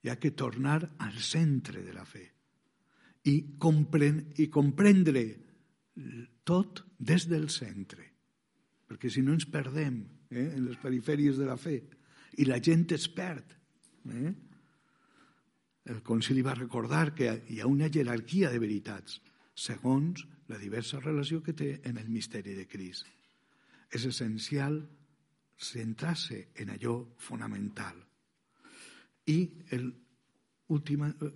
Hi 0.00 0.08
ha 0.08 0.16
que 0.16 0.30
tornar 0.32 0.78
al 1.04 1.18
centre 1.20 1.82
de 1.84 1.92
la 1.92 2.04
fe 2.08 2.22
i, 3.28 3.34
compren 3.60 4.22
i 4.40 4.46
comprendre 4.48 5.24
tot 6.48 6.80
des 6.96 7.26
del 7.28 7.50
centre, 7.52 8.06
perquè 8.88 9.10
si 9.12 9.20
no 9.20 9.34
ens 9.36 9.44
perdem 9.52 9.98
eh, 10.32 10.46
en 10.46 10.64
les 10.64 10.80
perifèries 10.80 11.36
de 11.36 11.48
la 11.48 11.58
fe 11.60 11.76
i 12.40 12.48
la 12.48 12.56
gent 12.64 12.86
es 12.96 13.04
perd. 13.12 13.52
Eh? 14.16 14.32
El 15.92 16.00
concili 16.00 16.40
va 16.40 16.56
recordar 16.56 17.10
que 17.12 17.28
hi 17.52 17.60
ha 17.60 17.68
una 17.68 17.92
jerarquia 17.92 18.48
de 18.48 18.64
veritats 18.64 19.20
segons 19.52 20.24
la 20.48 20.56
diversa 20.56 21.04
relació 21.04 21.42
que 21.44 21.52
té 21.52 21.74
en 21.84 22.00
el 22.00 22.08
misteri 22.08 22.56
de 22.56 22.64
Crist. 22.64 23.12
És 23.94 24.06
essencial 24.10 24.80
centrar-se 25.54 26.40
en 26.60 26.74
allò 26.74 26.96
fonamental. 27.22 27.96
I 29.30 29.38
l'últim 29.78 31.06
eh, 31.06 31.32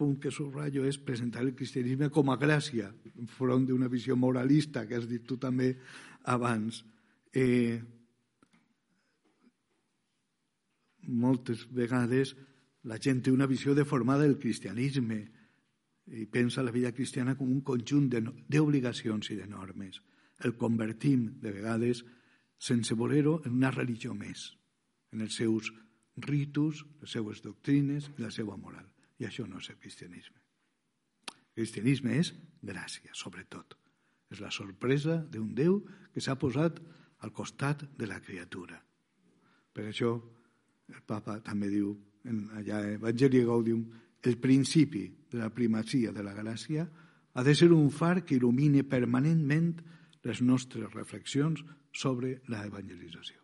punt 0.00 0.16
que 0.22 0.32
subratllo 0.32 0.86
és 0.88 0.98
presentar 0.98 1.44
el 1.44 1.54
cristianisme 1.54 2.08
com 2.10 2.32
a 2.32 2.38
gràcia, 2.40 2.88
enfront 3.20 3.66
d'una 3.68 3.90
visió 3.92 4.16
moralista 4.16 4.86
que 4.88 4.96
has 4.96 5.08
dit 5.10 5.26
tu 5.28 5.36
també 5.36 5.74
abans. 6.32 6.80
Eh, 7.36 7.76
moltes 11.06 11.66
vegades 11.74 12.32
la 12.88 12.96
gent 12.96 13.20
té 13.20 13.32
una 13.32 13.48
visió 13.50 13.74
deformada 13.76 14.24
del 14.24 14.38
cristianisme 14.40 15.20
i 16.16 16.24
pensa 16.26 16.64
la 16.64 16.72
vida 16.72 16.92
cristiana 16.96 17.36
com 17.36 17.50
un 17.52 17.60
conjunt 17.60 18.08
d'obligacions 18.10 19.30
i 19.30 19.36
de 19.36 19.46
normes. 19.46 20.00
El 20.44 20.56
convertim, 20.56 21.26
de 21.42 21.52
vegades, 21.52 22.04
sense 22.60 22.94
voler-ho, 22.94 23.40
en 23.44 23.56
una 23.58 23.70
religió 23.74 24.14
més, 24.14 24.50
en 25.12 25.24
els 25.24 25.36
seus 25.36 25.70
ritus, 26.20 26.84
les 27.00 27.16
seues 27.16 27.42
doctrines 27.44 28.10
i 28.16 28.24
la 28.24 28.30
seva 28.34 28.56
moral. 28.56 28.86
I 29.20 29.28
això 29.28 29.46
no 29.48 29.60
és 29.60 29.70
el 29.72 29.78
cristianisme. 29.80 30.38
El 31.30 31.62
cristianisme 31.62 32.16
és 32.20 32.32
gràcia, 32.62 33.12
sobretot. 33.16 33.76
És 34.30 34.40
la 34.40 34.52
sorpresa 34.54 35.18
d'un 35.28 35.54
Déu 35.54 35.80
que 36.14 36.22
s'ha 36.22 36.38
posat 36.38 36.78
al 37.20 37.32
costat 37.36 37.84
de 37.98 38.06
la 38.08 38.20
criatura. 38.24 38.78
Per 39.72 39.88
això 39.88 40.14
el 40.90 41.02
papa 41.06 41.38
també 41.44 41.68
diu 41.70 41.92
en 42.28 42.46
allà 42.58 42.82
Evangelii 42.94 43.46
Gaudium 43.48 43.84
el 44.22 44.36
principi 44.38 45.06
de 45.30 45.38
la 45.38 45.48
primacia 45.54 46.12
de 46.12 46.24
la 46.24 46.34
gràcia 46.36 46.84
ha 47.32 47.42
de 47.46 47.54
ser 47.54 47.70
un 47.72 47.90
far 47.90 48.24
que 48.24 48.36
il·lumine 48.36 48.82
permanentment 48.88 49.72
les 50.26 50.40
nostres 50.44 50.92
reflexions 50.94 51.62
sobre 51.92 52.40
la 52.52 52.64
evangelització. 52.68 53.40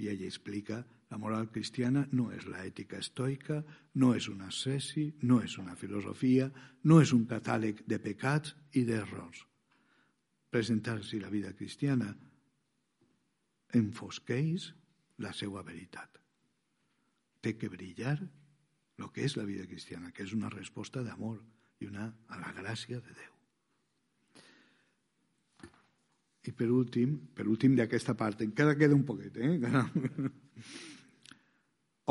I 0.00 0.08
ell 0.12 0.24
explica 0.26 0.80
la 1.12 1.18
moral 1.20 1.50
cristiana 1.52 2.06
no 2.16 2.30
és 2.32 2.46
la 2.48 2.62
ètica 2.64 2.96
estoica, 3.02 3.60
no 4.00 4.14
és 4.16 4.28
una 4.32 4.48
ascesi, 4.48 5.10
no 5.28 5.42
és 5.44 5.58
una 5.60 5.76
filosofia, 5.76 6.48
no 6.88 7.00
és 7.04 7.12
un 7.12 7.26
catàleg 7.28 7.82
de 7.86 7.98
pecats 8.00 8.54
i 8.80 8.86
d'errors. 8.88 9.44
Presentar-se 10.52 11.20
la 11.20 11.28
vida 11.32 11.52
cristiana 11.56 12.08
enfosqueix 13.76 14.70
la 15.24 15.32
seva 15.36 15.62
veritat. 15.66 16.16
Té 17.44 17.54
que 17.58 17.68
brillar 17.68 18.16
el 19.02 19.12
que 19.12 19.26
és 19.26 19.36
la 19.36 19.44
vida 19.48 19.66
cristiana, 19.68 20.12
que 20.12 20.24
és 20.24 20.32
una 20.32 20.52
resposta 20.52 21.04
d'amor 21.04 21.42
i 21.80 21.92
una 21.92 22.08
a 22.28 22.40
la 22.40 22.56
gràcia 22.56 23.00
de 23.04 23.20
Déu. 23.20 23.31
I 26.42 26.52
per 26.52 26.68
últim, 26.74 27.14
per 27.34 27.46
últim 27.46 27.76
d'aquesta 27.78 28.16
part, 28.18 28.40
encara 28.42 28.74
queda 28.78 28.96
un 28.96 29.04
poquet, 29.06 29.36
eh? 29.38 29.58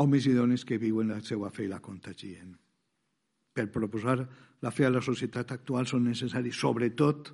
Homes 0.00 0.26
i 0.26 0.32
dones 0.32 0.64
que 0.64 0.80
viuen 0.80 1.12
la 1.12 1.20
seva 1.20 1.50
fe 1.52 1.66
i 1.66 1.70
la 1.70 1.82
contagien. 1.84 2.54
Per 3.52 3.66
proposar 3.68 4.16
la 4.64 4.72
fe 4.72 4.86
a 4.88 4.90
la 4.92 5.02
societat 5.04 5.52
actual 5.52 5.86
són 5.90 6.08
necessaris, 6.08 6.56
sobretot, 6.56 7.28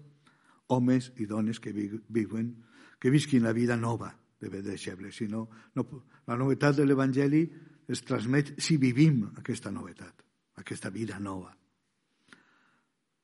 homes 0.74 1.12
i 1.22 1.26
dones 1.26 1.60
que 1.62 1.72
viuen, 1.72 2.50
que 2.98 3.12
visquin 3.14 3.46
la 3.46 3.54
vida 3.54 3.76
nova 3.76 4.10
de 4.40 4.62
deixebles. 4.62 5.16
Si 5.16 5.28
no, 5.28 5.48
no, 5.74 5.86
la 6.26 6.36
novetat 6.36 6.76
de 6.76 6.86
l'Evangeli 6.86 7.44
es 7.88 8.02
transmet 8.04 8.56
si 8.60 8.76
vivim 8.76 9.22
aquesta 9.38 9.70
novetat, 9.72 10.24
aquesta 10.60 10.90
vida 10.90 11.18
nova. 11.18 11.54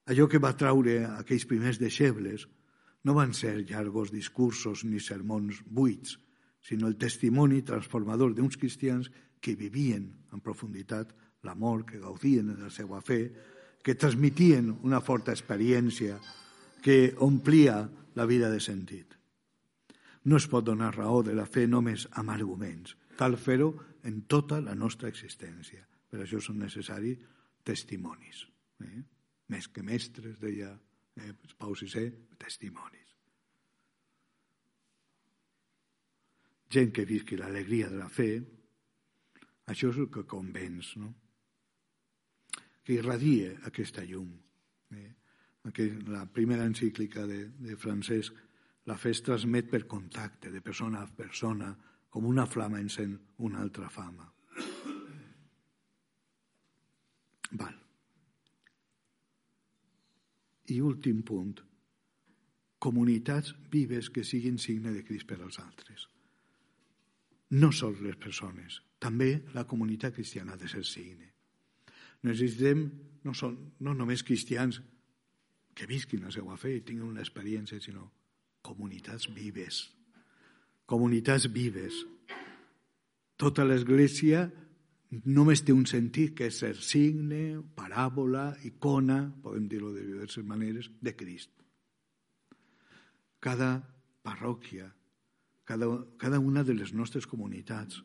Allò 0.07 0.29
que 0.29 0.41
va 0.41 0.55
traure 0.57 1.03
aquells 1.09 1.47
primers 1.49 1.81
deixebles 1.81 2.47
no 3.05 3.15
van 3.15 3.35
ser 3.37 3.61
llargos 3.69 4.11
discursos 4.13 4.85
ni 4.85 5.01
sermons 5.01 5.61
buits, 5.65 6.19
sinó 6.65 6.89
el 6.89 6.97
testimoni 6.97 7.61
transformador 7.63 8.33
d'uns 8.35 8.57
cristians 8.57 9.11
que 9.45 9.55
vivien 9.55 10.09
en 10.33 10.41
profunditat 10.41 11.13
l'amor, 11.45 11.85
que 11.85 12.01
gaudien 12.01 12.49
de 12.49 12.57
la 12.57 12.71
seva 12.73 13.03
fe, 13.05 13.29
que 13.85 13.95
transmitien 14.01 14.71
una 14.83 15.03
forta 15.05 15.35
experiència 15.37 16.17
que 16.81 17.13
omplia 17.21 17.83
la 18.17 18.25
vida 18.25 18.49
de 18.49 18.61
sentit. 18.65 19.13
No 20.25 20.41
es 20.41 20.49
pot 20.49 20.65
donar 20.65 20.95
raó 20.97 21.21
de 21.23 21.35
la 21.37 21.45
fe 21.45 21.67
només 21.69 22.07
amb 22.17 22.33
arguments. 22.33 22.97
Cal 23.21 23.37
fer-ho 23.37 23.75
en 24.09 24.23
tota 24.25 24.63
la 24.65 24.73
nostra 24.75 25.11
existència. 25.13 25.85
Per 26.09 26.23
això 26.25 26.41
són 26.41 26.63
necessaris 26.65 27.21
testimonis. 27.65 28.47
Eh? 28.81 29.05
Més 29.53 29.69
que 29.69 29.85
mestres, 29.85 30.41
deia 30.41 30.73
eh, 31.21 31.33
Pau 31.59 31.75
VI, 31.75 32.11
testimonis. 32.39 33.13
Gent 36.75 36.95
que 36.95 37.05
visqui 37.07 37.39
l'alegria 37.39 37.91
de 37.91 38.01
la 38.01 38.09
fe, 38.11 38.31
això 39.71 39.91
és 39.93 40.01
el 40.03 40.11
que 40.13 40.25
convenç, 40.29 40.97
no? 41.01 41.13
que 42.85 42.99
irradie 42.99 43.55
aquesta 43.65 44.05
llum. 44.05 44.33
Eh? 44.93 45.13
La 46.13 46.27
primera 46.29 46.67
encíclica 46.69 47.25
de, 47.27 47.47
de 47.57 47.77
Francesc, 47.81 48.37
la 48.85 48.99
fe 49.01 49.15
es 49.15 49.23
transmet 49.25 49.71
per 49.71 49.87
contacte, 49.89 50.51
de 50.53 50.61
persona 50.61 51.01
a 51.01 51.09
persona, 51.09 51.71
com 52.13 52.29
una 52.29 52.45
flama 52.47 52.83
encén 52.83 53.17
una 53.39 53.63
altra 53.65 53.89
fama. 53.91 54.29
Val. 57.55 57.84
I 60.73 60.81
últim 60.81 61.23
punt. 61.27 61.61
Comunitats 62.79 63.55
vives 63.73 64.11
que 64.11 64.25
siguin 64.25 64.59
signe 64.59 64.93
de 64.93 65.05
Crist 65.05 65.29
per 65.29 65.41
als 65.41 65.59
altres. 65.61 66.09
No 67.55 67.71
sols 67.73 68.01
les 68.03 68.17
persones, 68.17 68.81
també 68.99 69.45
la 69.55 69.67
comunitat 69.69 70.15
cristiana 70.17 70.55
ha 70.55 70.61
de 70.61 70.69
ser 70.69 70.85
signe. 70.89 71.31
Necessitem 72.25 72.87
no, 73.25 73.35
són, 73.37 73.57
no 73.85 73.95
només 73.95 74.25
cristians 74.25 74.81
que 75.75 75.89
visquin 75.91 76.25
la 76.25 76.33
seva 76.33 76.57
fe 76.61 76.77
i 76.79 76.83
tinguin 76.87 77.11
una 77.11 77.23
experiència, 77.25 77.81
sinó 77.83 78.09
comunitats 78.65 79.29
vives, 79.37 79.85
comunitats 80.89 81.51
vives. 81.53 82.01
Tota 83.37 83.65
l'Església 83.67 84.47
només 85.25 85.63
té 85.65 85.75
un 85.75 85.85
sentit 85.87 86.35
que 86.39 86.49
és 86.51 86.59
ser 86.63 86.75
signe, 86.81 87.61
paràbola, 87.77 88.55
icona, 88.69 89.19
podem 89.43 89.67
dir-ho 89.69 89.93
de 89.95 90.05
diverses 90.05 90.45
maneres, 90.47 90.91
de 91.01 91.15
Crist. 91.17 91.51
Cada 93.45 93.77
parròquia, 94.25 94.89
cada, 95.65 95.89
cada 96.19 96.41
una 96.41 96.65
de 96.65 96.77
les 96.77 96.95
nostres 96.97 97.27
comunitats 97.29 98.01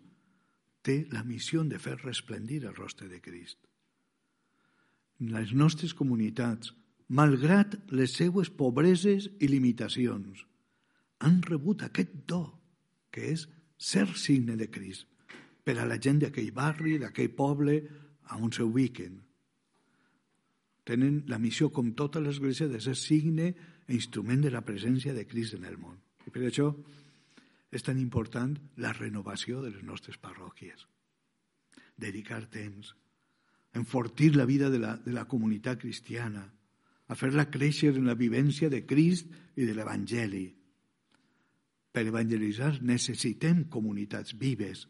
té 0.83 1.05
la 1.11 1.23
missió 1.23 1.63
de 1.63 1.79
fer 1.79 1.97
resplendir 2.03 2.63
el 2.65 2.75
rostre 2.75 3.07
de 3.07 3.21
Crist. 3.21 3.59
Les 5.19 5.53
nostres 5.53 5.93
comunitats, 5.93 6.73
malgrat 7.09 7.75
les 7.91 8.15
seues 8.15 8.49
pobreses 8.49 9.27
i 9.39 9.47
limitacions, 9.51 10.45
han 11.19 11.41
rebut 11.43 11.83
aquest 11.83 12.13
do 12.27 12.43
que 13.11 13.31
és 13.33 13.47
ser 13.75 14.07
signe 14.15 14.55
de 14.59 14.69
Crist 14.71 15.07
per 15.63 15.77
a 15.79 15.87
la 15.87 15.99
gent 16.01 16.21
d'aquell 16.23 16.51
barri, 16.55 16.97
d'aquell 17.01 17.31
poble, 17.35 17.79
a 18.29 18.37
on 18.37 18.51
s'ubiquen. 18.53 19.17
Tenen 20.85 21.23
la 21.29 21.39
missió, 21.41 21.69
com 21.69 21.91
tota 21.97 22.21
l'Església, 22.21 22.69
de 22.69 22.81
ser 22.81 22.95
signe 22.97 23.49
e 23.87 23.93
instrument 23.93 24.41
de 24.45 24.53
la 24.53 24.63
presència 24.65 25.13
de 25.13 25.25
Crist 25.29 25.57
en 25.57 25.65
el 25.69 25.77
món. 25.77 25.97
I 26.25 26.33
per 26.33 26.45
això 26.47 26.69
és 27.69 27.85
tan 27.85 27.99
important 28.01 28.55
la 28.81 28.93
renovació 28.97 29.61
de 29.61 29.73
les 29.73 29.83
nostres 29.85 30.17
parròquies. 30.17 30.85
Dedicar 31.99 32.45
temps, 32.49 32.93
enfortir 33.77 34.35
la 34.35 34.47
vida 34.49 34.69
de 34.69 34.79
la, 34.81 34.95
de 34.97 35.13
la 35.13 35.27
comunitat 35.29 35.81
cristiana, 35.81 36.47
a 37.09 37.17
fer-la 37.17 37.49
créixer 37.49 37.95
en 37.97 38.05
la 38.09 38.17
vivència 38.17 38.69
de 38.69 38.85
Crist 38.85 39.29
i 39.57 39.65
de 39.65 39.75
l'Evangeli, 39.77 40.47
per 41.89 42.05
evangelitzar 42.05 42.75
necessitem 42.85 43.63
comunitats 43.73 44.35
vives 44.37 44.85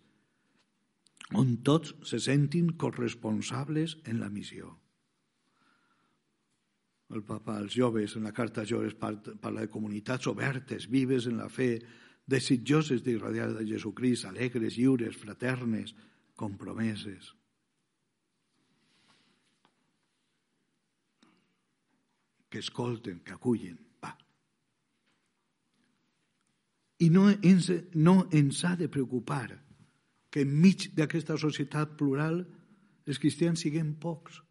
on 1.33 1.57
tots 1.63 1.93
se 2.09 2.19
sentin 2.19 2.73
corresponsables 2.77 3.97
en 4.05 4.19
la 4.19 4.29
missió. 4.29 4.71
El 7.09 7.23
papa 7.25 7.57
als 7.57 7.73
joves, 7.73 8.15
en 8.15 8.25
la 8.25 8.33
carta 8.33 8.61
als 8.61 8.69
joves, 8.69 8.95
parla 8.95 9.61
de 9.61 9.69
comunitats 9.69 10.27
obertes, 10.29 10.87
vives 10.89 11.25
en 11.29 11.37
la 11.41 11.49
fe, 11.49 11.79
desitjoses 12.29 13.01
d'irradiar 13.05 13.49
de 13.55 13.65
Jesucrist, 13.65 14.25
alegres, 14.29 14.77
lliures, 14.77 15.17
fraternes, 15.17 15.95
compromeses. 16.37 17.33
Que 22.49 22.61
escolten, 22.61 23.21
que 23.25 23.33
acullen. 23.33 23.77
Va. 24.01 24.13
I 27.05 27.09
no 27.13 27.27
ens, 27.29 27.71
no 27.93 28.27
ens 28.33 28.63
ha 28.65 28.75
de 28.77 28.89
preocupar 28.89 29.68
que 30.29 30.43
enmig 30.45 30.91
d'aquesta 30.97 31.37
societat 31.41 31.95
plural 31.97 32.43
els 33.09 33.19
cristians 33.21 33.63
siguem 33.65 33.95
pocs 34.01 34.41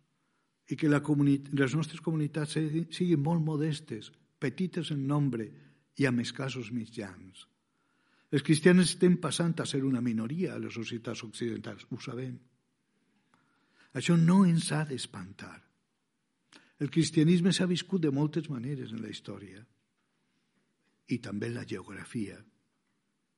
i 0.68 0.76
que 0.76 0.90
la 0.90 1.00
les 1.00 1.74
nostres 1.74 2.00
comunitats 2.04 2.58
siguin 2.58 3.22
molt 3.22 3.44
modestes, 3.44 4.10
petites 4.38 4.90
en 4.90 5.06
nombre 5.06 5.46
i 5.96 6.06
amb 6.06 6.20
escassos 6.20 6.72
mitjans. 6.72 7.46
Els 8.30 8.44
cristians 8.44 8.84
estem 8.84 9.16
passant 9.16 9.54
a 9.62 9.66
ser 9.66 9.84
una 9.84 10.02
minoria 10.04 10.54
a 10.54 10.60
les 10.60 10.74
societats 10.74 11.22
occidentals, 11.24 11.86
ho 11.88 12.00
sabem. 12.02 12.36
Això 13.96 14.18
no 14.20 14.42
ens 14.44 14.68
ha 14.72 14.84
d'espantar. 14.84 15.56
El 16.78 16.90
cristianisme 16.94 17.54
s'ha 17.54 17.66
viscut 17.66 18.04
de 18.04 18.12
moltes 18.14 18.50
maneres 18.52 18.92
en 18.92 19.00
la 19.02 19.10
història 19.10 19.64
i 21.08 21.18
també 21.24 21.48
en 21.48 21.56
la 21.56 21.64
geografia. 21.66 22.36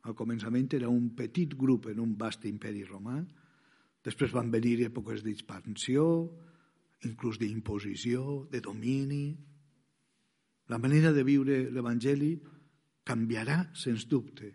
Al 0.08 0.16
començament 0.16 0.70
era 0.78 0.88
un 0.88 1.10
petit 1.16 1.52
grup 1.56 1.90
en 1.90 2.00
un 2.00 2.14
vast 2.16 2.46
imperi 2.48 2.84
romà, 2.88 3.18
després 4.04 4.32
van 4.32 4.50
venir 4.52 4.78
èpoques 4.86 5.24
d'expansió, 5.24 6.04
inclús 7.04 7.38
d'imposició, 7.40 8.46
de 8.52 8.60
domini. 8.64 9.24
La 10.72 10.78
manera 10.78 11.12
de 11.12 11.24
viure 11.26 11.66
l'Evangeli 11.72 12.34
canviarà, 13.04 13.62
sens 13.74 14.06
dubte, 14.08 14.52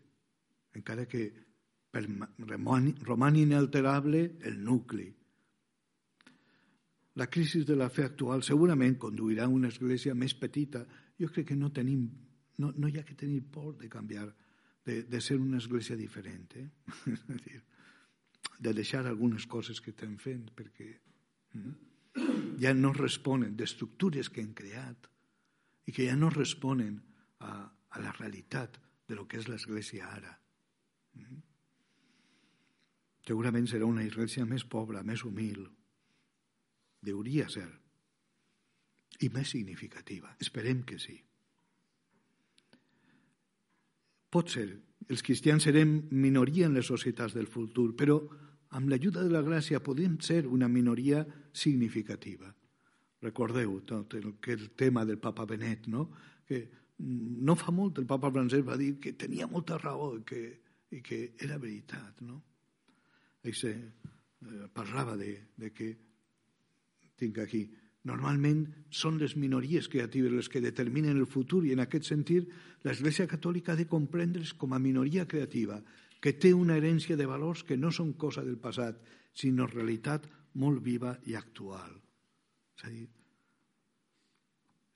encara 0.73 1.05
que 1.05 1.25
romani 1.95 3.41
inalterable 3.41 4.37
el 4.43 4.63
nucli. 4.63 5.07
La 7.15 7.29
crisi 7.29 7.63
de 7.63 7.75
la 7.75 7.89
fe 7.89 8.03
actual 8.03 8.43
segurament 8.43 8.97
conduirà 8.99 9.45
a 9.45 9.51
una 9.51 9.69
església 9.71 10.15
més 10.15 10.33
petita. 10.35 10.83
Jo 11.15 11.29
crec 11.31 11.53
que 11.53 11.55
no, 11.55 11.71
tenim, 11.71 12.09
no, 12.59 12.73
no 12.75 12.89
hi 12.89 12.97
ha 12.99 13.05
que 13.07 13.15
tenir 13.15 13.39
por 13.51 13.77
de 13.79 13.87
canviar, 13.87 14.27
de, 14.85 15.03
de 15.03 15.21
ser 15.21 15.39
una 15.41 15.57
església 15.57 15.95
diferent. 15.95 16.55
Eh? 16.55 16.69
dir, 17.45 17.61
de 18.59 18.73
deixar 18.73 19.05
algunes 19.05 19.47
coses 19.47 19.81
que 19.81 19.91
estem 19.91 20.15
fent, 20.21 20.47
perquè 20.55 20.87
mm, 21.57 21.73
ja 22.61 22.73
no 22.77 22.93
responen 22.95 23.55
d'estructures 23.57 24.29
que 24.31 24.43
hem 24.43 24.53
creat 24.55 25.09
i 25.85 25.93
que 25.93 26.07
ja 26.07 26.15
no 26.15 26.31
responen 26.33 26.99
a, 27.43 27.65
a 27.65 28.01
la 28.01 28.13
realitat 28.15 28.79
de 29.07 29.17
lo 29.17 29.27
que 29.27 29.37
és 29.41 29.49
l'església 29.49 30.07
ara. 30.09 30.31
Segurament 33.25 33.67
serà 33.69 33.87
una 33.89 34.05
església 34.05 34.45
més 34.45 34.65
pobra, 34.69 35.03
més 35.03 35.23
humil. 35.25 35.65
Deuria 37.05 37.47
ser. 37.49 37.67
I 39.25 39.29
més 39.33 39.53
significativa. 39.53 40.35
Esperem 40.41 40.83
que 40.85 40.99
sí. 41.01 41.15
Pot 44.35 44.51
ser. 44.51 44.67
Els 45.07 45.21
cristians 45.23 45.63
serem 45.63 45.95
minoria 46.11 46.67
en 46.67 46.75
les 46.75 46.87
societats 46.91 47.35
del 47.37 47.47
futur, 47.47 47.93
però 47.95 48.17
amb 48.75 48.89
l'ajuda 48.91 49.23
de 49.23 49.31
la 49.31 49.43
gràcia 49.45 49.79
podem 49.79 50.17
ser 50.19 50.41
una 50.51 50.67
minoria 50.67 51.21
significativa. 51.55 52.49
Recordeu 53.23 53.77
tot 53.87 54.17
el, 54.19 54.33
que 54.43 54.57
el 54.57 54.71
tema 54.75 55.05
del 55.07 55.21
papa 55.23 55.45
Benet, 55.47 55.87
no? 55.87 56.09
que 56.45 56.65
no 56.99 57.55
fa 57.55 57.71
molt 57.71 58.01
el 58.01 58.07
papa 58.09 58.31
francès 58.31 58.63
va 58.67 58.75
dir 58.79 58.97
que 58.99 59.15
tenia 59.19 59.47
molta 59.47 59.79
raó, 59.79 60.11
que 60.27 60.41
i 60.95 61.01
que 61.03 61.35
era 61.41 61.57
veritat, 61.59 62.21
no? 62.23 62.41
Eixe, 63.45 63.71
eh, 63.71 64.67
parlava 64.73 65.15
de, 65.17 65.31
de 65.57 65.71
que, 65.73 65.89
tinc 67.19 67.39
aquí, 67.43 67.65
normalment 68.05 68.63
són 68.93 69.17
les 69.19 69.35
minories 69.35 69.89
creatives 69.89 70.33
les 70.33 70.49
que 70.49 70.61
determinen 70.61 71.17
el 71.17 71.25
futur 71.25 71.63
i 71.65 71.73
en 71.73 71.81
aquest 71.83 72.07
sentit 72.11 72.49
l'Església 72.85 73.27
Catòlica 73.27 73.73
ha 73.73 73.79
de 73.79 73.87
comprendre's 73.89 74.53
com 74.53 74.73
a 74.73 74.81
minoria 74.81 75.25
creativa 75.27 75.81
que 76.21 76.35
té 76.41 76.53
una 76.53 76.77
herència 76.77 77.17
de 77.17 77.27
valors 77.29 77.63
que 77.65 77.77
no 77.77 77.91
són 77.93 78.13
cosa 78.17 78.43
del 78.45 78.57
passat, 78.57 78.97
sinó 79.35 79.67
realitat 79.69 80.25
molt 80.61 80.81
viva 80.81 81.11
i 81.29 81.35
actual. 81.37 81.91
És 82.77 82.85
a 82.87 82.89
dir, 82.89 83.03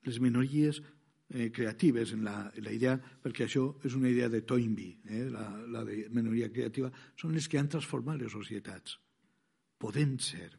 les 0.08 0.18
minories 0.18 0.80
eh, 0.80 1.50
creatives 1.54 2.14
en 2.16 2.24
la, 2.24 2.50
en 2.54 2.64
la 2.66 2.72
idea, 2.74 2.96
perquè 2.98 3.46
això 3.46 3.66
és 3.84 3.94
una 3.94 4.10
idea 4.10 4.30
de 4.32 4.42
Toynbee, 4.42 4.96
eh, 5.06 5.26
la, 5.30 5.46
la 5.70 5.84
de 5.86 6.02
minoria 6.10 6.50
creativa, 6.50 6.90
són 7.20 7.36
les 7.36 7.46
que 7.48 7.60
han 7.60 7.70
transformat 7.70 8.18
les 8.20 8.32
societats. 8.32 8.96
Podem 9.80 10.16
ser. 10.18 10.50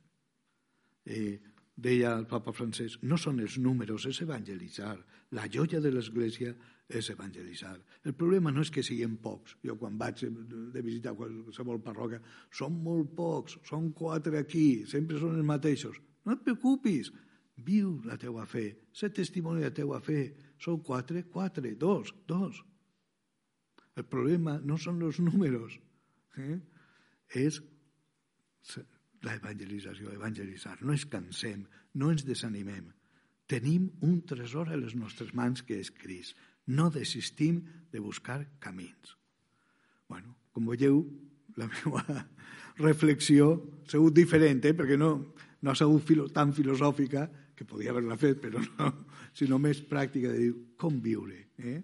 Eh, 1.05 1.35
deia 1.81 2.13
el 2.13 2.27
papa 2.29 2.53
francès, 2.53 2.99
no 3.01 3.17
són 3.17 3.41
els 3.41 3.57
números, 3.57 4.05
és 4.09 4.21
evangelitzar. 4.23 4.93
La 5.37 5.47
joia 5.49 5.81
de 5.81 5.91
l'Església 5.93 6.53
és 6.91 7.09
evangelitzar. 7.13 7.73
El 8.05 8.13
problema 8.19 8.51
no 8.51 8.61
és 8.65 8.71
que 8.73 8.83
siguem 8.85 9.17
pocs. 9.23 9.55
Jo 9.65 9.77
quan 9.79 9.97
vaig 9.97 10.21
de 10.21 10.83
visitar 10.85 11.15
qualsevol 11.17 11.81
parròquia, 11.83 12.21
són 12.53 12.77
molt 12.85 13.13
pocs, 13.17 13.57
són 13.67 13.91
quatre 13.97 14.41
aquí, 14.41 14.85
sempre 14.87 15.19
són 15.19 15.37
els 15.39 15.47
mateixos. 15.47 15.97
No 16.25 16.35
et 16.35 16.43
preocupis, 16.45 17.11
viu 17.65 17.97
la 18.05 18.17
teua 18.21 18.45
fe, 18.49 18.65
sé 18.93 19.09
testimoni 19.09 19.63
de 19.63 19.71
la 19.71 19.77
teua 19.81 20.01
fe, 20.03 20.21
són 20.61 20.81
quatre, 20.85 21.25
quatre, 21.33 21.73
dos, 21.79 22.13
dos. 22.27 22.61
El 23.97 24.05
problema 24.07 24.59
no 24.63 24.77
són 24.79 25.01
els 25.03 25.19
números, 25.19 25.77
eh? 26.37 26.59
és 27.41 27.59
la 29.25 29.35
evangelització, 29.37 30.11
evangelitzar. 30.15 30.79
No 30.81 30.95
ens 30.95 31.05
cansem, 31.09 31.63
no 31.97 32.11
ens 32.11 32.25
desanimem. 32.25 32.89
Tenim 33.49 33.89
un 34.07 34.21
tresor 34.27 34.71
a 34.71 34.79
les 34.79 34.95
nostres 34.95 35.33
mans 35.37 35.63
que 35.67 35.79
és 35.81 35.91
Crist. 35.91 36.37
No 36.67 36.89
desistim 36.93 37.61
de 37.91 37.99
buscar 37.99 38.45
camins. 38.59 39.17
bueno, 40.07 40.35
com 40.51 40.65
veieu, 40.67 41.05
la 41.55 41.67
meva 41.71 42.03
reflexió 42.77 43.53
ha 43.85 43.91
sigut 43.91 44.13
diferent, 44.13 44.65
eh? 44.65 44.73
perquè 44.75 44.97
no, 44.99 45.11
no 45.61 45.71
ha 45.71 45.75
sigut 45.75 46.03
filo, 46.03 46.27
tan 46.27 46.51
filosòfica, 46.53 47.29
que 47.55 47.67
podia 47.67 47.93
haver-la 47.93 48.17
fet, 48.17 48.41
però 48.41 48.59
no, 48.79 48.91
sinó 49.37 49.59
més 49.61 49.79
pràctica 49.87 50.33
de 50.33 50.39
dir 50.41 50.51
com 50.81 50.99
viure 50.99 51.37
eh? 51.61 51.77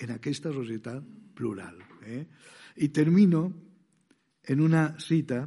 en 0.00 0.14
aquesta 0.14 0.52
societat 0.54 1.04
plural. 1.36 1.80
Eh? 2.06 2.22
I 2.80 2.88
termino 2.88 3.42
en 4.46 4.60
una 4.62 4.88
cita 5.02 5.42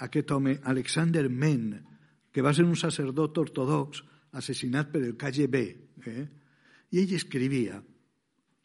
d'aquest 0.00 0.30
home, 0.34 0.58
Alexander 0.64 1.28
Men, 1.30 1.68
que 2.32 2.42
va 2.42 2.52
ser 2.54 2.64
un 2.66 2.76
sacerdot 2.76 3.38
ortodox 3.38 4.02
assassinat 4.34 4.90
per 4.90 5.02
el 5.04 5.14
KGB. 5.16 5.60
Eh? 6.10 6.24
I 6.90 7.02
ell 7.02 7.14
escrivia 7.14 7.78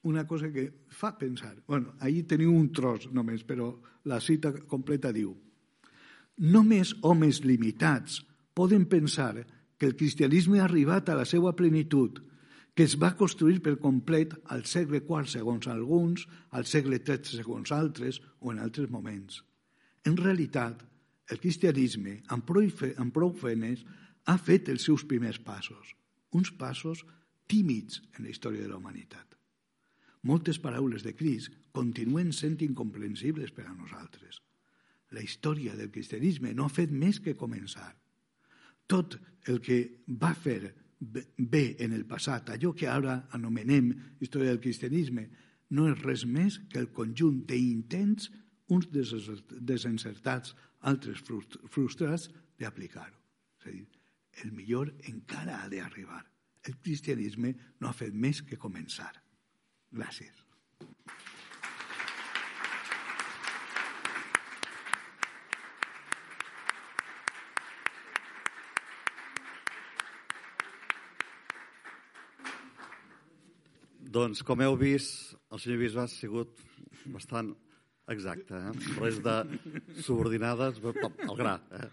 una 0.10 0.26
cosa 0.28 0.50
que 0.52 0.86
fa 0.90 1.18
pensar. 1.18 1.56
bueno, 1.68 1.94
ahir 2.00 2.26
teniu 2.28 2.54
un 2.56 2.72
tros 2.72 3.10
només, 3.12 3.44
però 3.44 3.74
la 4.06 4.20
cita 4.20 4.54
completa 4.68 5.12
diu 5.12 5.36
Només 6.40 6.94
homes 7.04 7.42
limitats 7.44 8.22
poden 8.56 8.86
pensar 8.88 9.46
que 9.78 9.86
el 9.86 9.96
cristianisme 10.00 10.62
ha 10.62 10.66
arribat 10.70 11.10
a 11.10 11.16
la 11.20 11.26
seva 11.28 11.52
plenitud, 11.56 12.22
que 12.74 12.86
es 12.88 12.96
va 12.96 13.18
construir 13.20 13.60
per 13.60 13.76
complet 13.76 14.32
al 14.56 14.64
segle 14.64 15.02
IV 15.04 15.28
segons 15.28 15.68
alguns, 15.68 16.24
al 16.56 16.64
segle 16.64 17.02
III 17.04 17.42
segons 17.42 17.74
altres 17.76 18.22
o 18.40 18.54
en 18.54 18.60
altres 18.64 18.88
moments. 18.90 19.44
En 20.08 20.16
realitat, 20.16 20.80
el 21.30 21.40
cristianisme, 21.40 22.20
amb 22.34 22.46
prou, 22.46 22.68
amb 22.98 23.14
prou 23.14 23.34
feines, 23.38 23.86
ha 24.26 24.38
fet 24.38 24.70
els 24.70 24.86
seus 24.86 25.06
primers 25.08 25.40
passos, 25.42 25.96
uns 26.36 26.52
passos 26.52 27.06
tímids 27.50 28.02
en 28.18 28.26
la 28.26 28.34
història 28.34 28.66
de 28.66 28.70
la 28.70 28.78
humanitat. 28.78 29.38
Moltes 30.30 30.60
paraules 30.60 31.06
de 31.06 31.16
Crist 31.16 31.54
continuen 31.72 32.34
sent 32.36 32.60
incomprensibles 32.66 33.54
per 33.56 33.66
a 33.70 33.74
nosaltres. 33.74 34.42
La 35.16 35.24
història 35.24 35.76
del 35.78 35.90
cristianisme 35.94 36.52
no 36.54 36.68
ha 36.68 36.74
fet 36.74 36.92
més 36.92 37.22
que 37.24 37.38
començar 37.38 37.94
tot 38.90 39.16
el 39.48 39.62
que 39.62 39.80
va 40.22 40.34
fer 40.34 40.74
bé 41.00 41.78
en 41.80 41.94
el 41.96 42.04
passat, 42.06 42.50
allò 42.50 42.74
que 42.76 42.90
ara 42.90 43.30
anomenem 43.38 43.94
història 44.20 44.52
del 44.52 44.62
cristianisme, 44.62 45.30
no 45.72 45.88
és 45.88 46.02
res 46.02 46.26
més 46.26 46.58
que 46.70 46.82
el 46.82 46.90
conjunt 46.92 47.46
d'intents, 47.48 48.28
uns 48.74 48.90
desencertats, 48.92 50.56
altres 50.88 51.24
frustrats 51.24 52.30
d'aplicar-ho. 52.60 53.16
És 53.60 53.68
a 53.68 53.72
dir, 53.76 53.88
el 54.44 54.52
millor 54.56 54.92
encara 55.12 55.64
ha 55.64 55.72
d'arribar. 55.72 56.22
El 56.68 56.78
cristianisme 56.84 57.54
no 57.80 57.90
ha 57.90 57.96
fet 57.96 58.14
més 58.14 58.42
que 58.44 58.60
començar. 58.60 59.12
Gràcies. 59.92 60.46
Doncs, 74.10 74.42
com 74.42 74.62
heu 74.66 74.74
vist, 74.74 75.36
el 75.54 75.60
senyor 75.62 75.84
bisbe 75.84 76.02
ha 76.02 76.10
sigut 76.10 76.64
bastant 77.14 77.52
exacte, 78.14 78.57
eh? 78.57 78.72
res 78.99 79.20
de 79.24 79.36
subordinades 80.05 80.80
al 80.84 81.36
gra. 81.38 81.55
Eh? 81.80 81.89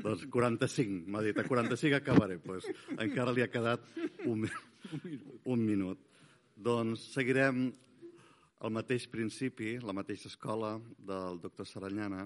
Doncs 0.00 0.26
45, 0.32 1.04
m'ha 1.10 1.24
dit, 1.26 1.38
a 1.38 1.46
45 1.46 1.98
acabaré. 2.00 2.38
Pues, 2.42 2.68
encara 2.96 3.34
li 3.36 3.44
ha 3.44 3.50
quedat 3.52 3.84
un, 4.26 4.46
un 5.44 5.64
minut. 5.64 6.00
Doncs 6.58 7.10
seguirem 7.14 7.68
el 8.58 8.74
mateix 8.74 9.06
principi, 9.10 9.76
la 9.78 9.94
mateixa 9.94 10.26
escola 10.30 10.72
del 10.98 11.38
doctor 11.42 11.66
Saranyana, 11.68 12.24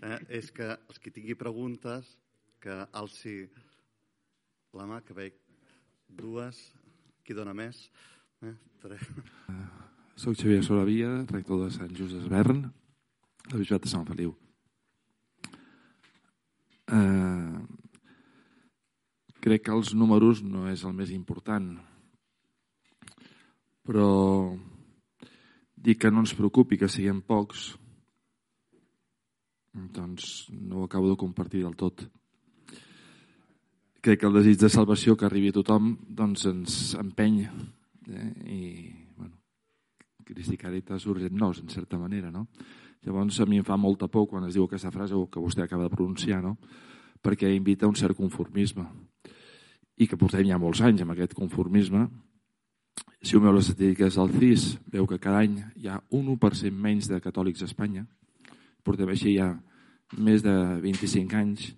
eh? 0.00 0.18
és 0.40 0.48
que 0.54 0.70
els 0.72 1.00
qui 1.00 1.12
tingui 1.12 1.36
preguntes, 1.36 2.16
que 2.64 2.78
alci 2.96 3.42
la 4.74 4.86
mà, 4.88 5.02
que 5.04 5.16
veig 5.16 5.36
dues, 6.08 6.60
qui 7.24 7.36
dona 7.36 7.52
més? 7.56 7.84
Eh? 8.44 8.54
Tres. 8.80 9.04
Uh, 9.50 9.66
soc 10.16 10.38
Xavier 10.40 10.62
Solavia, 10.64 11.10
rector 11.28 11.66
de 11.66 11.70
Sant 11.74 11.92
Just 11.96 12.16
d'Esvern, 12.16 12.64
de 13.50 13.60
Bisbat 13.60 13.84
de 13.84 13.90
Sant 13.90 14.06
Feliu. 14.08 14.32
Uh, 16.84 17.60
crec 19.44 19.66
que 19.66 19.74
els 19.74 19.92
números 19.96 20.42
no 20.44 20.66
és 20.70 20.84
el 20.84 20.94
més 20.96 21.12
important, 21.12 21.74
però 23.84 24.10
dir 25.76 25.96
que 26.00 26.10
no 26.10 26.24
ens 26.24 26.34
preocupi 26.36 26.78
que 26.80 26.88
siguem 26.88 27.20
pocs, 27.24 27.72
doncs 29.74 30.46
no 30.54 30.80
ho 30.82 30.84
acabo 30.88 31.10
de 31.10 31.18
compartir 31.20 31.64
del 31.64 31.76
tot. 31.76 32.06
Crec 34.04 34.20
que 34.20 34.28
el 34.28 34.36
desig 34.36 34.60
de 34.60 34.70
salvació 34.72 35.16
que 35.16 35.26
arribi 35.28 35.50
a 35.50 35.58
tothom 35.58 35.94
doncs 36.08 36.44
ens 36.48 36.78
empeny 37.00 37.42
eh? 37.44 38.30
i 38.52 38.62
bueno, 39.16 39.40
Cristi 40.24 40.56
Caritas 40.60 41.06
urgent 41.08 41.36
nos, 41.36 41.60
en 41.60 41.72
certa 41.72 41.98
manera, 41.98 42.30
no? 42.30 42.46
Llavors 43.04 43.40
a 43.40 43.46
mi 43.46 43.60
em 43.60 43.64
fa 43.64 43.76
molta 43.76 44.08
por 44.08 44.26
quan 44.30 44.46
es 44.48 44.54
diu 44.56 44.64
aquesta 44.64 44.92
frase 44.92 45.18
que 45.30 45.42
vostè 45.42 45.64
acaba 45.64 45.88
de 45.88 45.92
pronunciar, 45.92 46.40
no? 46.42 46.56
perquè 47.24 47.48
invita 47.52 47.86
a 47.86 47.88
un 47.88 47.96
cert 47.96 48.16
conformisme 48.16 48.84
i 49.96 50.08
que 50.08 50.18
portem 50.20 50.48
ja 50.48 50.58
molts 50.60 50.82
anys 50.84 51.04
amb 51.04 51.14
aquest 51.14 51.36
conformisme. 51.38 52.02
Si 53.24 53.36
ho 53.36 53.40
veu 53.40 53.54
les 53.54 53.70
estadístiques 53.70 54.18
del 54.18 54.32
CIS, 54.34 54.64
veu 54.92 55.06
que 55.08 55.20
cada 55.22 55.40
any 55.44 55.60
hi 55.80 55.88
ha 55.88 56.00
un 56.12 56.28
1% 56.34 56.74
menys 56.74 57.08
de 57.08 57.20
catòlics 57.24 57.62
a 57.62 57.68
Espanya. 57.70 58.04
Portem 58.84 59.08
així 59.08 59.36
ja 59.38 59.54
més 60.18 60.42
de 60.44 60.52
25 60.82 61.38
anys. 61.38 61.70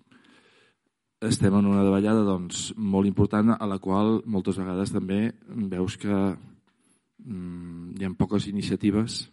Estem 1.23 1.55
en 1.55 1.69
una 1.69 1.85
davallada 1.85 2.25
doncs, 2.25 2.73
molt 2.75 3.07
important 3.07 3.55
a 3.55 3.69
la 3.69 3.79
qual 3.79 4.21
moltes 4.25 4.59
vegades 4.59 4.91
també 4.93 5.31
veus 5.47 5.95
que 5.97 6.13
mm, 6.13 7.95
hi 7.97 8.05
ha 8.05 8.13
poques 8.17 8.49
iniciatives 8.51 9.23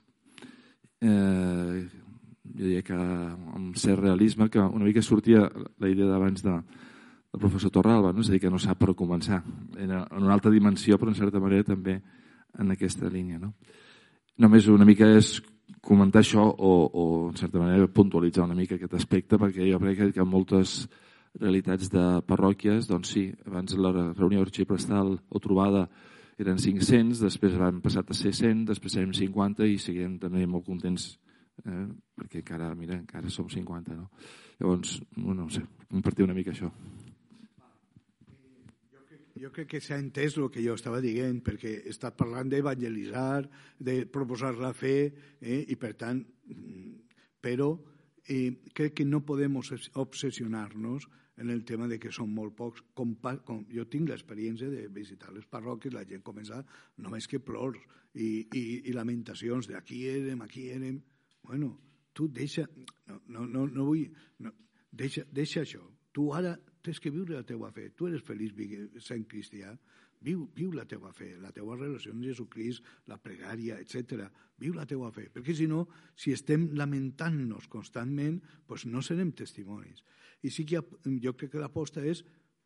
eh, 1.04 1.84
jo 2.54 2.64
diria 2.64 2.82
que 2.86 2.96
amb 2.96 3.76
cert 3.80 4.00
realisme, 4.00 4.48
que 4.50 4.60
una 4.62 4.84
mica 4.84 5.02
sortia 5.02 5.46
la 5.80 5.88
idea 5.90 6.06
d'abans 6.06 6.44
de, 6.44 6.58
del 7.32 7.40
professor 7.40 7.72
Torralba, 7.74 8.12
no? 8.12 8.22
és 8.22 8.30
a 8.30 8.34
dir, 8.34 8.42
que 8.44 8.52
no 8.52 8.60
sap 8.62 8.78
per 8.78 8.94
començar, 8.94 9.40
en, 9.76 9.90
en 9.90 10.22
una 10.22 10.34
altra 10.36 10.52
dimensió, 10.54 10.98
però 10.98 11.10
en 11.10 11.18
certa 11.18 11.42
manera 11.42 11.66
també 11.72 11.98
en 12.58 12.70
aquesta 12.70 13.10
línia. 13.10 13.40
No? 13.42 13.54
Només 14.38 14.68
una 14.70 14.86
mica 14.86 15.08
és 15.16 15.40
comentar 15.84 16.22
això 16.22 16.44
o, 16.44 16.72
o 16.86 17.04
en 17.30 17.36
certa 17.40 17.60
manera 17.60 17.88
puntualitzar 17.88 18.46
una 18.46 18.56
mica 18.56 18.78
aquest 18.78 18.94
aspecte, 18.94 19.38
perquè 19.40 19.66
jo 19.70 19.80
crec 19.82 20.14
que 20.14 20.28
moltes 20.28 20.84
realitats 21.40 21.90
de 21.90 22.04
parròquies, 22.28 22.86
doncs 22.86 23.10
sí, 23.16 23.26
abans 23.46 23.74
la 23.74 23.92
reunió 24.12 24.44
arxiprestal 24.44 25.16
o 25.28 25.42
trobada 25.42 25.88
eren 26.40 26.58
500, 26.58 27.20
després 27.22 27.54
van 27.58 27.80
passar 27.84 28.04
a 28.06 28.16
ser 28.16 28.34
100, 28.34 28.64
després 28.72 28.96
serem 28.96 29.12
50 29.14 29.68
i 29.70 29.78
seguirem 29.78 30.18
també 30.22 30.46
molt 30.50 30.66
contents 30.66 31.12
eh? 31.62 31.86
perquè 32.18 32.42
encara, 32.42 32.72
mira, 32.78 32.98
encara 32.98 33.30
som 33.30 33.48
50, 33.50 33.94
no? 33.94 34.10
Llavors, 34.60 34.98
no, 35.18 35.34
no 35.34 35.48
sé, 35.50 35.64
compartir 35.90 36.26
una 36.26 36.36
mica 36.36 36.54
això. 36.54 36.70
Jo 39.34 39.50
crec 39.50 39.72
que 39.72 39.80
s'ha 39.82 39.98
entès 39.98 40.36
el 40.38 40.46
que 40.54 40.62
jo 40.62 40.76
estava 40.78 41.00
dient, 41.02 41.40
perquè 41.42 41.72
he 41.80 41.90
estat 41.90 42.14
parlant 42.16 42.50
d'evangelitzar, 42.50 43.42
de 43.82 44.04
proposar 44.06 44.54
la 44.58 44.70
fe, 44.74 44.98
eh? 45.42 45.64
i 45.66 45.76
per 45.76 45.94
tant, 45.98 46.22
però 47.42 47.72
eh, 48.28 48.62
crec 48.72 48.94
que 49.00 49.04
no 49.04 49.24
podem 49.24 49.56
obsessionar-nos 49.56 51.08
en 51.36 51.50
el 51.50 51.64
tema 51.64 51.88
de 51.90 51.98
que 51.98 52.12
són 52.14 52.30
molt 52.34 52.54
pocs. 52.56 52.82
Com, 52.94 53.14
com, 53.46 53.64
jo 53.70 53.86
tinc 53.90 54.08
l'experiència 54.10 54.70
de 54.70 54.86
visitar 54.88 55.32
les 55.34 55.46
parròquies, 55.50 55.94
la 55.94 56.04
gent 56.08 56.22
comença 56.22 56.62
només 57.02 57.26
que 57.30 57.42
plors 57.42 57.80
i, 58.14 58.46
i, 58.54 58.64
i 58.88 58.94
lamentacions 58.94 59.68
de 59.68 59.76
aquí 59.78 60.04
érem, 60.10 60.42
aquí 60.42 60.68
érem. 60.70 61.00
Bueno, 61.44 61.74
tu 62.14 62.28
deixa... 62.28 62.68
No, 63.08 63.20
no, 63.26 63.46
no, 63.46 63.66
no 63.66 63.88
vull... 63.90 64.06
No, 64.38 64.54
deixa, 64.92 65.26
deixa 65.32 65.64
això. 65.64 65.82
Tu 66.14 66.28
ara 66.32 66.54
tens 66.84 67.00
que 67.02 67.10
viure 67.10 67.34
la 67.34 67.46
teua 67.46 67.72
fe. 67.74 67.88
Tu 67.90 68.08
eres 68.08 68.22
feliç 68.22 68.54
sent 69.02 69.26
cristià. 69.28 69.74
Viu, 70.24 70.46
viu 70.56 70.72
la 70.72 70.86
teua 70.88 71.12
fe, 71.12 71.34
la 71.40 71.50
teua 71.52 71.76
relació 71.76 72.14
amb 72.14 72.24
Jesucrist, 72.24 72.84
la 73.10 73.18
pregària, 73.20 73.76
etc. 73.82 74.24
Viu 74.60 74.72
la 74.76 74.86
teua 74.88 75.10
fe, 75.12 75.26
perquè 75.34 75.56
si 75.56 75.66
no, 75.68 75.82
si 76.16 76.32
estem 76.32 76.70
lamentant-nos 76.78 77.68
constantment, 77.72 78.38
doncs 78.68 78.86
no 78.88 79.02
serem 79.04 79.34
testimonis. 79.36 80.00
I 80.44 80.52
sí 80.52 80.64
que 80.68 80.80
jo 81.20 81.34
crec 81.36 81.52
que 81.52 81.60
l'aposta 81.60 82.04
és, 82.04 82.24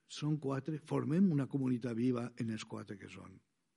són 0.09 0.39
quatre, 0.41 0.79
formem 0.89 1.33
una 1.35 1.49
comunitat 1.51 1.97
viva 1.99 2.29
en 2.41 2.55
els 2.55 2.65
quatre 2.65 2.97
que 2.97 3.11
són. 3.13 3.35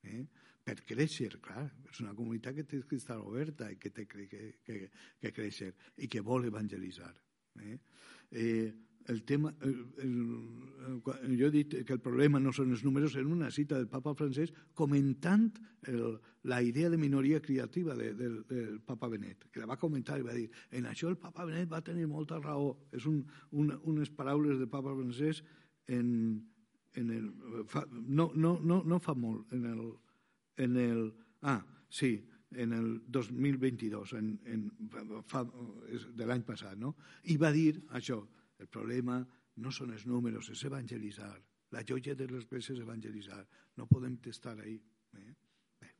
Eh? 0.08 0.22
Per 0.62 0.78
créixer, 0.86 1.34
clar, 1.42 1.66
és 1.90 2.04
una 2.04 2.14
comunitat 2.14 2.56
que 2.56 2.68
té 2.70 2.84
que 2.88 3.02
estar 3.02 3.18
oberta 3.20 3.72
i 3.72 3.80
que 3.82 3.90
té 3.90 4.06
que, 4.06 4.28
que, 4.30 4.44
que, 4.64 4.78
que 5.20 5.34
créixer 5.34 5.74
i 5.98 6.08
que 6.08 6.22
vol 6.22 6.46
evangelitzar. 6.48 7.12
Eh? 7.66 7.78
Eh, 8.32 8.70
el 9.08 9.24
tema, 9.24 9.54
el, 9.62 9.86
el, 10.04 11.38
jo 11.40 11.48
he 11.48 11.52
dit 11.54 11.76
que 11.86 11.94
el 11.94 12.02
problema 12.04 12.40
no 12.40 12.54
són 12.54 12.74
els 12.76 12.84
números, 12.86 13.16
en 13.16 13.32
una 13.32 13.52
cita 13.52 13.78
del 13.78 13.90
papa 13.90 14.14
francès 14.18 14.54
comentant 14.78 15.50
el, 15.90 16.20
la 16.44 16.62
idea 16.62 16.90
de 16.90 16.98
minoria 16.98 17.42
creativa 17.42 17.96
de, 17.96 18.14
de, 18.14 18.30
del 18.50 18.80
papa 18.86 19.10
Benet, 19.10 19.48
que 19.52 19.62
la 19.62 19.70
va 19.70 19.80
comentar 19.82 20.20
i 20.20 20.26
va 20.26 20.36
dir 20.38 20.48
en 20.72 20.88
això 20.90 21.10
el 21.10 21.20
papa 21.22 21.46
Benet 21.46 21.72
va 21.72 21.84
tenir 21.86 22.08
molta 22.10 22.40
raó. 22.40 22.74
És 22.92 23.06
un, 23.10 23.22
un, 23.52 23.74
unes 23.90 24.10
paraules 24.10 24.58
del 24.60 24.70
papa 24.70 24.96
francès 24.98 25.44
en, 25.88 26.10
en 26.96 27.12
el, 27.12 27.30
fa, 27.70 27.86
no, 27.92 28.32
no, 28.36 28.58
no, 28.62 28.82
no 28.86 29.00
fa 29.00 29.16
molt, 29.16 29.52
en 29.54 29.66
el, 29.70 29.86
en 30.58 30.78
el, 30.78 31.08
ah, 31.42 31.62
sí, 31.90 32.16
en 32.52 32.74
el 32.74 33.02
2022, 33.08 34.14
en, 34.14 34.34
en, 34.46 34.68
fa, 35.28 35.46
de 35.46 36.28
l'any 36.28 36.44
passat, 36.48 36.78
no? 36.80 36.96
I 37.32 37.38
va 37.40 37.52
dir 37.56 37.80
això, 37.96 38.20
el 38.62 38.70
problema 38.70 39.20
no 39.62 39.72
són 39.74 39.92
els 39.96 40.06
números, 40.08 40.50
és 40.54 40.64
evangelitzar. 40.70 41.32
La 41.76 41.84
joia 41.88 42.16
de 42.18 42.28
l'església 42.30 42.76
és 42.76 42.84
evangelitzar. 42.84 43.42
No 43.78 43.88
podem 43.88 44.18
estar 44.32 44.58
ahí. 44.60 44.76
Eh? 45.18 45.34
Bé. 45.82 45.92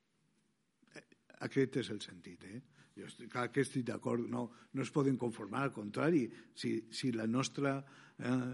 Eh, 0.96 1.06
aquest 1.48 1.78
és 1.82 1.92
el 1.94 2.02
sentit. 2.04 2.44
Eh? 2.46 2.62
Jo 2.98 3.08
estic, 3.08 3.32
clar 3.32 3.48
que 3.52 3.64
estic 3.64 3.86
d'acord, 3.88 4.28
no, 4.28 4.50
no 4.74 4.84
es 4.84 4.92
poden 4.92 5.18
conformar, 5.18 5.64
al 5.64 5.74
contrari, 5.76 6.26
si, 6.56 6.74
si 6.92 7.14
la, 7.16 7.28
nostra, 7.28 7.78
eh, 8.20 8.52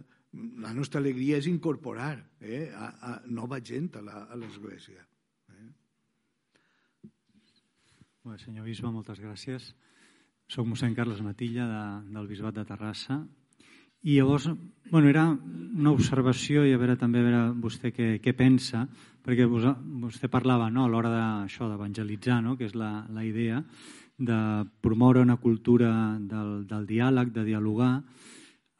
la 0.62 0.74
nostra 0.78 1.02
alegria 1.02 1.40
és 1.42 1.50
incorporar 1.50 2.14
eh, 2.40 2.68
a, 2.70 2.92
a 3.12 3.16
nova 3.26 3.60
gent 3.62 3.90
a 3.98 4.38
l'església. 4.38 5.02
Eh? 5.56 5.72
Bé, 8.28 8.38
senyor 8.44 8.70
bisbe, 8.70 8.94
moltes 8.94 9.22
gràcies. 9.24 9.74
Soc 10.48 10.70
mossèn 10.70 10.94
Carles 10.96 11.20
Matilla 11.26 11.66
de, 11.68 11.84
del 12.14 12.30
Bisbat 12.30 12.56
de 12.56 12.64
Terrassa 12.70 13.24
i 14.08 14.16
llavors, 14.16 14.48
bueno, 14.90 15.10
era 15.10 15.26
una 15.28 15.92
observació 15.92 16.64
i 16.64 16.72
a 16.72 16.80
veure 16.80 16.96
també 16.96 17.20
a 17.20 17.26
veure 17.26 17.42
vostè 17.60 17.92
què, 17.92 18.06
què 18.24 18.32
pensa, 18.38 18.86
perquè 19.26 19.44
vos, 19.52 19.66
vostè 20.00 20.30
parlava 20.32 20.70
no, 20.72 20.86
a 20.86 20.92
l'hora 20.92 21.12
d'això 21.12 21.68
d'evangelitzar, 21.68 22.40
no, 22.46 22.56
que 22.56 22.70
és 22.70 22.76
la, 22.80 23.04
la 23.12 23.26
idea 23.28 23.60
de 24.18 24.38
promoure 24.82 25.26
una 25.26 25.36
cultura 25.44 25.92
del, 26.24 26.64
del 26.70 26.88
diàleg, 26.88 27.34
de 27.36 27.44
dialogar 27.50 27.92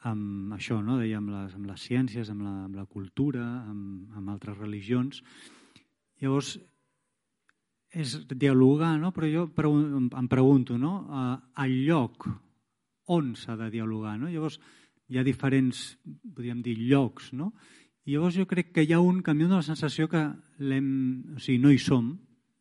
amb 0.08 0.56
això, 0.56 0.80
no, 0.80 0.96
deia, 0.96 1.20
amb 1.20 1.34
les, 1.34 1.54
amb 1.58 1.68
les 1.68 1.84
ciències, 1.90 2.32
amb 2.32 2.46
la, 2.46 2.54
amb 2.64 2.80
la 2.80 2.86
cultura, 2.88 3.44
amb, 3.68 4.16
amb 4.16 4.32
altres 4.32 4.56
religions. 4.56 5.20
Llavors, 6.22 6.56
és 7.92 8.16
dialogar, 8.32 8.96
no? 9.00 9.12
però 9.12 9.28
jo 9.28 9.46
em 9.52 10.28
pregunto, 10.28 10.80
no? 10.80 10.96
el 11.60 11.78
lloc 11.84 12.30
on 13.12 13.34
s'ha 13.36 13.56
de 13.56 13.70
dialogar. 13.72 14.18
No? 14.20 14.28
Llavors, 14.32 14.60
hi 15.08 15.18
ha 15.18 15.24
diferents, 15.24 15.98
podríem 16.34 16.62
dir, 16.62 16.76
llocs, 16.90 17.32
no? 17.32 17.52
I 18.08 18.14
llavors 18.14 18.38
jo 18.38 18.46
crec 18.48 18.72
que 18.72 18.84
hi 18.84 18.94
ha 18.96 19.02
un 19.04 19.20
que 19.22 19.32
a 19.32 19.36
mi 19.36 19.44
la 19.48 19.60
sensació 19.62 20.08
que 20.08 20.20
o 20.24 21.40
sigui, 21.40 21.58
no 21.60 21.72
hi 21.72 21.78
som, 21.78 22.14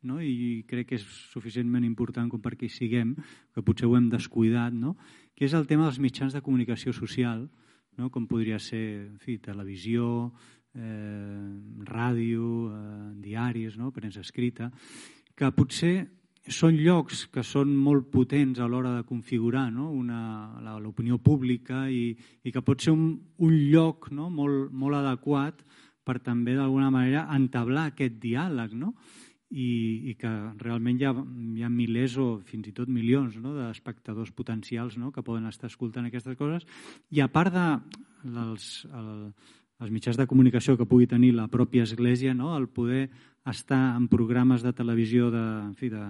no? 0.03 0.19
i 0.21 0.63
crec 0.67 0.89
que 0.89 0.97
és 0.99 1.05
suficientment 1.31 1.85
important 1.87 2.29
com 2.31 2.41
perquè 2.43 2.67
hi 2.67 2.73
siguem, 2.73 3.13
que 3.53 3.63
potser 3.63 3.87
ho 3.87 3.95
hem 3.95 4.09
descuidat, 4.11 4.75
no? 4.75 4.95
que 5.35 5.45
és 5.47 5.55
el 5.55 5.67
tema 5.67 5.87
dels 5.87 6.01
mitjans 6.03 6.35
de 6.35 6.43
comunicació 6.43 6.93
social, 6.95 7.45
no? 7.97 8.09
com 8.11 8.27
podria 8.27 8.59
ser 8.59 8.83
en 9.05 9.17
fi, 9.23 9.37
televisió, 9.43 10.31
eh, 10.75 11.47
ràdio, 11.87 12.51
eh, 12.73 13.09
diaris, 13.23 13.77
no? 13.79 13.91
premsa 13.95 14.23
escrita, 14.25 14.71
que 15.37 15.51
potser 15.55 15.95
són 16.53 16.77
llocs 16.79 17.25
que 17.33 17.43
són 17.43 17.73
molt 17.75 18.07
potents 18.13 18.59
a 18.59 18.67
l'hora 18.69 18.93
de 18.95 19.05
configurar 19.07 19.67
no? 19.73 19.89
l'opinió 20.79 21.17
pública 21.19 21.85
i, 21.91 22.15
i 22.43 22.53
que 22.53 22.63
pot 22.63 22.81
ser 22.83 22.93
un, 22.95 23.11
un 23.43 23.55
lloc 23.71 24.09
no? 24.11 24.29
molt, 24.29 24.71
molt 24.71 24.99
adequat 24.99 25.63
per 26.07 26.19
també 26.23 26.55
d'alguna 26.55 26.89
manera 26.93 27.27
entablar 27.35 27.89
aquest 27.89 28.19
diàleg 28.23 28.75
no? 28.79 28.93
I, 29.47 30.11
i 30.11 30.13
que 30.19 30.31
realment 30.59 30.97
hi 30.99 31.05
ha, 31.07 31.13
hi 31.55 31.63
ha 31.63 31.69
milers 31.71 32.17
o 32.19 32.27
fins 32.43 32.67
i 32.67 32.73
tot 32.75 32.89
milions 32.91 33.37
no? 33.39 33.53
d'espectadors 33.55 34.33
potencials 34.35 34.97
no? 34.99 35.11
que 35.15 35.23
poden 35.23 35.47
estar 35.47 35.71
escoltant 35.71 36.07
aquestes 36.07 36.35
coses 36.39 36.67
i 37.11 37.23
a 37.23 37.29
part 37.31 37.55
de 37.55 37.67
els, 38.27 38.83
el, 38.91 39.31
els 39.79 39.93
mitjans 39.93 40.17
de 40.19 40.27
comunicació 40.27 40.75
que 40.77 40.87
pugui 40.89 41.07
tenir 41.07 41.33
la 41.35 41.47
pròpia 41.51 41.85
església, 41.85 42.33
no? 42.33 42.55
el 42.57 42.67
poder 42.67 43.07
estar 43.47 43.95
en 43.95 44.07
programes 44.11 44.63
de 44.65 44.73
televisió 44.73 45.31
de, 45.31 45.45
en 45.69 45.75
fi, 45.77 45.89
de, 45.93 46.03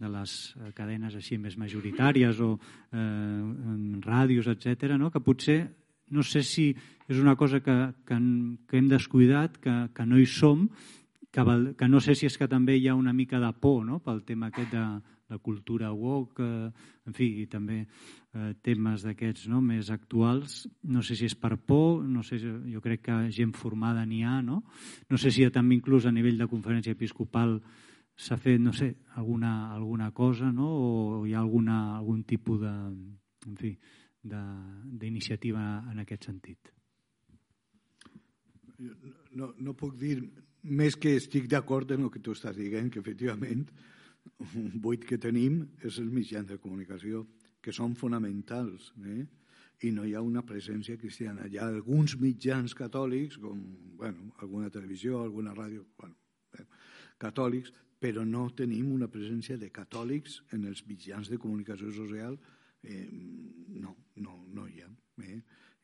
de 0.00 0.08
les 0.08 0.36
eh, 0.56 0.70
cadenes 0.76 1.16
així 1.18 1.38
més 1.38 1.58
majoritàries 1.60 2.40
o 2.40 2.54
eh, 2.56 2.98
en 2.98 4.00
ràdios, 4.04 4.48
etc, 4.50 4.96
no? 4.98 5.12
que 5.12 5.22
potser 5.22 5.60
no 6.10 6.24
sé 6.26 6.42
si 6.42 6.70
és 7.06 7.18
una 7.18 7.36
cosa 7.38 7.60
que, 7.62 7.76
que, 8.06 8.18
que 8.66 8.78
hem 8.78 8.88
descuidat, 8.90 9.60
que, 9.62 9.76
que 9.94 10.06
no 10.06 10.18
hi 10.18 10.26
som, 10.26 10.66
que, 11.30 11.44
val, 11.46 11.70
que 11.78 11.88
no 11.88 12.00
sé 12.02 12.16
si 12.18 12.26
és 12.26 12.36
que 12.38 12.50
també 12.50 12.76
hi 12.76 12.88
ha 12.90 12.98
una 12.98 13.14
mica 13.14 13.38
de 13.38 13.52
por 13.52 13.84
no? 13.86 14.00
pel 14.02 14.24
tema 14.26 14.50
aquest 14.50 14.74
de 14.74 14.84
la 15.30 15.38
cultura 15.38 15.92
woke, 15.94 16.42
eh, 16.42 16.70
en 17.06 17.14
fi, 17.14 17.28
i 17.44 17.46
també 17.46 17.84
eh, 17.84 18.50
temes 18.62 19.04
d'aquests 19.06 19.46
no? 19.52 19.60
més 19.62 19.92
actuals. 19.94 20.64
No 20.90 21.04
sé 21.06 21.14
si 21.14 21.28
és 21.30 21.36
per 21.38 21.54
por, 21.56 22.02
no 22.02 22.24
sé, 22.26 22.40
jo 22.40 22.82
crec 22.82 23.06
que 23.06 23.20
gent 23.34 23.54
formada 23.54 24.02
n'hi 24.06 24.24
ha, 24.26 24.40
no? 24.42 24.64
No 25.10 25.18
sé 25.18 25.30
si 25.30 25.46
també 25.54 25.78
inclús 25.78 26.06
a 26.06 26.14
nivell 26.14 26.38
de 26.38 26.50
conferència 26.50 26.96
episcopal 26.98 27.60
s'ha 28.20 28.36
fet, 28.36 28.60
no 28.60 28.72
sé, 28.76 28.90
alguna, 29.16 29.72
alguna 29.72 30.10
cosa, 30.12 30.50
no? 30.52 30.68
o 30.68 31.26
hi 31.26 31.32
ha 31.34 31.40
alguna, 31.40 31.96
algun 31.96 32.22
tipus 32.28 32.60
de, 32.60 32.74
en 33.48 33.56
fi, 33.56 33.72
d'iniciativa 34.22 35.64
en 35.90 36.02
aquest 36.04 36.28
sentit. 36.28 36.70
No, 39.36 39.52
no 39.56 39.76
puc 39.76 39.96
dir 40.00 40.18
més 40.68 40.96
que 41.00 41.14
estic 41.16 41.48
d'acord 41.48 41.90
en 41.96 42.04
el 42.04 42.12
que 42.12 42.20
tu 42.20 42.36
estàs 42.36 42.56
dient, 42.56 42.90
que 42.92 43.00
efectivament 43.00 43.64
un 44.60 44.72
buit 44.84 45.04
que 45.08 45.18
tenim 45.20 45.62
és 45.80 45.98
els 46.00 46.12
mitjans 46.12 46.48
de 46.48 46.58
comunicació, 46.60 47.24
que 47.60 47.72
són 47.72 47.96
fonamentals, 47.96 48.92
eh? 49.04 49.24
i 49.88 49.90
no 49.96 50.04
hi 50.04 50.12
ha 50.12 50.20
una 50.20 50.42
presència 50.44 51.00
cristiana. 51.00 51.46
Hi 51.48 51.56
ha 51.56 51.68
alguns 51.68 52.18
mitjans 52.20 52.74
catòlics, 52.76 53.38
com 53.40 53.60
bueno, 54.00 54.34
alguna 54.44 54.68
televisió, 54.72 55.22
alguna 55.24 55.54
ràdio, 55.56 55.86
bueno, 55.96 56.16
eh, 56.58 56.66
catòlics, 57.20 57.72
però 58.00 58.24
no 58.24 58.46
tenim 58.56 58.88
una 58.94 59.10
presència 59.12 59.58
de 59.60 59.68
catòlics 59.70 60.40
en 60.56 60.64
els 60.70 60.82
mitjans 60.88 61.28
de 61.28 61.38
comunicació 61.38 61.92
social. 61.92 62.38
Eh, 62.82 63.06
no, 63.76 63.94
no, 64.24 64.38
no 64.56 64.66
hi 64.68 64.80
ha. 64.80 64.88
Eh? 65.20 65.40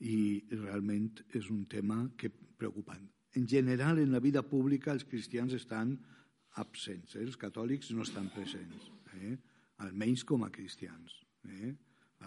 I 0.08 0.16
realment 0.56 1.10
és 1.36 1.50
un 1.52 1.66
tema 1.68 2.00
que 2.16 2.30
preocupant. 2.32 3.04
En 3.36 3.44
general, 3.48 4.00
en 4.00 4.14
la 4.14 4.22
vida 4.24 4.40
pública, 4.42 4.94
els 4.96 5.04
cristians 5.04 5.52
estan 5.52 5.92
absents, 6.56 7.18
eh? 7.18 7.24
els 7.26 7.36
catòlics 7.36 7.92
no 7.92 8.06
estan 8.06 8.30
presents, 8.32 8.88
eh? 9.20 9.34
almenys 9.84 10.24
com 10.24 10.46
a 10.46 10.50
cristians. 10.52 11.18
Eh? 11.52 11.74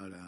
Ara, 0.05 0.21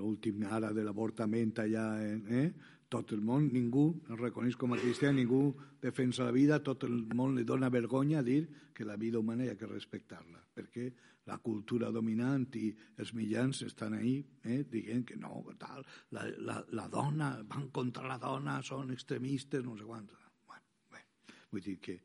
l'últim 0.00 0.40
ara 0.48 0.72
de 0.72 0.84
l'avortament 0.84 1.52
allà, 1.60 1.86
eh? 2.00 2.48
Tot 2.88 3.12
el 3.12 3.22
món, 3.24 3.48
ningú 3.52 3.88
el 4.10 4.18
reconeix 4.20 4.56
com 4.58 4.74
a 4.74 4.78
cristià, 4.78 5.10
ningú 5.12 5.50
defensa 5.82 6.26
la 6.26 6.34
vida, 6.34 6.60
tot 6.62 6.86
el 6.86 7.02
món 7.18 7.34
li 7.36 7.44
dona 7.44 7.70
vergonya 7.72 8.22
dir 8.22 8.44
que 8.74 8.84
la 8.84 8.96
vida 8.96 9.18
humana 9.18 9.44
hi 9.44 9.50
ha 9.50 9.58
que 9.58 9.68
respectar-la, 9.70 10.42
perquè 10.54 10.90
la 11.26 11.38
cultura 11.42 11.90
dominant 11.90 12.46
i 12.54 12.68
els 13.02 13.12
mitjans 13.16 13.64
estan 13.66 13.96
ahí 13.98 14.20
eh, 14.44 14.62
dient 14.70 15.02
que 15.06 15.16
no, 15.18 15.42
tal, 15.58 15.82
la, 16.14 16.26
la, 16.38 16.60
la 16.78 16.86
dona, 16.92 17.32
van 17.50 17.70
contra 17.74 18.06
la 18.06 18.18
dona, 18.22 18.60
són 18.62 18.92
extremistes, 18.94 19.64
no 19.66 19.74
sé 19.76 19.88
quant. 19.88 20.06
Bueno, 20.46 20.68
bé, 20.92 21.02
vull 21.50 21.64
dir 21.64 21.80
que 21.82 21.98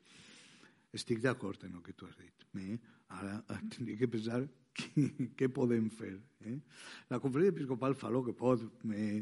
estic 0.98 1.22
d'acord 1.22 1.68
en 1.68 1.78
el 1.78 1.86
que 1.86 1.94
tu 1.94 2.10
has 2.10 2.18
dit. 2.18 2.48
Eh? 2.58 2.80
Ara 3.20 3.38
tindria 3.76 4.00
que 4.02 4.10
pensar 4.10 4.42
què 5.38 5.52
podem 5.54 5.92
fer. 5.94 6.16
Eh? 6.48 6.58
La 7.12 7.22
conferència 7.22 7.54
episcopal 7.54 7.96
fa 8.00 8.10
el 8.10 8.24
que 8.26 8.36
pot, 8.38 8.66
eh, 8.96 9.22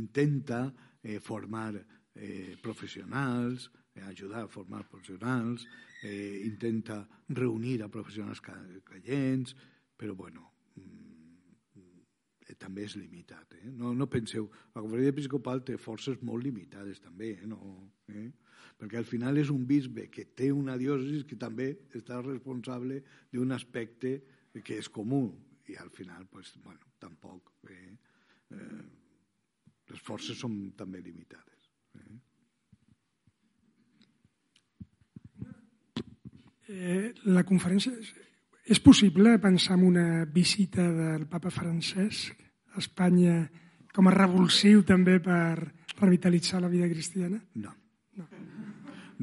intenta 0.00 0.64
eh, 1.04 1.20
formar 1.20 1.76
eh, 2.14 2.56
professionals, 2.62 3.70
eh, 3.94 4.02
ajudar 4.02 4.44
a 4.44 4.48
formar 4.48 4.88
professionals, 4.88 5.68
eh, 6.02 6.42
intenta 6.44 7.06
reunir 7.28 7.82
a 7.82 7.88
professionals 7.88 8.40
creients, 8.40 9.54
però 9.96 10.14
bueno, 10.16 10.50
mm, 10.74 12.00
eh, 12.48 12.54
també 12.58 12.84
és 12.88 12.96
limitat. 12.96 13.54
Eh? 13.60 13.70
No, 13.70 13.94
no 13.94 14.08
penseu, 14.10 14.48
la 14.74 14.82
conferència 14.82 15.14
episcopal 15.14 15.62
té 15.62 15.78
forces 15.78 16.18
molt 16.22 16.42
limitades 16.44 17.00
també, 17.00 17.36
eh? 17.38 17.46
No, 17.46 17.92
eh? 18.08 18.30
perquè 18.78 18.98
al 18.98 19.06
final 19.06 19.38
és 19.38 19.50
un 19.52 19.64
bisbe 19.66 20.08
que 20.10 20.26
té 20.34 20.50
una 20.52 20.76
diòcesi 20.80 21.22
que 21.28 21.38
també 21.38 21.70
està 21.94 22.18
responsable 22.22 23.02
d'un 23.32 23.54
aspecte 23.54 24.16
que 24.64 24.78
és 24.78 24.88
comú 24.88 25.28
i 25.68 25.76
al 25.80 25.90
final, 25.90 26.26
pues, 26.26 26.52
bueno, 26.64 26.92
tampoc. 26.98 27.52
Eh? 27.70 27.96
Eh, 28.50 28.82
les 29.90 30.00
forces 30.00 30.38
són 30.40 30.72
també 30.78 31.02
limitades. 31.02 31.70
Eh? 32.00 32.14
Eh, 36.74 37.08
la 37.30 37.44
conferència... 37.46 37.92
És 38.64 38.80
possible 38.80 39.34
pensar 39.42 39.74
en 39.76 39.82
una 39.84 40.06
visita 40.24 40.86
del 40.88 41.26
papa 41.28 41.50
Francesc 41.52 42.38
a 42.72 42.80
Espanya 42.80 43.42
com 43.92 44.08
a 44.08 44.14
revulsiu 44.14 44.80
també 44.88 45.18
per 45.20 45.74
revitalitzar 45.98 46.62
la 46.64 46.70
vida 46.72 46.88
cristiana? 46.88 47.42
No. 47.60 47.74
No, 48.16 48.24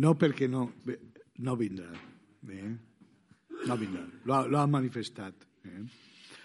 no 0.03 0.11
perquè 0.19 0.45
no, 0.51 0.67
no 1.41 1.55
vindrà. 1.57 1.89
Eh? 2.53 2.69
No 3.65 3.79
vindrà. 3.81 4.05
Lo 4.29 4.59
ha, 4.61 4.67
manifestat. 4.69 5.41
Eh? 5.65 5.81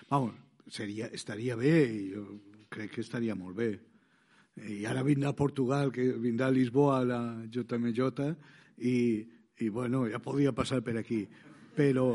Vamos, 0.09 0.33
seria, 0.73 1.11
estaria 1.13 1.59
bé, 1.61 1.77
jo 2.15 2.25
crec 2.73 2.97
que 2.97 3.05
estaria 3.05 3.37
molt 3.37 3.61
bé 3.61 3.71
i 4.65 4.85
ara 4.89 5.05
vindrà 5.05 5.31
a 5.35 5.37
Portugal, 5.37 5.93
que 5.93 6.13
vindrà 6.17 6.49
a 6.49 6.55
Lisboa 6.55 7.03
la 7.05 7.21
JMJ, 7.53 8.31
i, 8.79 8.97
i 9.61 9.69
bueno, 9.69 10.07
ja 10.09 10.21
podria 10.23 10.55
passar 10.57 10.83
per 10.85 10.97
aquí. 11.01 11.27
Però 11.77 12.09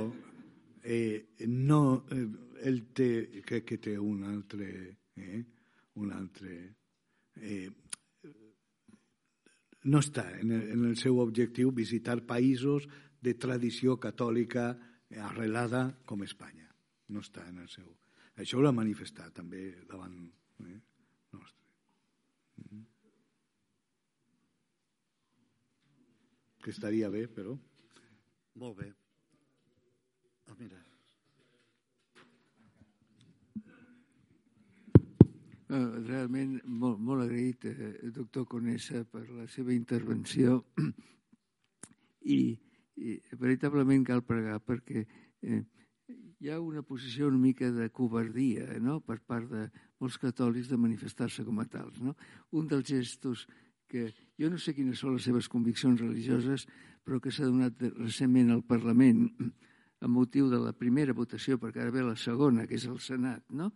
eh, 0.82 1.36
no, 1.48 1.82
eh, 2.10 2.26
ell 2.66 2.82
té, 2.98 3.42
crec 3.46 3.68
que 3.70 3.78
té 3.78 3.98
un 3.98 4.24
altre, 4.26 4.72
eh, 5.18 5.44
un 6.02 6.12
altre 6.16 6.58
eh, 7.38 7.70
no 9.84 10.02
està 10.02 10.28
en 10.38 10.52
el, 10.52 10.68
en 10.76 10.86
el 10.92 10.98
seu 10.98 11.18
objectiu 11.22 11.72
visitar 11.74 12.20
països 12.28 12.88
de 13.22 13.34
tradició 13.38 13.98
catòlica 14.02 14.72
arrelada 15.30 15.88
com 16.06 16.24
Espanya. 16.24 16.70
No 17.10 17.22
està 17.22 17.48
en 17.50 17.62
el 17.66 17.70
seu... 17.70 17.90
Això 18.42 18.58
ho 18.58 18.66
ha 18.66 18.74
manifestat 18.74 19.34
també 19.36 19.68
davant 19.90 20.16
eh. 20.66 20.80
Que 26.62 26.70
estaria 26.70 27.10
bé, 27.10 27.26
però... 27.28 27.58
Molt 28.62 28.78
bé. 28.78 28.88
Ah, 30.52 30.56
mira. 30.60 30.82
Realment 35.72 36.58
molt, 36.68 37.00
molt 37.00 37.24
agraït, 37.24 37.66
eh, 37.66 38.10
doctor 38.12 38.44
Conessa, 38.52 39.06
per 39.08 39.24
la 39.30 39.48
seva 39.48 39.72
intervenció 39.72 40.58
i, 42.38 42.42
i 43.00 43.16
veritablement 43.40 44.04
cal 44.10 44.26
pregar 44.28 44.60
perquè 44.68 45.06
eh, 45.06 45.62
hi 46.42 46.50
ha 46.50 46.60
una 46.60 46.82
posició 46.82 47.28
una 47.30 47.38
mica 47.38 47.70
de 47.72 47.92
covardia 47.94 48.66
no? 48.82 49.00
per 49.06 49.20
part 49.22 49.46
de 49.52 49.68
molts 50.02 50.18
catòlics 50.18 50.72
de 50.72 50.78
manifestar-se 50.82 51.46
com 51.46 51.60
a 51.62 51.68
tals. 51.70 52.00
No? 52.02 52.16
Un 52.58 52.66
dels 52.68 52.88
gestos 52.90 53.46
que 53.92 54.08
jo 54.40 54.50
no 54.50 54.58
sé 54.58 54.74
quines 54.74 54.98
són 54.98 55.14
les 55.14 55.28
seves 55.28 55.50
conviccions 55.52 56.02
religioses, 56.02 56.66
però 57.06 57.20
que 57.22 57.30
s'ha 57.30 57.46
donat 57.46 57.78
recentment 58.00 58.50
al 58.50 58.64
Parlament 58.66 59.28
amb 60.02 60.16
motiu 60.16 60.48
de 60.50 60.58
la 60.58 60.74
primera 60.74 61.14
votació, 61.14 61.60
perquè 61.62 61.84
ara 61.84 61.94
ve 61.94 62.02
la 62.08 62.18
segona, 62.18 62.66
que 62.66 62.80
és 62.80 62.88
el 62.90 62.98
Senat, 63.04 63.44
no? 63.54 63.70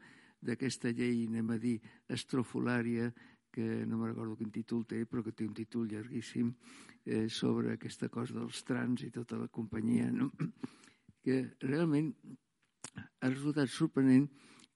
d'aquesta 0.46 0.90
llei, 0.90 1.26
anem 1.28 1.52
a 1.54 1.58
dir, 1.62 1.76
estrofolària, 2.10 3.12
que 3.54 3.86
no 3.86 4.00
me 4.00 4.10
recordo 4.10 4.36
quin 4.40 4.50
títol 4.52 4.84
té, 4.90 5.04
però 5.06 5.22
que 5.24 5.36
té 5.38 5.46
un 5.46 5.54
títol 5.54 5.86
llarguíssim, 5.92 6.50
eh, 7.06 7.28
sobre 7.30 7.76
aquesta 7.76 8.10
cosa 8.10 8.40
dels 8.40 8.64
trans 8.66 9.06
i 9.06 9.12
tota 9.14 9.38
la 9.38 9.48
companyia, 9.54 10.10
no? 10.12 10.32
que 11.26 11.38
realment 11.62 12.12
ha 12.94 13.30
resultat 13.30 13.72
sorprenent 13.72 14.28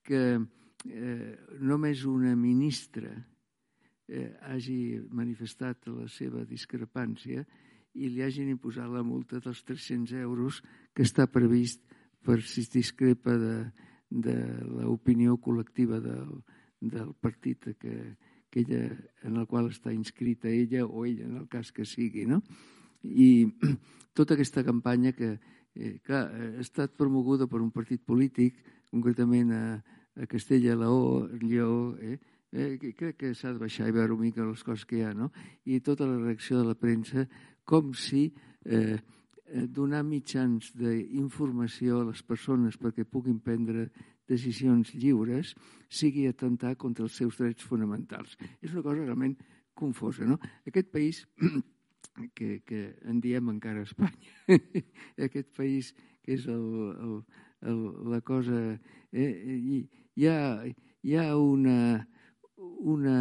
que 0.03 0.21
eh, 0.39 1.33
només 1.59 2.05
una 2.07 2.35
ministra 2.35 3.11
eh, 4.09 4.29
hagi 4.49 4.99
manifestat 5.11 5.89
la 5.91 6.07
seva 6.09 6.45
discrepància 6.47 7.45
i 7.99 8.09
li 8.09 8.23
hagin 8.23 8.49
imposat 8.49 8.89
la 8.89 9.03
multa 9.03 9.41
dels 9.43 9.61
300 9.65 10.15
euros 10.21 10.61
que 10.95 11.05
està 11.05 11.27
previst 11.27 11.81
per 12.25 12.41
si 12.41 12.63
es 12.65 12.71
discrepa 12.73 13.35
de, 13.39 13.55
de 14.09 14.35
l'opinió 14.65 15.37
col·lectiva 15.37 15.99
del, 16.03 16.41
del 16.81 17.13
partit 17.21 17.71
que, 17.79 18.15
que 18.49 18.65
ella, 18.65 18.81
en 19.23 19.37
el 19.37 19.47
qual 19.47 19.69
està 19.69 19.93
inscrita 19.93 20.49
ella 20.49 20.85
o 20.85 21.05
ella, 21.05 21.25
en 21.25 21.37
el 21.37 21.47
cas 21.47 21.71
que 21.71 21.85
sigui. 21.85 22.25
No? 22.29 22.41
I 23.03 23.47
tota 24.17 24.35
aquesta 24.35 24.65
campanya 24.65 25.13
que, 25.15 25.37
eh, 25.75 25.99
clar, 26.05 26.25
ha 26.29 26.49
estat 26.63 26.95
promoguda 26.97 27.47
per 27.47 27.61
un 27.61 27.71
partit 27.71 28.01
polític, 28.05 28.57
concretament 28.89 29.53
a, 29.53 29.63
a 30.15 30.27
Castella, 30.29 30.75
Laó, 30.75 31.27
Lleó, 31.41 31.95
eh? 32.01 32.17
Eh, 32.51 32.79
crec 32.97 33.13
que 33.19 33.35
s'ha 33.37 33.51
de 33.53 33.61
baixar 33.61 33.87
i 33.89 33.93
veure 33.93 34.15
una 34.15 34.25
mica 34.25 34.45
les 34.45 34.63
coses 34.65 34.87
que 34.89 34.97
hi 34.97 35.03
ha, 35.05 35.13
no? 35.13 35.29
I 35.69 35.77
tota 35.85 36.07
la 36.09 36.17
reacció 36.17 36.57
de 36.57 36.71
la 36.71 36.75
premsa 36.75 37.27
com 37.63 37.93
si 37.93 38.25
eh, 38.65 38.97
eh 39.49 39.65
donar 39.69 40.01
mitjans 40.05 40.71
d'informació 40.77 42.01
a 42.01 42.07
les 42.09 42.23
persones 42.23 42.77
perquè 42.77 43.05
puguin 43.05 43.39
prendre 43.39 43.89
decisions 44.27 44.93
lliures 44.93 45.55
sigui 45.89 46.27
atentar 46.27 46.75
contra 46.77 47.05
els 47.05 47.17
seus 47.17 47.37
drets 47.37 47.65
fonamentals. 47.65 48.37
És 48.61 48.73
una 48.73 48.81
cosa 48.81 49.05
realment 49.05 49.37
confosa, 49.73 50.25
no? 50.25 50.39
Aquest 50.65 50.89
país 50.93 51.25
que, 52.35 52.61
que 52.67 52.81
en 53.07 53.19
diem 53.23 53.49
encara 53.53 53.85
Espanya, 53.87 54.33
aquest 55.27 55.51
país 55.57 55.93
que 56.23 56.35
és 56.37 56.45
el, 56.47 56.65
el, 57.05 57.15
el, 57.71 57.81
la 58.11 58.21
cosa... 58.21 58.59
Eh, 59.11 59.31
hi, 59.57 60.27
ha, 60.27 60.63
hi 61.01 61.15
ha 61.17 61.27
una, 61.37 62.07
una... 62.93 63.17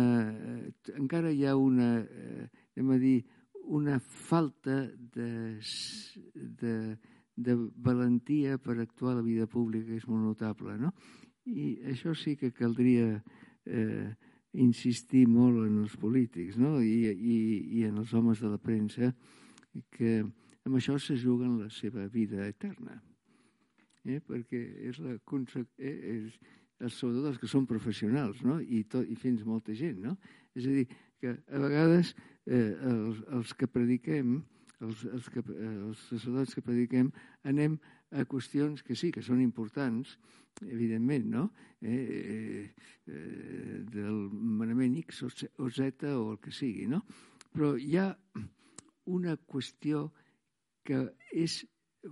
encara 0.96 1.32
hi 1.32 1.46
ha 1.46 1.56
una, 1.56 1.90
eh, 2.02 2.48
anem 2.76 2.94
a 2.94 2.98
dir, 3.02 3.18
una 3.68 3.98
falta 4.00 4.80
de, 5.14 5.60
de, 6.34 6.74
de 7.36 7.56
valentia 7.76 8.58
per 8.58 8.78
actuar 8.78 9.12
a 9.12 9.18
la 9.20 9.26
vida 9.26 9.46
pública 9.46 9.92
que 9.92 10.00
és 10.00 10.08
molt 10.08 10.24
notable, 10.24 10.78
no? 10.80 10.92
I 11.48 11.78
això 11.92 12.14
sí 12.16 12.34
que 12.36 12.52
caldria 12.52 13.22
eh, 13.64 14.08
insistir 14.56 15.26
molt 15.28 15.60
en 15.66 15.82
els 15.82 15.96
polítics 16.00 16.56
no? 16.56 16.78
I, 16.80 17.10
i, 17.12 17.38
i 17.80 17.84
en 17.88 17.98
els 18.00 18.14
homes 18.16 18.40
de 18.40 18.48
la 18.48 18.60
premsa 18.60 19.12
que 19.92 20.22
amb 20.22 20.78
això 20.78 20.96
se 21.00 21.16
juguen 21.20 21.58
la 21.60 21.68
seva 21.72 22.06
vida 22.12 22.46
eterna. 22.48 22.98
Eh? 24.04 24.20
Perquè 24.24 24.60
és 24.88 25.00
la 25.04 25.16
eh? 25.16 25.64
és, 25.78 26.38
els, 26.80 26.94
sobretot 26.94 27.28
els 27.32 27.40
que 27.40 27.50
són 27.50 27.66
professionals 27.68 28.40
no? 28.46 28.58
I, 28.60 28.84
tot, 28.88 29.06
i 29.08 29.16
fins 29.16 29.44
molta 29.44 29.76
gent. 29.76 30.00
No? 30.04 30.16
És 30.56 30.66
a 30.66 30.74
dir, 30.74 30.86
que 31.20 31.34
a 31.34 31.60
vegades 31.62 32.14
eh, 32.46 32.74
els, 32.88 33.20
els 33.34 33.54
que 33.58 33.68
prediquem, 33.70 34.38
els, 34.80 35.04
els, 35.10 35.28
que, 35.32 35.42
els 35.42 36.04
sacerdots 36.08 36.54
que 36.54 36.64
prediquem, 36.64 37.10
anem 37.48 37.76
a 38.14 38.24
qüestions 38.24 38.84
que 38.86 38.96
sí, 38.96 39.10
que 39.12 39.24
són 39.24 39.42
importants, 39.44 40.16
evidentment, 40.66 41.26
no? 41.30 41.44
Eh, 41.80 41.94
eh, 41.94 42.74
eh, 43.06 43.84
del 43.86 44.28
manament 44.32 44.96
X 45.04 45.22
o, 45.22 45.30
Z 45.70 46.08
o 46.12 46.32
el 46.32 46.38
que 46.42 46.52
sigui, 46.52 46.88
no? 46.90 47.04
Però 47.52 47.74
hi 47.78 47.96
ha 47.98 48.08
una 49.08 49.36
qüestió 49.38 50.08
que 50.84 51.04
és 51.32 51.60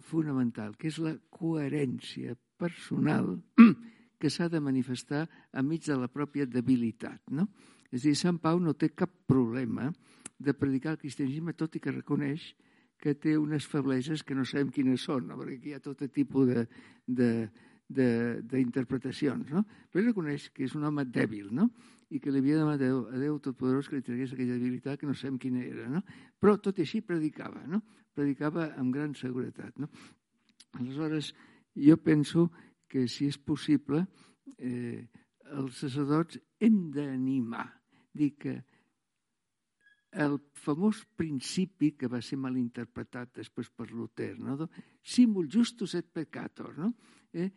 fonamental, 0.07 0.77
que 0.77 0.89
és 0.91 0.99
la 1.03 1.15
coherència 1.31 2.37
personal 2.59 3.35
que 4.21 4.31
s'ha 4.33 4.49
de 4.53 4.61
manifestar 4.61 5.27
enmig 5.53 5.85
de 5.87 5.97
la 6.01 6.09
pròpia 6.13 6.47
debilitat, 6.49 7.23
no? 7.31 7.49
És 7.93 8.03
a 8.03 8.09
dir, 8.09 8.17
Sant 8.19 8.39
Pau 8.43 8.59
no 8.61 8.75
té 8.75 8.91
cap 8.95 9.13
problema 9.29 9.91
de 10.39 10.53
predicar 10.55 10.95
el 10.95 11.03
cristianisme, 11.03 11.55
tot 11.57 11.77
i 11.77 11.81
que 11.81 11.95
reconeix 11.95 12.51
que 13.01 13.15
té 13.15 13.37
unes 13.39 13.67
febleses 13.69 14.23
que 14.25 14.35
no 14.35 14.45
sabem 14.49 14.73
quines 14.73 15.05
són, 15.05 15.29
no? 15.29 15.37
perquè 15.39 15.57
aquí 15.59 15.73
hi 15.73 15.77
ha 15.77 15.83
tot 15.85 16.01
tipus 16.13 16.49
de, 16.49 16.65
de, 17.07 17.31
d'interpretacions, 17.89 19.51
no? 19.55 19.63
Però 19.91 20.03
ell 20.03 20.11
reconeix 20.11 20.49
que 20.55 20.65
és 20.67 20.75
un 20.75 20.87
home 20.89 21.05
dèbil, 21.07 21.53
no? 21.55 21.69
I 22.11 22.21
que 22.23 22.31
li 22.31 22.41
havia 22.43 22.59
demanat 22.59 22.81
a 22.81 22.85
Déu, 22.85 23.01
a 23.11 23.21
Déu 23.21 23.39
Totpoderós 23.43 23.89
que 23.89 23.99
li 23.99 24.07
tragués 24.07 24.33
aquella 24.35 24.59
debilitat 24.59 25.01
que 25.01 25.07
no 25.07 25.15
sabem 25.15 25.39
quina 25.43 25.63
era, 25.63 25.87
no? 25.91 26.03
Però 26.39 26.57
tot 26.63 26.79
i 26.79 26.87
així 26.87 27.03
predicava, 27.07 27.63
no? 27.71 27.83
Predicava 28.15 28.73
amb 28.81 28.95
gran 28.95 29.15
seguretat, 29.19 29.79
no? 29.79 29.91
Aleshores, 30.81 31.33
jo 31.77 31.97
penso 32.03 32.51
que 32.91 33.07
si 33.09 33.29
és 33.31 33.39
possible, 33.39 34.07
eh, 34.59 35.07
els 35.55 35.79
sacerdots 35.79 36.39
hem 36.61 36.89
d'animar, 36.95 37.69
dir 38.17 38.33
que 38.35 38.57
el 40.17 40.39
famós 40.57 41.03
principi 41.17 41.93
que 41.99 42.09
va 42.09 42.23
ser 42.25 42.39
mal 42.41 42.57
interpretat 42.57 43.35
després 43.37 43.69
per 43.71 43.91
Luther, 43.93 44.35
no? 44.41 44.69
Simul 45.03 45.51
justus 45.53 45.95
et 45.99 46.09
peccator, 46.13 46.73
no? 46.79 46.95
Eh? 47.33 47.51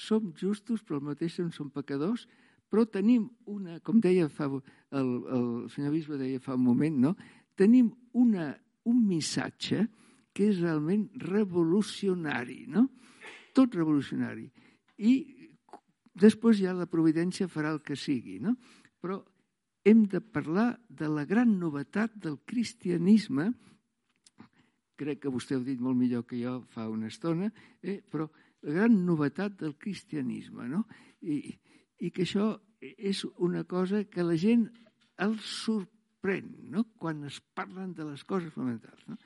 Som 0.00 0.32
justos, 0.36 0.82
però 0.82 0.98
al 0.98 1.08
mateix 1.10 1.38
temps 1.38 1.56
som 1.56 1.70
pecadors, 1.70 2.26
però 2.68 2.84
tenim 2.88 3.28
una, 3.48 3.78
com 3.84 4.00
deia 4.00 4.28
fa, 4.32 4.48
el, 4.48 5.10
el 5.36 5.46
senyor 5.72 5.94
Bisbe 5.94 6.18
deia 6.20 6.40
fa 6.40 6.56
un 6.58 6.64
moment, 6.66 6.98
no? 7.08 7.14
tenim 7.58 7.90
una, 8.18 8.52
un 8.88 9.00
missatge 9.08 9.86
que 10.36 10.50
és 10.52 10.60
realment 10.60 11.08
revolucionari, 11.24 12.66
no? 12.70 12.86
tot 13.56 13.74
revolucionari. 13.74 14.46
I 14.98 15.14
després 16.18 16.60
ja 16.60 16.76
la 16.76 16.88
providència 16.90 17.48
farà 17.50 17.72
el 17.74 17.82
que 17.82 17.96
sigui, 17.98 18.38
no? 18.42 18.54
però 19.00 19.22
hem 19.88 20.04
de 20.10 20.20
parlar 20.20 20.74
de 20.88 21.08
la 21.08 21.24
gran 21.24 21.56
novetat 21.58 22.14
del 22.20 22.40
cristianisme, 22.44 23.52
crec 24.98 25.22
que 25.22 25.32
vostè 25.32 25.56
ho 25.56 25.62
ha 25.62 25.66
dit 25.66 25.80
molt 25.80 25.96
millor 25.96 26.26
que 26.26 26.40
jo 26.40 26.58
fa 26.74 26.88
una 26.90 27.08
estona, 27.08 27.48
eh? 27.80 28.00
però 28.02 28.26
la 28.26 28.47
gran 28.74 28.98
novetat 29.06 29.58
del 29.60 29.76
cristianisme, 29.80 30.68
no? 30.68 30.84
I, 31.22 31.40
i 31.98 32.10
que 32.14 32.24
això 32.26 32.52
és 32.80 33.24
una 33.38 33.64
cosa 33.64 34.04
que 34.06 34.26
la 34.26 34.36
gent 34.38 34.68
els 35.24 35.48
sorprèn, 35.64 36.52
no? 36.72 36.84
Quan 37.00 37.24
es 37.26 37.40
parlen 37.54 37.94
de 37.96 38.06
les 38.06 38.22
coses 38.24 38.52
fonamentals, 38.54 39.02
no? 39.10 39.18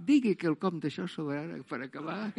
Digui 0.00 0.36
que 0.38 0.48
el 0.48 0.56
com 0.60 0.78
d'això 0.80 1.08
sobre 1.10 1.40
ara, 1.42 1.58
per 1.68 1.82
acabar... 1.84 2.30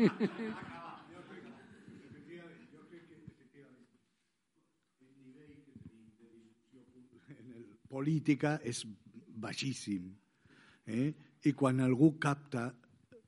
política 7.92 8.56
és 8.64 8.86
baixíssim. 9.44 10.06
Eh? 10.88 11.12
I 11.44 11.52
quan 11.58 11.82
algú 11.84 12.14
capta 12.22 12.70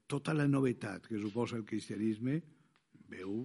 tota 0.07 0.35
la 0.37 0.47
novetat 0.47 1.09
que 1.09 1.19
suposa 1.19 1.57
el 1.59 1.65
cristianisme, 1.67 2.39
veu, 3.13 3.43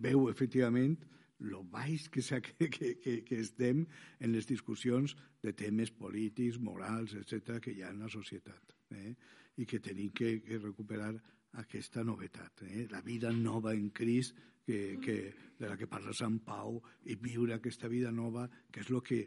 veu 0.00 0.28
efectivament 0.32 0.96
lo 1.40 1.62
baix 1.64 2.08
que, 2.08 2.20
que, 2.68 2.94
que, 3.00 3.24
que 3.24 3.40
estem 3.40 3.86
en 4.20 4.32
les 4.32 4.46
discussions 4.46 5.16
de 5.42 5.52
temes 5.56 5.90
polítics, 5.90 6.60
morals, 6.60 7.14
etc 7.16 7.60
que 7.64 7.72
hi 7.72 7.82
ha 7.82 7.92
en 7.94 8.04
la 8.04 8.10
societat. 8.12 8.76
Eh? 8.92 9.14
I 9.56 9.66
que 9.66 9.80
tenim 9.80 10.12
que, 10.12 10.38
que 10.44 10.60
recuperar 10.60 11.14
aquesta 11.60 12.04
novetat, 12.06 12.62
eh? 12.68 12.86
la 12.90 13.00
vida 13.02 13.32
nova 13.32 13.72
en 13.74 13.90
Crist 13.90 14.36
que, 14.66 14.98
que, 15.02 15.16
de 15.58 15.68
la 15.68 15.76
que 15.76 15.88
parla 15.90 16.14
Sant 16.14 16.38
Pau 16.44 16.78
i 17.10 17.16
viure 17.18 17.56
aquesta 17.56 17.88
vida 17.88 18.12
nova, 18.12 18.46
que 18.70 18.84
és 18.84 18.92
el 18.92 19.00
que 19.02 19.24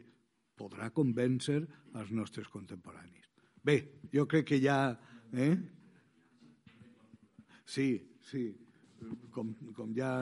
podrà 0.56 0.88
convèncer 0.94 1.60
els 1.98 2.12
nostres 2.14 2.48
contemporanis. 2.48 3.26
Bé, 3.64 3.80
jo 4.14 4.28
crec 4.30 4.54
que 4.54 4.60
ja... 4.62 4.78
Eh? 5.34 5.54
Sí, 7.66 7.88
sí 8.22 8.52
com, 9.34 9.54
com 9.76 9.92
ja 9.96 10.12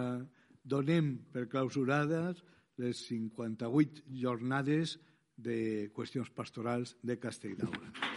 donem 0.63 1.17
per 1.33 1.49
clausurades 1.51 2.43
les 2.83 3.05
58 3.09 4.07
jornades 4.23 4.99
de 5.37 5.91
qüestions 5.97 6.31
pastorals 6.31 6.97
de 7.03 7.19
Castelldaura. 7.19 8.12